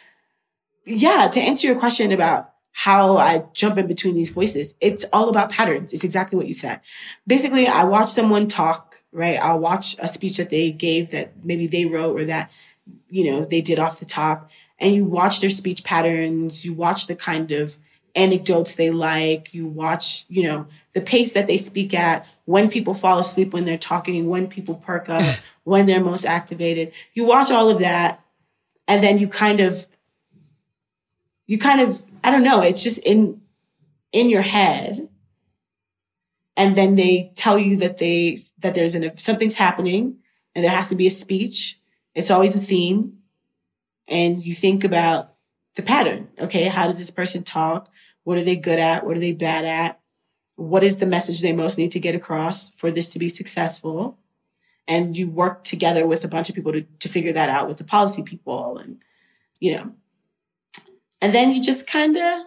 yeah, 0.85 1.29
to 1.31 1.39
answer 1.39 1.67
your 1.67 1.79
question 1.79 2.11
about 2.11 2.51
how 2.71 3.17
I 3.17 3.45
jump 3.53 3.77
in 3.77 3.87
between 3.87 4.15
these 4.15 4.31
voices, 4.31 4.75
it's 4.81 5.05
all 5.13 5.29
about 5.29 5.51
patterns. 5.51 5.93
It's 5.93 6.03
exactly 6.03 6.37
what 6.37 6.47
you 6.47 6.53
said. 6.53 6.81
Basically, 7.27 7.67
I 7.67 7.83
watch 7.83 8.09
someone 8.09 8.47
talk, 8.47 9.01
right? 9.11 9.39
I'll 9.41 9.59
watch 9.59 9.95
a 9.99 10.07
speech 10.07 10.37
that 10.37 10.49
they 10.49 10.71
gave 10.71 11.11
that 11.11 11.45
maybe 11.45 11.67
they 11.67 11.85
wrote 11.85 12.19
or 12.19 12.25
that, 12.25 12.51
you 13.09 13.31
know, 13.31 13.45
they 13.45 13.61
did 13.61 13.79
off 13.79 13.99
the 13.99 14.05
top. 14.05 14.49
And 14.79 14.95
you 14.95 15.05
watch 15.05 15.41
their 15.41 15.49
speech 15.49 15.83
patterns, 15.83 16.65
you 16.65 16.73
watch 16.73 17.07
the 17.07 17.15
kind 17.15 17.51
of 17.51 17.77
anecdotes 18.15 18.75
they 18.75 18.89
like, 18.89 19.53
you 19.53 19.67
watch, 19.67 20.25
you 20.29 20.43
know, 20.43 20.67
the 20.93 21.01
pace 21.01 21.33
that 21.33 21.47
they 21.47 21.57
speak 21.57 21.93
at, 21.93 22.27
when 22.45 22.69
people 22.69 22.93
fall 22.93 23.19
asleep 23.19 23.53
when 23.53 23.65
they're 23.65 23.77
talking, 23.77 24.27
when 24.27 24.47
people 24.47 24.75
perk 24.75 25.09
up, 25.09 25.37
when 25.63 25.85
they're 25.85 26.03
most 26.03 26.25
activated. 26.25 26.91
You 27.13 27.25
watch 27.25 27.51
all 27.51 27.69
of 27.69 27.79
that 27.79 28.23
and 28.87 29.03
then 29.03 29.17
you 29.19 29.27
kind 29.27 29.59
of 29.59 29.87
you 31.45 31.57
kind 31.57 31.81
of 31.81 32.03
I 32.23 32.31
don't 32.31 32.43
know, 32.43 32.61
it's 32.61 32.83
just 32.83 32.99
in 32.99 33.41
in 34.11 34.29
your 34.29 34.41
head 34.41 35.09
and 36.59 36.75
then 36.75 36.95
they 36.95 37.31
tell 37.35 37.57
you 37.57 37.77
that 37.77 37.99
they 37.99 38.37
that 38.57 38.75
there's 38.75 38.93
an 38.93 39.17
something's 39.17 39.55
happening 39.55 40.17
and 40.53 40.65
there 40.65 40.71
has 40.71 40.89
to 40.89 40.95
be 40.95 41.07
a 41.07 41.11
speech. 41.11 41.79
It's 42.13 42.29
always 42.29 42.53
a 42.53 42.59
theme. 42.59 43.19
And 44.09 44.45
you 44.45 44.53
think 44.53 44.83
about 44.83 45.35
the 45.75 45.81
pattern. 45.83 46.27
Okay, 46.37 46.63
how 46.65 46.87
does 46.87 46.99
this 46.99 47.11
person 47.11 47.43
talk? 47.43 47.89
What 48.23 48.37
are 48.37 48.43
they 48.43 48.55
good 48.55 48.79
at? 48.79 49.05
What 49.05 49.17
are 49.17 49.19
they 49.19 49.33
bad 49.33 49.65
at? 49.65 49.99
What 50.55 50.83
is 50.83 50.97
the 50.97 51.05
message 51.05 51.41
they 51.41 51.53
most 51.53 51.77
need 51.77 51.91
to 51.91 51.99
get 51.99 52.15
across 52.15 52.71
for 52.71 52.91
this 52.91 53.13
to 53.13 53.19
be 53.19 53.29
successful? 53.29 54.17
And 54.87 55.15
you 55.15 55.29
work 55.29 55.63
together 55.63 56.05
with 56.05 56.23
a 56.23 56.27
bunch 56.27 56.49
of 56.49 56.55
people 56.55 56.73
to, 56.73 56.81
to 56.81 57.09
figure 57.09 57.33
that 57.33 57.49
out 57.49 57.67
with 57.67 57.77
the 57.77 57.83
policy 57.83 58.23
people 58.23 58.77
and, 58.77 59.01
you 59.59 59.75
know, 59.75 59.93
and 61.21 61.33
then 61.33 61.53
you 61.53 61.61
just 61.61 61.85
kind 61.85 62.17
of 62.17 62.43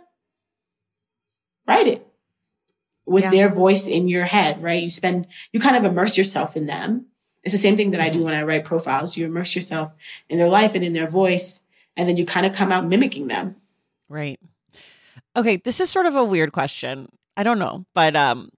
write 1.66 1.86
it 1.86 2.06
with 3.06 3.24
yeah. 3.24 3.30
their 3.30 3.48
voice 3.48 3.86
in 3.86 4.08
your 4.08 4.24
head, 4.24 4.62
right? 4.62 4.82
You 4.82 4.90
spend, 4.90 5.26
you 5.52 5.60
kind 5.60 5.76
of 5.76 5.84
immerse 5.84 6.16
yourself 6.16 6.56
in 6.56 6.66
them. 6.66 7.06
It's 7.42 7.52
the 7.52 7.58
same 7.58 7.76
thing 7.76 7.90
that 7.90 8.00
I 8.00 8.08
do 8.08 8.18
mm-hmm. 8.18 8.26
when 8.26 8.34
I 8.34 8.42
write 8.42 8.64
profiles. 8.64 9.16
You 9.16 9.26
immerse 9.26 9.54
yourself 9.54 9.92
in 10.28 10.38
their 10.38 10.48
life 10.48 10.74
and 10.74 10.84
in 10.84 10.92
their 10.92 11.08
voice, 11.08 11.60
and 11.96 12.08
then 12.08 12.16
you 12.16 12.24
kind 12.24 12.46
of 12.46 12.52
come 12.52 12.70
out 12.70 12.86
mimicking 12.86 13.26
them. 13.26 13.56
Right. 14.08 14.38
Okay, 15.36 15.56
this 15.56 15.80
is 15.80 15.90
sort 15.90 16.06
of 16.06 16.16
a 16.16 16.24
weird 16.24 16.52
question. 16.52 17.08
I 17.36 17.42
don't 17.42 17.58
know, 17.58 17.86
but 17.94 18.14
um 18.16 18.50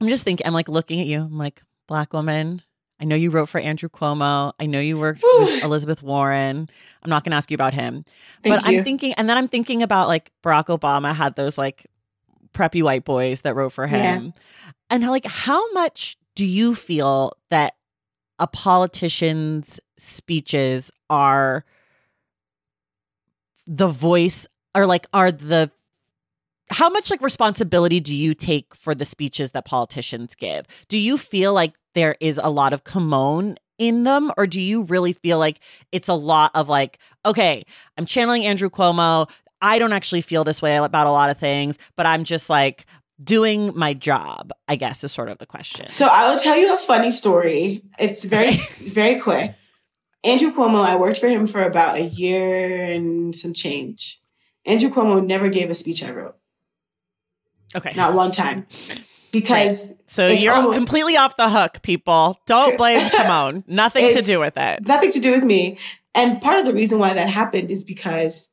I'm 0.00 0.08
just 0.08 0.24
thinking 0.24 0.46
I'm 0.46 0.52
like 0.52 0.68
looking 0.68 1.00
at 1.00 1.06
you. 1.06 1.20
I'm 1.20 1.38
like, 1.38 1.62
black 1.86 2.12
woman. 2.12 2.62
I 3.00 3.04
know 3.04 3.16
you 3.16 3.30
wrote 3.30 3.48
for 3.48 3.58
Andrew 3.60 3.88
Cuomo. 3.88 4.52
I 4.60 4.66
know 4.66 4.78
you 4.78 4.96
worked 4.96 5.24
with 5.24 5.64
Elizabeth 5.64 6.02
Warren. 6.02 6.68
I'm 7.02 7.10
not 7.10 7.24
going 7.24 7.32
to 7.32 7.36
ask 7.36 7.50
you 7.50 7.56
about 7.56 7.74
him. 7.74 8.04
Thank 8.44 8.62
but 8.62 8.70
you. 8.70 8.78
I'm 8.78 8.84
thinking 8.84 9.12
and 9.14 9.28
then 9.28 9.36
I'm 9.36 9.48
thinking 9.48 9.82
about 9.82 10.06
like 10.06 10.30
Barack 10.44 10.66
Obama 10.66 11.12
had 11.12 11.34
those 11.34 11.58
like 11.58 11.86
preppy 12.54 12.82
white 12.82 13.04
boys 13.04 13.40
that 13.40 13.56
wrote 13.56 13.72
for 13.72 13.88
him. 13.88 14.26
Yeah. 14.26 14.70
And 14.90 15.06
like 15.06 15.26
how 15.26 15.72
much 15.72 16.16
do 16.36 16.46
you 16.46 16.76
feel 16.76 17.32
that 17.50 17.74
a 18.38 18.46
politician's 18.46 19.80
speeches 19.98 20.92
are 21.10 21.64
the 23.66 23.88
voice 23.88 24.46
or 24.74 24.86
like 24.86 25.06
are 25.12 25.32
the 25.32 25.70
how 26.72 26.88
much 26.88 27.10
like 27.10 27.20
responsibility 27.20 28.00
do 28.00 28.14
you 28.14 28.34
take 28.34 28.74
for 28.74 28.94
the 28.94 29.04
speeches 29.04 29.52
that 29.52 29.64
politicians 29.64 30.34
give? 30.34 30.66
Do 30.88 30.98
you 30.98 31.18
feel 31.18 31.52
like 31.52 31.74
there 31.94 32.16
is 32.20 32.40
a 32.42 32.50
lot 32.50 32.72
of 32.72 32.84
Camonghne 32.84 33.56
in 33.78 34.04
them 34.04 34.32
or 34.36 34.46
do 34.46 34.60
you 34.60 34.84
really 34.84 35.12
feel 35.12 35.38
like 35.38 35.60
it's 35.90 36.08
a 36.08 36.14
lot 36.14 36.50
of 36.54 36.68
like 36.68 36.98
okay, 37.26 37.64
I'm 37.96 38.06
channeling 38.06 38.46
Andrew 38.46 38.70
Cuomo. 38.70 39.30
I 39.60 39.78
don't 39.78 39.92
actually 39.92 40.22
feel 40.22 40.44
this 40.44 40.60
way 40.60 40.76
about 40.76 41.06
a 41.06 41.10
lot 41.10 41.30
of 41.30 41.38
things, 41.38 41.78
but 41.96 42.06
I'm 42.06 42.24
just 42.24 42.50
like 42.50 42.86
doing 43.22 43.72
my 43.76 43.94
job, 43.94 44.50
I 44.66 44.76
guess 44.76 45.04
is 45.04 45.12
sort 45.12 45.28
of 45.28 45.38
the 45.38 45.46
question. 45.46 45.88
So 45.88 46.06
I 46.06 46.30
will 46.30 46.38
tell 46.38 46.56
you 46.56 46.74
a 46.74 46.78
funny 46.78 47.10
story. 47.10 47.82
It's 47.98 48.24
very 48.24 48.52
very 48.78 49.20
quick. 49.20 49.54
Andrew 50.24 50.52
Cuomo, 50.52 50.84
I 50.84 50.96
worked 50.96 51.18
for 51.18 51.28
him 51.28 51.46
for 51.46 51.62
about 51.62 51.96
a 51.96 52.04
year 52.04 52.86
and 52.86 53.34
some 53.34 53.52
change. 53.52 54.20
Andrew 54.64 54.90
Cuomo 54.90 55.24
never 55.24 55.48
gave 55.48 55.68
a 55.68 55.74
speech 55.74 56.04
I 56.04 56.12
wrote. 56.12 56.36
Okay. 57.74 57.92
Not 57.94 58.14
one 58.14 58.32
time. 58.32 58.66
Because 59.30 59.88
right. 59.88 59.96
so 60.06 60.26
you're 60.28 60.52
almost, 60.52 60.76
completely 60.76 61.16
off 61.16 61.36
the 61.36 61.48
hook, 61.48 61.80
people. 61.82 62.38
Don't 62.46 62.76
blame 62.76 63.00
Camonghne. 63.08 63.64
Nothing 63.66 64.12
to 64.12 64.22
do 64.22 64.38
with 64.40 64.56
it. 64.56 64.86
Nothing 64.86 65.10
to 65.12 65.20
do 65.20 65.30
with 65.30 65.42
me. 65.42 65.78
And 66.14 66.40
part 66.42 66.58
of 66.58 66.66
the 66.66 66.74
reason 66.74 66.98
why 66.98 67.14
that 67.14 67.28
happened 67.28 67.70
is 67.70 67.84
because 67.84 68.50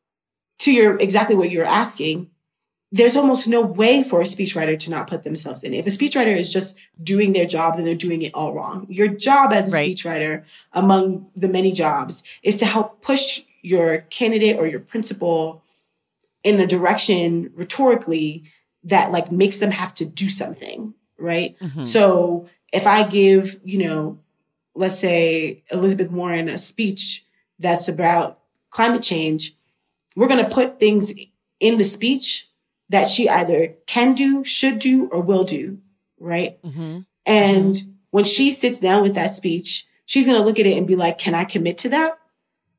to 0.60 0.72
your 0.72 0.96
exactly 0.98 1.36
what 1.36 1.52
you're 1.52 1.66
asking, 1.66 2.30
there's 2.92 3.16
almost 3.16 3.48
no 3.48 3.62
way 3.62 4.02
for 4.02 4.22
a 4.22 4.24
speechwriter 4.24 4.78
to 4.80 4.90
not 4.90 5.08
put 5.08 5.24
themselves 5.24 5.64
in. 5.64 5.74
If 5.74 5.86
a 5.86 5.90
speechwriter 5.90 6.36
is 6.36 6.52
just 6.52 6.76
doing 7.02 7.34
their 7.34 7.46
job, 7.46 7.76
then 7.76 7.86
they're 7.86 7.96
doing 7.96 8.22
it 8.22 8.34
all 8.34 8.54
wrong. 8.54 8.88
Your 8.90 9.08
job 9.08 9.54
as 9.54 9.72
a 9.72 9.78
right. 9.78 9.96
speechwriter, 9.96 10.44
among 10.74 11.30
the 11.36 11.48
many 11.48 11.72
jobs, 11.72 12.24
is 12.42 12.56
to 12.58 12.66
help 12.66 13.02
push 13.02 13.42
your 13.62 14.00
candidate 14.10 14.58
or 14.58 14.66
your 14.66 14.80
principal 14.80 15.64
in 16.44 16.60
a 16.60 16.66
direction 16.66 17.52
rhetorically 17.56 18.46
that 18.84 19.12
like 19.12 19.32
makes 19.32 19.60
them 19.60 19.72
have 19.72 19.94
to 19.96 20.06
do 20.06 20.30
something, 20.30 20.94
right? 21.18 21.58
Mm-hmm. 21.60 21.86
So 21.86 22.48
if 22.72 22.88
I 22.88 23.04
give, 23.04 23.60
you 23.64 23.80
know, 23.80 24.20
let's 24.76 25.00
say 25.00 25.64
Elizabeth 25.72 26.12
Warren 26.12 26.50
a 26.50 26.58
speech 26.58 27.26
that's 27.58 27.88
about 27.88 28.40
climate 28.70 29.02
change, 29.02 29.54
we're 30.16 30.28
going 30.28 30.44
to 30.44 30.50
put 30.50 30.80
things 30.80 31.14
in 31.60 31.78
the 31.78 31.84
speech 31.84 32.50
that 32.90 33.08
she 33.08 33.30
either 33.30 33.76
can 33.86 34.16
do, 34.16 34.44
should 34.44 34.80
do, 34.80 35.08
or 35.10 35.22
will 35.22 35.44
do, 35.44 35.80
right? 36.20 36.62
Mm-hmm. 36.64 37.00
And 37.26 37.74
mm-hmm. 37.74 37.92
when 38.12 38.24
she 38.24 38.52
sits 38.52 38.80
down 38.80 39.02
with 39.02 39.16
that 39.16 39.34
speech, 39.36 39.86
she's 40.06 40.26
going 40.26 40.40
to 40.40 40.46
look 40.46 40.60
at 40.60 40.66
it 40.66 40.78
and 40.78 40.88
be 40.88 40.96
like, 40.96 41.18
can 41.18 41.36
I 41.36 41.44
commit 41.44 41.78
to 41.80 41.90
that? 41.90 42.18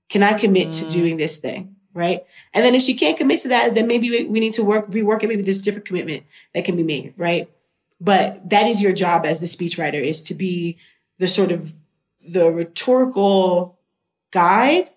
Can 0.09 0.25
I 0.25 0.35
commit 0.35 0.69
mm. 0.69 0.79
to 0.81 0.89
doing 0.89 1.17
this 1.17 1.39
thing? 1.39 1.70
Right? 1.95 2.25
And 2.55 2.65
then 2.65 2.75
if 2.75 2.83
she 2.83 2.95
can't 2.95 3.19
commit 3.19 3.41
to 3.41 3.49
that, 3.49 3.75
then 3.75 3.87
maybe 3.87 4.11
we, 4.11 4.41
need 4.41 4.55
to 4.55 4.65
work, 4.65 4.89
rework 4.91 5.23
it. 5.23 5.29
Maybe 5.29 5.43
there's 5.43 5.61
a 5.61 5.63
different 5.63 5.87
commitment 5.87 6.25
that 6.55 6.65
can 6.65 6.77
be 6.77 6.83
made, 6.83 7.15
right? 7.17 7.51
But 8.01 8.49
that 8.51 8.67
is 8.67 8.81
your 8.81 8.93
job 8.93 9.27
as 9.27 9.41
the 9.41 9.47
speechwriter 9.47 10.01
is 10.01 10.23
to 10.25 10.35
be 10.35 10.79
the 11.19 11.29
sort 11.29 11.53
of 11.53 11.73
the 12.27 12.51
rhetorical 12.51 13.79
guide, 14.31 14.89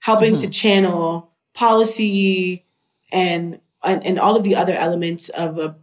helping 0.00 0.32
mm-hmm. 0.32 0.42
to 0.42 0.50
channel 0.50 1.30
policy 1.54 2.64
and, 3.10 3.60
and, 3.82 4.04
and 4.04 4.18
all 4.18 4.36
of 4.36 4.44
the 4.44 4.56
other 4.56 4.74
elements 4.74 5.28
of 5.30 5.58
a 5.58 5.76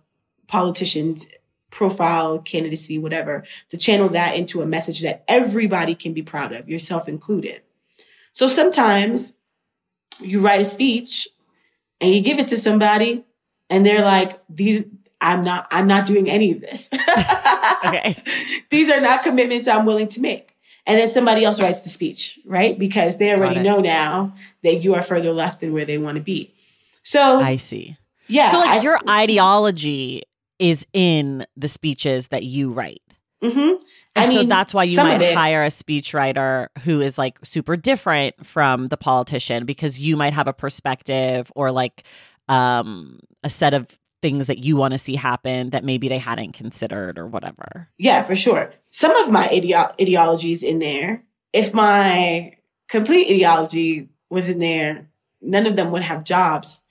politician's 0.48 1.28
profile, 1.72 2.38
candidacy, 2.38 3.00
whatever, 3.00 3.44
to 3.70 3.78
channel 3.78 4.08
that 4.10 4.36
into 4.36 4.62
a 4.62 4.66
message 4.66 5.02
that 5.02 5.24
everybody 5.28 5.96
can 5.96 6.14
be 6.14 6.22
proud 6.22 6.54
of, 6.54 6.70
yourself 6.70 7.08
included. 7.08 7.62
So 8.32 8.48
sometimes 8.48 9.34
you 10.20 10.40
write 10.40 10.62
a 10.62 10.66
speech 10.66 11.28
and 12.02 12.14
you 12.14 12.22
give 12.22 12.40
it 12.40 12.48
to 12.50 12.58
somebody 12.58 13.26
and 13.70 13.86
they're 13.86 14.02
like, 14.02 14.42
these, 14.50 14.86
I'm 15.22 15.44
not, 15.44 15.68
I'm 15.72 15.88
not 15.88 16.06
doing 16.06 16.30
any 16.30 16.52
of 16.52 16.62
this. 16.62 16.90
okay. 17.86 18.16
These 18.70 18.90
are 18.90 19.02
not 19.02 19.24
commitments 19.24 19.68
I'm 19.68 19.86
willing 19.86 20.08
to 20.10 20.22
make. 20.22 20.56
And 20.86 21.00
then 21.00 21.10
somebody 21.10 21.46
else 21.46 21.62
writes 21.62 21.82
the 21.82 21.90
speech, 21.90 22.40
right? 22.46 22.78
Because 22.78 23.18
they 23.18 23.32
already 23.32 23.62
know 23.62 23.80
now 23.80 24.36
that 24.64 24.84
you 24.84 24.96
are 24.96 25.02
further 25.02 25.32
left 25.32 25.62
than 25.62 25.72
where 25.72 25.86
they 25.86 25.98
want 25.98 26.18
to 26.18 26.24
be. 26.24 26.54
So 27.04 27.40
I 27.40 27.56
see. 27.56 27.98
Yeah. 28.28 28.50
So 28.50 28.60
like 28.60 28.82
I, 28.82 28.84
your 28.84 29.00
ideology 29.08 30.24
is 30.60 30.86
in 30.94 31.46
the 31.56 31.68
speeches 31.68 32.30
that 32.30 32.44
you 32.44 32.72
write. 32.72 33.02
Mm-hmm. 33.44 33.76
And 34.16 34.32
I 34.32 34.34
so 34.34 34.44
that's 34.44 34.74
why 34.74 34.84
you 34.84 34.98
might 34.98 35.34
hire 35.34 35.64
a 35.64 35.68
speechwriter 35.68 36.68
who 36.84 37.02
is 37.02 37.18
like 37.18 37.40
super 37.44 37.76
different 37.76 38.46
from 38.46 38.88
the 38.88 38.98
politician 38.98 39.66
because 39.66 40.00
you 40.00 40.16
might 40.16 40.34
have 40.34 40.48
a 40.48 40.54
perspective 40.54 41.52
or 41.56 41.72
like 41.72 42.04
um, 42.48 43.20
a 43.44 43.50
set 43.50 43.74
of 43.74 44.00
things 44.22 44.48
that 44.48 44.60
you 44.60 44.78
want 44.78 44.94
to 44.94 44.98
see 44.98 45.18
happen 45.18 45.72
that 45.72 45.84
maybe 45.84 46.08
they 46.08 46.20
hadn't 46.20 46.54
considered 46.54 47.20
or 47.20 47.28
whatever. 47.28 47.90
Yeah, 47.98 48.24
for 48.24 48.36
sure. 48.36 48.74
Some 48.90 49.14
of 49.18 49.30
my 49.30 49.48
ideo- 49.48 49.94
ideologies 50.02 50.64
in 50.64 50.80
there. 50.80 51.24
If 51.52 51.74
my 51.74 52.54
complete 52.88 53.30
ideology 53.30 54.08
was 54.30 54.48
in 54.48 54.60
there, 54.60 55.10
none 55.42 55.66
of 55.66 55.76
them 55.76 55.92
would 55.92 56.04
have 56.04 56.24
jobs. 56.24 56.82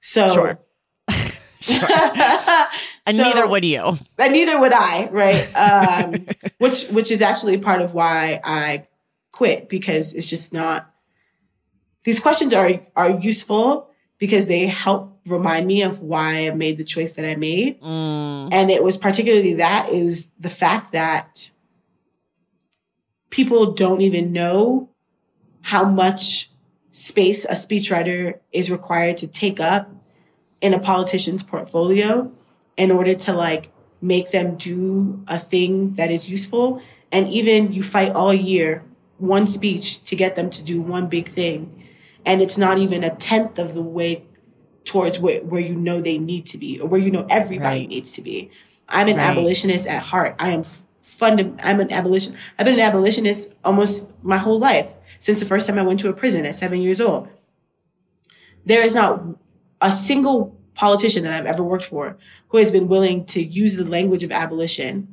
So 0.00 0.32
sure. 0.32 0.58
sure. 1.60 1.88
and 3.08 3.16
so, 3.16 3.22
neither 3.22 3.46
would 3.46 3.64
you. 3.64 3.98
And 4.18 4.32
neither 4.32 4.60
would 4.60 4.72
I, 4.72 5.08
right? 5.10 5.48
Um, 5.58 6.26
which 6.58 6.88
which 6.88 7.10
is 7.10 7.22
actually 7.22 7.58
part 7.58 7.80
of 7.80 7.94
why 7.94 8.40
I 8.44 8.86
quit 9.32 9.68
because 9.68 10.12
it's 10.12 10.28
just 10.28 10.52
not. 10.52 10.90
These 12.04 12.20
questions 12.20 12.52
are 12.52 12.80
are 12.94 13.10
useful 13.10 13.90
because 14.18 14.46
they 14.46 14.66
help 14.66 15.20
remind 15.26 15.66
me 15.66 15.82
of 15.82 16.00
why 16.00 16.46
I 16.46 16.50
made 16.50 16.76
the 16.76 16.84
choice 16.84 17.14
that 17.14 17.24
I 17.24 17.34
made, 17.36 17.80
mm. 17.80 18.48
and 18.52 18.70
it 18.70 18.82
was 18.82 18.96
particularly 18.96 19.54
that 19.54 19.88
it 19.92 20.02
was 20.02 20.28
the 20.38 20.50
fact 20.50 20.92
that 20.92 21.50
people 23.30 23.72
don't 23.72 24.00
even 24.00 24.32
know 24.32 24.90
how 25.62 25.84
much 25.84 26.50
space 26.90 27.44
a 27.44 27.52
speechwriter 27.52 28.38
is 28.52 28.70
required 28.70 29.16
to 29.18 29.26
take 29.26 29.60
up 29.60 29.90
in 30.60 30.74
a 30.74 30.78
politician's 30.78 31.42
portfolio 31.42 32.32
in 32.78 32.90
order 32.90 33.12
to 33.12 33.32
like 33.34 33.70
make 34.00 34.30
them 34.30 34.56
do 34.56 35.22
a 35.28 35.38
thing 35.38 35.94
that 35.94 36.10
is 36.10 36.30
useful. 36.30 36.80
And 37.10 37.28
even 37.28 37.72
you 37.72 37.82
fight 37.82 38.12
all 38.12 38.32
year, 38.32 38.84
one 39.18 39.46
speech 39.46 40.02
to 40.04 40.16
get 40.16 40.36
them 40.36 40.48
to 40.50 40.62
do 40.62 40.80
one 40.80 41.08
big 41.08 41.28
thing. 41.28 41.84
And 42.24 42.40
it's 42.40 42.56
not 42.56 42.78
even 42.78 43.02
a 43.02 43.14
tenth 43.14 43.58
of 43.58 43.74
the 43.74 43.82
way 43.82 44.24
towards 44.84 45.18
where, 45.18 45.42
where 45.42 45.60
you 45.60 45.74
know 45.74 46.00
they 46.00 46.18
need 46.18 46.46
to 46.46 46.58
be 46.58 46.80
or 46.80 46.88
where 46.88 47.00
you 47.00 47.10
know 47.10 47.26
everybody 47.28 47.80
right. 47.80 47.88
needs 47.88 48.12
to 48.12 48.22
be. 48.22 48.50
I'm 48.88 49.08
an 49.08 49.16
right. 49.16 49.30
abolitionist 49.30 49.86
at 49.86 50.02
heart. 50.04 50.36
I 50.38 50.50
am 50.50 50.62
fund. 51.02 51.60
I'm 51.62 51.80
an 51.80 51.92
abolition. 51.92 52.36
I've 52.58 52.64
been 52.64 52.74
an 52.74 52.80
abolitionist 52.80 53.50
almost 53.64 54.08
my 54.22 54.38
whole 54.38 54.58
life 54.58 54.94
since 55.18 55.40
the 55.40 55.46
first 55.46 55.66
time 55.66 55.78
I 55.78 55.82
went 55.82 56.00
to 56.00 56.08
a 56.08 56.12
prison 56.12 56.46
at 56.46 56.54
seven 56.54 56.80
years 56.80 57.00
old. 57.00 57.28
There 58.64 58.82
is 58.82 58.94
not 58.94 59.22
a 59.80 59.90
single 59.90 60.57
politician 60.78 61.24
that 61.24 61.32
I've 61.32 61.46
ever 61.54 61.62
worked 61.62 61.84
for 61.84 62.16
who 62.48 62.58
has 62.58 62.70
been 62.70 62.86
willing 62.88 63.24
to 63.26 63.42
use 63.42 63.76
the 63.76 63.84
language 63.84 64.22
of 64.22 64.30
abolition, 64.30 65.08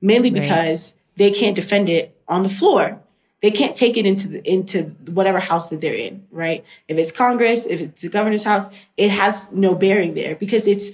mainly 0.00 0.30
Right. 0.30 0.42
because 0.42 0.96
they 1.16 1.30
can't 1.32 1.56
defend 1.56 1.88
it 1.88 2.16
on 2.28 2.42
the 2.44 2.48
floor. 2.48 3.00
They 3.42 3.50
can't 3.50 3.74
take 3.74 3.96
it 3.96 4.06
into 4.06 4.28
the, 4.28 4.48
into 4.48 4.84
whatever 5.12 5.40
house 5.40 5.68
that 5.70 5.80
they're 5.80 5.92
in, 6.08 6.24
right? 6.30 6.64
If 6.86 6.96
it's 6.96 7.10
Congress, 7.10 7.66
if 7.66 7.80
it's 7.80 8.02
the 8.02 8.08
governor's 8.08 8.44
house, 8.44 8.68
it 8.96 9.10
has 9.10 9.50
no 9.50 9.74
bearing 9.74 10.14
there 10.14 10.36
because 10.36 10.68
it's 10.68 10.92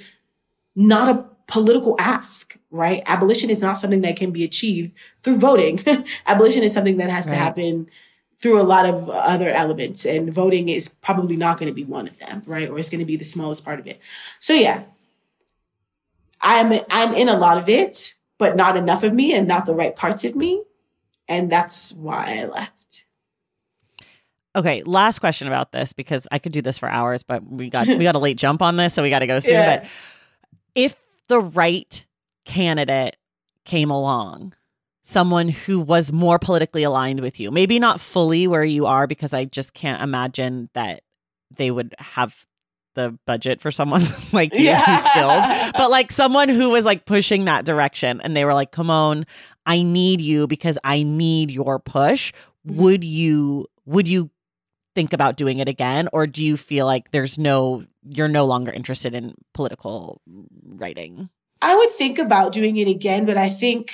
not 0.75 1.09
a 1.15 1.25
political 1.47 1.95
ask, 1.99 2.57
right? 2.71 3.03
Abolition 3.05 3.51
is 3.51 3.61
not 3.61 3.75
something 3.77 4.01
that 4.01 4.17
can 4.17 4.31
be 4.31 4.43
achieved 4.45 4.97
through 5.23 5.37
voting. 5.37 5.81
Abolition 6.27 6.63
is 6.63 6.73
something 6.73 6.97
that 6.97 7.11
has 7.11 7.27
to 7.27 7.35
happen 7.35 7.89
through 8.41 8.61
a 8.61 8.63
lot 8.63 8.87
of 8.87 9.09
other 9.11 9.49
elements, 9.49 10.07
and 10.07 10.33
voting 10.33 10.69
is 10.69 10.89
probably 10.89 11.37
not 11.37 11.59
going 11.59 11.69
to 11.69 11.75
be 11.75 11.85
one 11.85 12.07
of 12.07 12.19
them, 12.19 12.43
right? 12.47 12.69
Or 12.69 12.79
it's 12.79 12.91
going 12.91 13.01
to 13.01 13.05
be 13.05 13.17
the 13.17 13.25
smallest 13.25 13.65
part 13.65 13.81
of 13.81 13.87
it. 13.87 14.01
So 14.39 14.53
yeah, 14.53 14.85
I'm 16.41 16.81
I'm 16.91 17.15
in 17.15 17.29
a 17.29 17.37
lot 17.37 17.59
of 17.59 17.69
it, 17.69 18.15
but 18.39 18.57
not 18.57 18.77
enough 18.77 19.03
of 19.03 19.13
me, 19.13 19.35
and 19.35 19.49
not 19.49 19.67
the 19.67 19.75
right 19.75 19.95
parts 19.95 20.25
of 20.25 20.37
me, 20.37 20.63
and 21.27 21.51
that's 21.51 21.93
why 21.93 22.41
I 22.41 22.47
left. 22.47 23.05
Okay, 24.57 24.83
last 24.85 25.19
question 25.19 25.47
about 25.47 25.73
this 25.73 25.93
because 25.93 26.27
I 26.33 26.39
could 26.39 26.53
do 26.53 26.63
this 26.63 26.79
for 26.79 26.89
hours, 26.89 27.23
but 27.23 27.45
we 27.45 27.71
got 27.71 27.87
we 27.87 27.99
got 27.99 28.15
a 28.15 28.21
late 28.21 28.37
jump 28.39 28.63
on 28.63 28.77
this, 28.77 28.95
so 28.95 29.03
we 29.03 29.11
got 29.11 29.21
to 29.21 29.27
go 29.27 29.41
soon. 29.41 29.55
Yeah. 29.59 29.81
But 29.81 29.89
if 30.75 30.97
the 31.29 31.41
right 31.41 32.05
candidate 32.45 33.17
came 33.65 33.91
along, 33.91 34.55
someone 35.09 35.49
who 35.49 35.81
was 35.81 36.13
more 36.13 36.39
politically 36.39 36.83
aligned 36.83 37.21
with 37.21 37.41
you, 37.41 37.51
maybe 37.51 37.79
not 37.79 37.99
fully 37.99 38.47
where 38.47 38.65
you 38.65 38.85
are, 38.85 39.07
because 39.07 39.33
I 39.33 39.47
just 39.47 39.73
can't 39.73 40.03
imagine 40.03 40.69
that 40.75 41.03
they 41.51 41.71
would 41.71 41.95
have 41.99 42.45
the 42.95 43.19
budget 43.27 43.63
for 43.63 43.71
someone 43.71 44.03
like 44.33 44.53
you 44.53 44.75
who's 44.75 45.05
skilled, 45.05 45.43
but 45.73 45.91
like 45.91 46.13
someone 46.13 46.51
who 46.51 46.69
was 46.69 46.85
like 46.85 47.07
pushing 47.07 47.47
that 47.47 47.65
direction, 47.65 48.21
and 48.21 48.37
they 48.37 48.45
were 48.45 48.53
like, 48.53 48.71
"Come 48.71 48.91
on, 48.91 49.25
I 49.65 49.83
need 49.83 50.21
you 50.21 50.47
because 50.47 50.79
I 50.85 51.03
need 51.03 51.51
your 51.51 51.79
push." 51.79 52.33
Mm-hmm. 52.67 52.83
Would 52.83 53.05
you? 53.05 53.67
Would 53.87 54.07
you 54.09 54.31
think 54.95 55.15
about 55.15 55.37
doing 55.37 55.61
it 55.61 55.69
again 55.69 56.09
or 56.13 56.27
do 56.27 56.45
you 56.45 56.57
feel 56.57 56.85
like 56.85 57.13
there's 57.13 57.39
no 57.39 57.85
you're 58.03 58.27
no 58.27 58.45
longer 58.45 58.73
interested 58.73 59.15
in 59.15 59.33
political 59.55 60.21
writing 60.75 61.29
I 61.63 61.77
would 61.77 61.91
think 61.91 62.19
about 62.19 62.53
doing 62.53 62.77
it 62.77 62.89
again, 62.89 63.27
but 63.27 63.37
I 63.37 63.49
think 63.49 63.93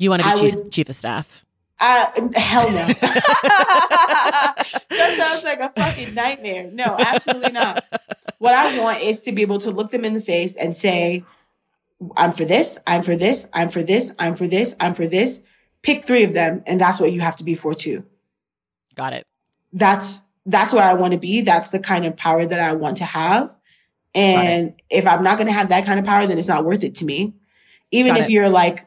you 0.00 0.10
want 0.10 0.22
to 0.22 0.32
be 0.34 0.40
chief, 0.40 0.54
would- 0.56 0.72
chief 0.72 0.88
of 0.88 0.96
staff 0.96 1.44
Uh, 1.78 2.06
hell 2.34 2.68
no. 2.70 2.86
that 3.00 4.64
sounds 5.16 5.44
like 5.44 5.60
a 5.60 5.70
fucking 5.70 6.14
nightmare. 6.14 6.70
No, 6.70 6.96
absolutely 6.98 7.52
not. 7.52 7.84
What 8.38 8.54
I 8.54 8.78
want 8.80 9.00
is 9.00 9.20
to 9.22 9.32
be 9.32 9.42
able 9.42 9.58
to 9.60 9.70
look 9.70 9.90
them 9.90 10.04
in 10.04 10.14
the 10.14 10.20
face 10.20 10.56
and 10.56 10.74
say, 10.76 11.24
I'm 12.16 12.32
for 12.32 12.44
this, 12.44 12.78
I'm 12.86 13.02
for 13.02 13.16
this, 13.16 13.46
I'm 13.52 13.68
for 13.68 13.82
this, 13.82 14.12
I'm 14.18 14.34
for 14.34 14.46
this, 14.46 14.74
I'm 14.80 14.94
for 14.94 15.06
this. 15.06 15.42
Pick 15.82 16.04
three 16.04 16.24
of 16.24 16.34
them, 16.34 16.62
and 16.66 16.80
that's 16.80 17.00
what 17.00 17.12
you 17.12 17.20
have 17.20 17.36
to 17.36 17.44
be 17.44 17.54
for 17.54 17.72
too. 17.74 18.04
got 18.94 19.12
it 19.14 19.26
That's 19.72 20.22
that's 20.46 20.72
where 20.74 20.82
I 20.84 20.94
want 20.94 21.12
to 21.14 21.18
be. 21.18 21.40
That's 21.42 21.70
the 21.70 21.78
kind 21.78 22.04
of 22.04 22.16
power 22.16 22.44
that 22.44 22.60
I 22.60 22.72
want 22.74 22.98
to 22.98 23.04
have. 23.04 23.54
And 24.14 24.74
if 24.90 25.06
I'm 25.06 25.22
not 25.22 25.36
going 25.38 25.46
to 25.46 25.52
have 25.52 25.68
that 25.68 25.84
kind 25.86 25.98
of 25.98 26.04
power, 26.04 26.26
then 26.26 26.38
it's 26.38 26.48
not 26.48 26.64
worth 26.64 26.82
it 26.82 26.96
to 26.96 27.04
me. 27.04 27.34
Even 27.90 28.14
Got 28.14 28.20
if 28.20 28.26
it. 28.28 28.32
you're 28.32 28.48
like 28.48 28.86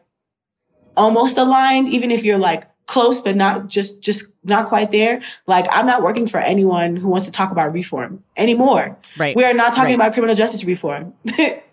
almost 0.98 1.38
aligned, 1.38 1.90
even 1.90 2.12
if 2.12 2.24
you're 2.24 2.38
like 2.38 2.66
close 2.86 3.22
but 3.22 3.36
not 3.36 3.68
just 3.68 4.02
just 4.02 4.26
not 4.44 4.68
quite 4.68 4.92
there, 4.92 5.22
like 5.48 5.66
I'm 5.72 5.86
not 5.86 6.02
working 6.04 6.28
for 6.28 6.40
anyone 6.40 6.96
who 6.98 7.08
wants 7.08 7.26
to 7.28 7.32
talk 7.32 7.52
about 7.52 7.72
reform 7.74 8.24
anymore. 8.36 8.98
right 9.18 9.36
We 9.36 9.46
are 9.46 9.54
not 9.54 9.72
talking 9.74 9.86
Right. 9.86 9.96
about 9.96 10.14
criminal 10.14 10.36
justice 10.36 10.64
reform. 10.66 11.14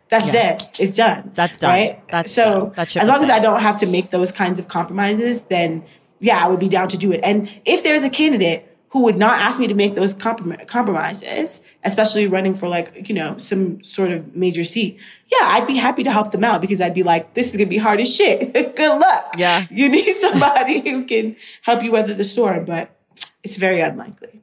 That's 0.09 0.27
Yeah. 0.27 0.33
dead. 0.33 0.69
It's 0.79 0.95
done. 0.95 1.31
That's 1.35 1.59
done. 1.59 1.71
Right? 1.71 2.09
That's 2.09 2.33
so 2.33 2.45
done. 2.45 2.73
That 2.77 2.97
as 2.97 3.09
long 3.09 3.23
as 3.23 3.31
I 3.31 3.39
don't 3.41 3.61
have 3.61 3.79
to 3.79 3.87
make 3.87 4.11
those 4.11 4.31
kinds 4.33 4.59
of 4.59 4.69
compromises, 4.69 5.43
then 5.43 5.85
yeah, 6.21 6.45
I 6.45 6.49
would 6.49 6.61
be 6.61 6.69
down 6.69 6.89
to 6.89 6.97
do 6.99 7.13
it. 7.13 7.21
And 7.23 7.49
if 7.65 7.83
there's 7.83 8.03
a 8.05 8.11
candidate 8.11 8.70
who 8.91 9.03
would 9.05 9.17
not 9.17 9.41
ask 9.41 9.61
me 9.61 9.67
to 9.69 9.75
make 9.75 9.95
those 9.95 10.15
comprom- 10.15 10.67
compromises, 10.67 11.61
especially 11.85 12.27
running 12.27 12.55
for 12.55 12.69
like, 12.69 13.09
you 13.09 13.15
know, 13.15 13.39
some 13.39 13.83
sort 13.83 14.11
of 14.11 14.35
major 14.37 14.65
seat, 14.65 14.99
yeah, 15.31 15.39
I'd 15.43 15.67
be 15.67 15.77
happy 15.77 16.03
to 16.03 16.11
help 16.11 16.33
them 16.33 16.43
out 16.45 16.61
because 16.61 16.81
I'd 16.81 16.95
be 16.95 17.03
like, 17.05 17.35
this 17.35 17.51
is 17.51 17.57
going 17.57 17.69
to 17.69 17.71
be 17.71 17.79
hard 17.79 18.01
as 18.01 18.15
shit. 18.15 18.53
Good 18.77 18.99
luck. 19.01 19.35
Yeah. 19.39 19.67
You 19.71 19.89
need 19.89 20.13
somebody 20.15 20.81
who 20.91 21.05
can 21.05 21.37
help 21.63 21.83
you 21.83 21.93
weather 21.93 22.15
the 22.15 22.25
storm, 22.25 22.65
but 22.65 22.97
it's 23.43 23.57
very 23.57 23.81
unlikely. 23.81 24.43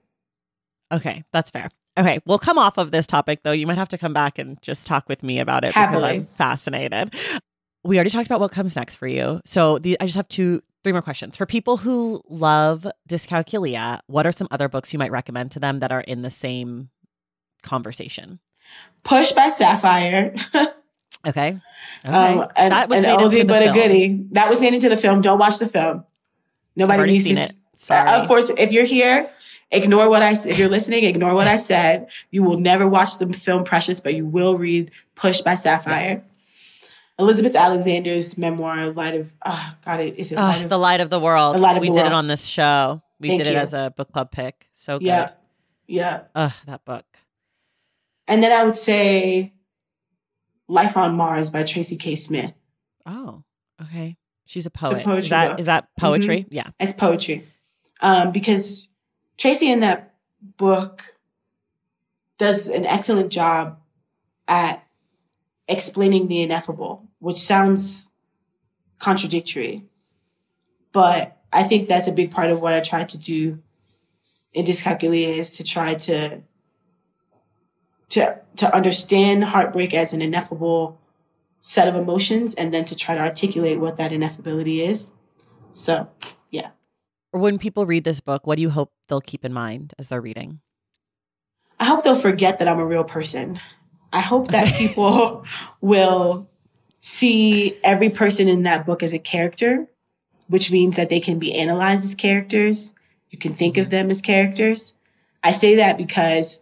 okay 0.94 1.24
that's 1.34 1.52
fair 1.52 1.70
okay 2.00 2.20
we'll 2.26 2.40
come 2.40 2.58
off 2.58 2.78
of 2.78 2.92
this 2.92 3.06
topic 3.06 3.42
though 3.44 3.52
you 3.52 3.68
might 3.68 3.78
have 3.78 3.90
to 3.90 3.98
come 3.98 4.14
back 4.14 4.40
and 4.40 4.60
just 4.62 4.88
talk 4.88 5.08
with 5.10 5.22
me 5.24 5.40
about 5.40 5.64
it 5.66 5.74
because 5.74 6.02
i'm 6.02 6.26
fascinated 6.38 7.14
we 7.84 7.98
already 7.98 8.10
talked 8.10 8.26
about 8.26 8.40
what 8.40 8.52
comes 8.52 8.76
next 8.76 8.96
for 8.96 9.08
you 9.08 9.42
so 9.46 9.78
the, 9.80 9.98
i 10.00 10.06
just 10.06 10.16
have 10.16 10.28
two 10.30 10.62
three 10.88 10.94
more 10.94 11.02
questions 11.02 11.36
for 11.36 11.46
people 11.46 11.78
who 11.78 12.22
love 12.30 12.88
dyscalculia 13.10 14.00
what 14.08 14.26
are 14.26 14.32
some 14.32 14.48
other 14.52 14.70
books 14.70 14.94
you 14.94 15.00
might 15.00 15.12
recommend 15.12 15.52
to 15.52 15.60
them 15.60 15.82
that 15.82 15.92
are 15.92 16.02
in 16.02 16.22
the 16.22 16.30
same 16.30 16.90
conversation 17.62 18.40
Push 19.04 19.32
by 19.32 19.50
Sapphire. 19.50 20.34
Okay. 20.56 20.68
Okay. 21.26 21.60
Um, 22.06 22.48
and, 22.56 22.72
that 22.72 22.90
was 22.90 23.04
an 23.04 23.04
made 23.04 23.20
oldie 23.20 23.24
into 23.24 23.38
the 23.40 23.46
but 23.46 23.64
film. 23.64 23.76
a 23.76 23.82
goodie. 23.82 24.26
That 24.32 24.50
was 24.50 24.62
made 24.62 24.74
into 24.74 24.88
the 24.88 24.96
film. 24.96 25.22
Don't 25.22 25.40
watch 25.40 25.58
the 25.58 25.68
film. 25.68 26.06
Nobody 26.76 27.12
needs 27.12 27.24
seen 27.24 27.36
to. 27.36 27.42
it. 27.42 27.54
Sorry. 27.76 28.08
Uh, 28.08 28.22
unfortunately, 28.22 28.64
if 28.64 28.72
you're 28.72 28.86
here, 28.86 29.30
ignore 29.72 30.10
what 30.10 30.22
I. 30.22 30.32
If 30.32 30.58
you're 30.58 30.70
listening, 30.70 31.04
ignore 31.04 31.34
what 31.34 31.48
I 31.48 31.58
said. 31.58 32.10
You 32.30 32.44
will 32.44 32.60
never 32.60 32.88
watch 32.88 33.18
the 33.18 33.34
film 33.34 33.64
Precious, 33.64 34.00
but 34.00 34.14
you 34.14 34.26
will 34.26 34.58
read 34.58 34.92
Push 35.16 35.42
by 35.42 35.56
Sapphire. 35.56 36.24
Elizabeth 37.20 37.56
Alexander's 37.56 38.38
memoir, 38.38 38.90
Light 38.90 39.16
of. 39.16 39.34
Oh 39.46 39.76
God, 39.86 40.00
is 40.02 40.32
it 40.32 40.38
ah, 40.38 40.48
Light 40.50 40.62
Oh, 40.62 40.64
of? 40.66 40.70
the 40.70 40.78
light 40.78 41.02
of 41.02 41.10
the 41.10 41.20
world. 41.20 41.56
The 41.56 41.60
Light 41.60 41.78
of 41.78 41.82
we 41.82 41.90
the 41.90 41.96
did 41.96 42.06
it 42.06 42.14
on 42.14 42.28
this 42.28 42.46
show. 42.46 43.02
We 43.20 43.30
Thank 43.30 43.40
did 43.44 43.48
it 43.48 43.54
you. 43.54 43.60
as 43.60 43.74
a 43.74 43.92
book 43.96 44.12
club 44.12 44.32
pick. 44.32 44.68
So 44.74 45.00
good. 45.00 45.06
yeah, 45.06 45.32
yeah. 45.88 46.22
Ugh, 46.36 46.52
that 46.68 46.86
book. 46.86 47.06
And 48.28 48.44
then 48.44 48.52
I 48.52 48.64
would 48.64 48.76
say, 48.76 49.54
Life 50.68 50.98
on 50.98 51.16
Mars 51.16 51.50
by 51.50 51.64
Tracy 51.64 51.96
K. 51.96 52.16
Smith. 52.16 52.54
Oh, 53.06 53.44
okay. 53.82 54.18
She's 54.46 54.66
a 54.66 54.70
poet. 54.70 55.04
poetry 55.04 55.20
is 55.20 55.30
that 55.30 55.60
is 55.60 55.66
that 55.66 55.88
poetry? 56.00 56.44
Mm-hmm. 56.44 56.54
Yeah. 56.54 56.70
It's 56.80 56.94
poetry. 56.94 57.48
Um, 58.02 58.32
because 58.32 58.88
Tracy 59.38 59.72
in 59.72 59.80
that 59.80 60.14
book 60.58 61.16
does 62.38 62.68
an 62.68 62.86
excellent 62.86 63.32
job 63.32 63.80
at 64.48 64.86
explaining 65.68 66.28
the 66.28 66.42
ineffable, 66.44 67.07
which 67.20 67.38
sounds 67.38 68.10
contradictory. 69.00 69.86
But 70.92 71.38
I 71.52 71.64
think 71.64 71.88
that's 71.88 72.08
a 72.08 72.12
big 72.12 72.32
part 72.32 72.50
of 72.50 72.62
what 72.62 72.74
I 72.74 72.80
try 72.80 73.04
to 73.04 73.18
do 73.18 73.62
in 74.54 74.66
Dyscalculia 74.66 75.38
is 75.38 75.52
to 75.58 75.64
try 75.64 75.94
to 75.94 76.42
to 78.10 78.40
to 78.56 78.76
understand 78.76 79.44
heartbreak 79.44 79.94
as 79.94 80.14
an 80.14 80.22
ineffable 80.22 81.00
set 81.60 81.88
of 81.88 81.96
emotions 81.96 82.54
and 82.54 82.74
then 82.74 82.86
to 82.86 82.96
try 82.96 83.16
to 83.16 83.22
articulate 83.22 83.80
what 83.80 83.98
that 83.98 84.12
ineffability 84.12 84.88
is. 84.88 85.12
So 85.72 86.10
yeah. 86.50 86.72
When 87.32 87.60
people 87.60 87.86
read 87.86 88.04
this 88.04 88.22
book, 88.22 88.48
what 88.48 88.56
do 88.56 88.62
you 88.62 88.70
hope 88.70 88.92
they'll 89.08 89.22
keep 89.22 89.44
in 89.44 89.54
mind 89.54 89.94
as 90.00 90.08
they're 90.08 90.22
reading? 90.22 90.62
I 91.80 91.86
hope 91.86 92.04
they'll 92.04 92.16
forget 92.16 92.60
that 92.60 92.68
I'm 92.68 92.80
a 92.80 92.86
real 92.86 93.04
person. 93.04 93.60
I 94.12 94.22
hope 94.22 94.48
that 94.50 94.74
people 94.78 95.46
will 95.82 96.50
see 97.08 97.80
every 97.86 98.10
person 98.10 98.50
in 98.50 98.64
that 98.64 98.86
book 98.86 99.02
as 99.02 99.14
a 99.14 99.18
character, 99.18 99.88
which 100.50 100.74
means 100.74 100.98
that 100.98 101.10
they 101.10 101.22
can 101.22 101.40
be 101.40 101.54
analyzed 101.54 102.04
as 102.04 102.14
characters. 102.14 102.92
You 103.30 103.38
can 103.38 103.54
think 103.54 103.78
of 103.78 103.86
mm-hmm. 103.86 103.92
them 103.92 104.12
as 104.12 104.20
characters. 104.20 104.94
I 105.42 105.52
say 105.52 105.76
that 105.76 105.98
because 105.98 106.60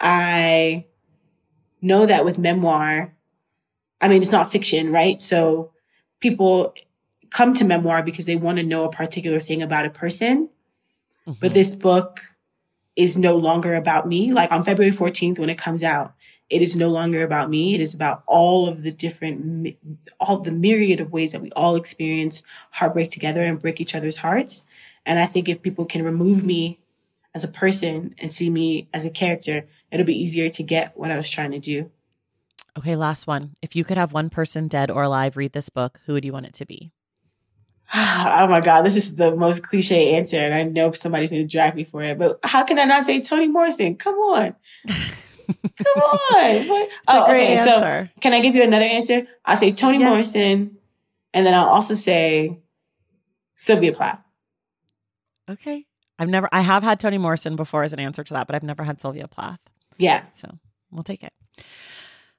I 0.00 0.86
know 1.80 2.06
that 2.06 2.24
with 2.24 2.40
memoir, 2.40 3.14
I 4.00 4.08
mean, 4.08 4.20
it's 4.20 4.32
not 4.32 4.50
fiction, 4.50 4.90
right? 4.90 5.22
So 5.22 5.70
people 6.18 6.74
come 7.30 7.54
to 7.54 7.64
memoir 7.64 8.02
because 8.02 8.26
they 8.26 8.34
want 8.34 8.58
to 8.58 8.64
know 8.64 8.82
a 8.82 8.90
particular 8.90 9.38
thing 9.38 9.62
about 9.62 9.86
a 9.86 9.90
person. 9.90 10.48
But 11.24 11.34
mm-hmm. 11.34 11.54
this 11.54 11.76
book 11.76 12.20
is 12.96 13.16
no 13.16 13.36
longer 13.36 13.76
about 13.76 14.08
me. 14.08 14.32
Like 14.32 14.50
on 14.50 14.64
February 14.64 14.92
14th, 14.92 15.38
when 15.38 15.50
it 15.50 15.58
comes 15.58 15.84
out, 15.84 16.14
it 16.50 16.62
is 16.62 16.76
no 16.76 16.88
longer 16.88 17.22
about 17.22 17.50
me. 17.50 17.74
It 17.74 17.80
is 17.80 17.94
about 17.94 18.22
all 18.26 18.68
of 18.68 18.82
the 18.82 18.90
different, 18.90 19.76
all 20.18 20.38
the 20.38 20.50
myriad 20.50 21.00
of 21.00 21.12
ways 21.12 21.32
that 21.32 21.42
we 21.42 21.50
all 21.52 21.76
experience 21.76 22.42
heartbreak 22.70 23.10
together 23.10 23.42
and 23.42 23.60
break 23.60 23.80
each 23.80 23.94
other's 23.94 24.18
hearts. 24.18 24.64
And 25.04 25.18
I 25.18 25.26
think 25.26 25.48
if 25.48 25.62
people 25.62 25.84
can 25.84 26.02
remove 26.04 26.46
me 26.46 26.78
as 27.34 27.44
a 27.44 27.48
person 27.48 28.14
and 28.18 28.32
see 28.32 28.48
me 28.48 28.88
as 28.94 29.04
a 29.04 29.10
character, 29.10 29.66
it'll 29.90 30.06
be 30.06 30.18
easier 30.18 30.48
to 30.48 30.62
get 30.62 30.96
what 30.96 31.10
I 31.10 31.16
was 31.16 31.28
trying 31.28 31.50
to 31.50 31.58
do. 31.58 31.90
Okay, 32.78 32.96
last 32.96 33.26
one. 33.26 33.54
If 33.60 33.76
you 33.76 33.84
could 33.84 33.98
have 33.98 34.12
one 34.12 34.30
person 34.30 34.68
dead 34.68 34.90
or 34.90 35.02
alive 35.02 35.36
read 35.36 35.52
this 35.52 35.68
book, 35.68 36.00
who 36.06 36.14
would 36.14 36.24
you 36.24 36.32
want 36.32 36.46
it 36.46 36.54
to 36.54 36.66
be? 36.66 36.92
oh 37.94 38.46
my 38.48 38.60
God, 38.60 38.82
this 38.82 38.96
is 38.96 39.16
the 39.16 39.34
most 39.34 39.62
cliche 39.62 40.14
answer. 40.14 40.36
And 40.36 40.54
I 40.54 40.62
know 40.62 40.92
somebody's 40.92 41.30
going 41.30 41.46
to 41.46 41.48
drag 41.48 41.74
me 41.74 41.84
for 41.84 42.02
it, 42.02 42.18
but 42.18 42.38
how 42.42 42.64
can 42.64 42.78
I 42.78 42.84
not 42.84 43.04
say 43.04 43.20
Toni 43.20 43.48
Morrison? 43.48 43.96
Come 43.96 44.14
on. 44.14 44.54
Come 45.48 46.02
on. 46.02 46.68
What? 46.68 46.88
a 47.08 47.22
oh, 47.22 47.26
great 47.26 47.48
answer. 47.48 48.10
So 48.14 48.20
can 48.20 48.32
I 48.32 48.40
give 48.40 48.54
you 48.54 48.62
another 48.62 48.84
answer? 48.84 49.26
I'll 49.44 49.56
say 49.56 49.72
Toni 49.72 49.98
Yes. 49.98 50.08
Morrison, 50.08 50.78
and 51.32 51.46
then 51.46 51.54
I'll 51.54 51.68
also 51.68 51.94
say 51.94 52.58
Sylvia 53.56 53.92
Plath. 53.92 54.22
Okay. 55.50 55.86
I've 56.18 56.28
never, 56.28 56.48
I 56.50 56.60
have 56.60 56.82
had 56.82 56.98
Toni 56.98 57.18
Morrison 57.18 57.56
before 57.56 57.84
as 57.84 57.92
an 57.92 58.00
answer 58.00 58.24
to 58.24 58.34
that, 58.34 58.46
but 58.46 58.56
I've 58.56 58.62
never 58.62 58.82
had 58.82 59.00
Sylvia 59.00 59.28
Plath. 59.28 59.60
Yeah. 59.98 60.24
So 60.34 60.48
we'll 60.90 61.04
take 61.04 61.22
it. 61.22 61.32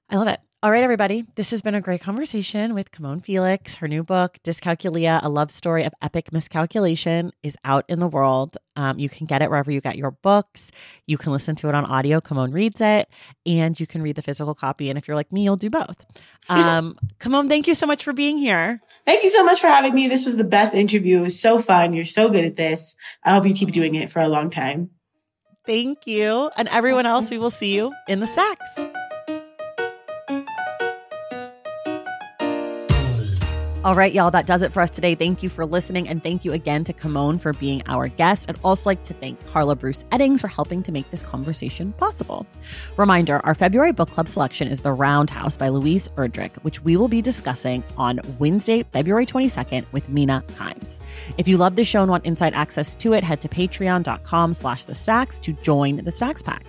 I 0.09 0.17
love 0.17 0.27
it. 0.27 0.39
All 0.61 0.71
right, 0.71 0.83
everybody. 0.83 1.25
This 1.35 1.51
has 1.51 1.61
been 1.61 1.73
a 1.73 1.79
great 1.79 2.01
conversation 2.01 2.73
with 2.73 2.91
Camonghne 2.91 3.23
Felix. 3.23 3.75
Her 3.75 3.87
new 3.87 4.03
book, 4.03 4.39
Dyscalculia, 4.43 5.23
a 5.23 5.29
love 5.29 5.51
story 5.51 5.85
of 5.85 5.93
epic 6.01 6.33
miscalculation, 6.33 7.31
is 7.43 7.55
out 7.63 7.85
in 7.87 7.99
the 7.99 8.09
world. 8.09 8.57
Um, 8.75 8.99
you 8.99 9.07
can 9.07 9.25
get 9.25 9.41
it 9.41 9.49
wherever 9.49 9.71
you 9.71 9.79
get 9.79 9.95
your 9.95 10.11
books. 10.11 10.69
You 11.07 11.17
can 11.17 11.31
listen 11.31 11.55
to 11.55 11.69
it 11.69 11.75
on 11.75 11.85
audio. 11.85 12.19
Camonghne 12.19 12.53
reads 12.53 12.81
it, 12.81 13.07
and 13.45 13.79
you 13.79 13.87
can 13.87 14.01
read 14.01 14.17
the 14.17 14.21
physical 14.21 14.53
copy. 14.53 14.89
And 14.89 14.97
if 14.97 15.07
you're 15.07 15.15
like 15.15 15.31
me, 15.31 15.45
you'll 15.45 15.55
do 15.55 15.69
both. 15.69 16.05
Um, 16.49 16.97
Camonghne, 17.19 17.47
thank 17.47 17.67
you 17.67 17.75
so 17.75 17.85
much 17.85 18.03
for 18.03 18.11
being 18.11 18.37
here. 18.37 18.81
Thank 19.05 19.23
you 19.23 19.29
so 19.29 19.45
much 19.45 19.61
for 19.61 19.67
having 19.67 19.93
me. 19.93 20.07
This 20.07 20.25
was 20.25 20.35
the 20.35 20.43
best 20.43 20.73
interview. 20.73 21.19
It 21.19 21.21
was 21.21 21.39
so 21.39 21.61
fun. 21.61 21.93
You're 21.93 22.05
so 22.05 22.27
good 22.27 22.43
at 22.43 22.55
this. 22.55 22.95
I 23.23 23.33
hope 23.33 23.45
you 23.45 23.53
keep 23.53 23.71
doing 23.71 23.93
it 23.93 24.09
for 24.09 24.19
a 24.19 24.27
long 24.27 24.49
time. 24.49 24.89
Thank 25.67 26.07
you. 26.07 26.49
And 26.57 26.67
everyone 26.69 27.05
else, 27.05 27.29
we 27.29 27.37
will 27.37 27.51
see 27.51 27.75
you 27.75 27.93
in 28.07 28.19
the 28.19 28.25
stacks. 28.25 28.79
All 33.89 33.95
right, 33.95 34.13
y'all, 34.13 34.29
that 34.29 34.45
does 34.45 34.61
it 34.61 34.71
for 34.71 34.81
us 34.81 34.91
today. 34.91 35.15
Thank 35.15 35.41
you 35.41 35.49
for 35.49 35.65
listening. 35.65 36.07
And 36.07 36.21
thank 36.21 36.45
you 36.45 36.51
again 36.51 36.83
to 36.83 36.93
Camonghne 36.93 37.41
for 37.41 37.53
being 37.53 37.81
our 37.87 38.07
guest. 38.07 38.47
I'd 38.47 38.59
also 38.63 38.87
like 38.87 39.01
to 39.05 39.15
thank 39.15 39.43
Carla 39.47 39.75
Bruce 39.75 40.03
Eddings 40.11 40.41
for 40.41 40.47
helping 40.47 40.83
to 40.83 40.91
make 40.91 41.09
this 41.09 41.23
conversation 41.23 41.91
possible. 41.93 42.45
Reminder 42.97 43.43
our 43.43 43.55
February 43.55 43.91
book 43.91 44.11
club 44.11 44.27
selection 44.27 44.67
is 44.67 44.81
The 44.81 44.93
Round 44.93 45.31
House 45.31 45.57
by 45.57 45.69
Louise 45.69 46.07
Erdrich, 46.09 46.55
which 46.57 46.83
we 46.83 46.97
will 46.97 47.07
be 47.07 47.19
discussing 47.19 47.83
on 47.97 48.19
Wednesday, 48.37 48.83
February 48.83 49.25
22nd 49.25 49.87
with 49.91 50.07
Mina 50.07 50.43
Kimes. 50.49 51.01
If 51.39 51.47
you 51.47 51.57
love 51.57 51.75
the 51.75 51.83
show 51.83 52.01
and 52.01 52.11
want 52.11 52.27
inside 52.27 52.53
access 52.53 52.95
to 52.97 53.13
it, 53.13 53.23
head 53.23 53.41
to 53.41 53.49
patreon.com 53.49 54.53
slash 54.53 54.85
the 54.85 54.93
stacks 54.93 55.39
to 55.39 55.53
join 55.53 56.03
the 56.05 56.11
Stacks 56.11 56.43
Pack. 56.43 56.63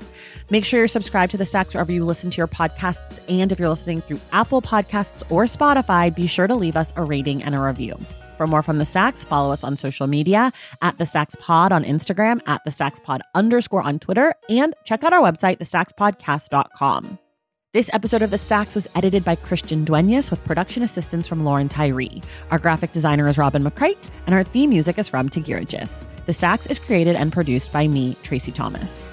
Make 0.48 0.64
sure 0.64 0.78
you're 0.78 0.88
subscribed 0.88 1.32
to 1.32 1.36
the 1.36 1.44
Stacks 1.44 1.74
wherever 1.74 1.92
you 1.92 2.06
listen 2.06 2.30
to 2.30 2.38
your 2.38 2.48
podcasts. 2.48 3.20
And 3.28 3.52
if 3.52 3.58
you're 3.58 3.68
listening 3.68 4.00
through 4.00 4.20
Apple 4.32 4.62
Podcasts 4.62 5.22
or 5.28 5.44
Spotify, 5.44 6.14
be 6.14 6.26
sure 6.26 6.46
to 6.46 6.54
leave 6.54 6.76
us 6.76 6.94
a 6.96 7.09
rating 7.10 7.42
and 7.42 7.54
a 7.54 7.60
review. 7.60 7.98
For 8.38 8.46
more 8.46 8.62
from 8.62 8.78
the 8.78 8.86
Stacks, 8.86 9.22
follow 9.22 9.52
us 9.52 9.62
on 9.62 9.76
social 9.76 10.06
media 10.06 10.50
at 10.80 10.96
the 10.96 11.04
Stacks 11.04 11.36
Pod 11.38 11.72
on 11.72 11.84
Instagram, 11.84 12.40
at 12.46 12.62
the 12.64 12.70
Stacks 12.70 12.98
Pod 12.98 13.20
underscore 13.34 13.82
on 13.82 13.98
Twitter, 13.98 14.32
and 14.48 14.72
check 14.84 15.04
out 15.04 15.12
our 15.12 15.20
website, 15.20 15.58
thestackspodcast.com. 15.58 17.18
This 17.72 17.90
episode 17.92 18.22
of 18.22 18.30
The 18.30 18.38
Stacks 18.38 18.74
was 18.74 18.88
edited 18.96 19.24
by 19.24 19.36
Christian 19.36 19.84
Duenas 19.84 20.28
with 20.30 20.44
production 20.44 20.82
assistance 20.82 21.28
from 21.28 21.44
Lauren 21.44 21.68
Tyree. 21.68 22.20
Our 22.50 22.58
graphic 22.58 22.90
designer 22.90 23.28
is 23.28 23.38
Robin 23.38 23.62
McCrite, 23.62 24.08
and 24.26 24.34
our 24.34 24.42
theme 24.42 24.70
music 24.70 24.98
is 24.98 25.08
from 25.08 25.28
Tagirijus. 25.28 26.04
The 26.26 26.32
Stacks 26.32 26.66
is 26.66 26.80
created 26.80 27.14
and 27.14 27.32
produced 27.32 27.70
by 27.72 27.86
me, 27.86 28.16
Traci 28.24 28.52
Thomas. 28.52 29.04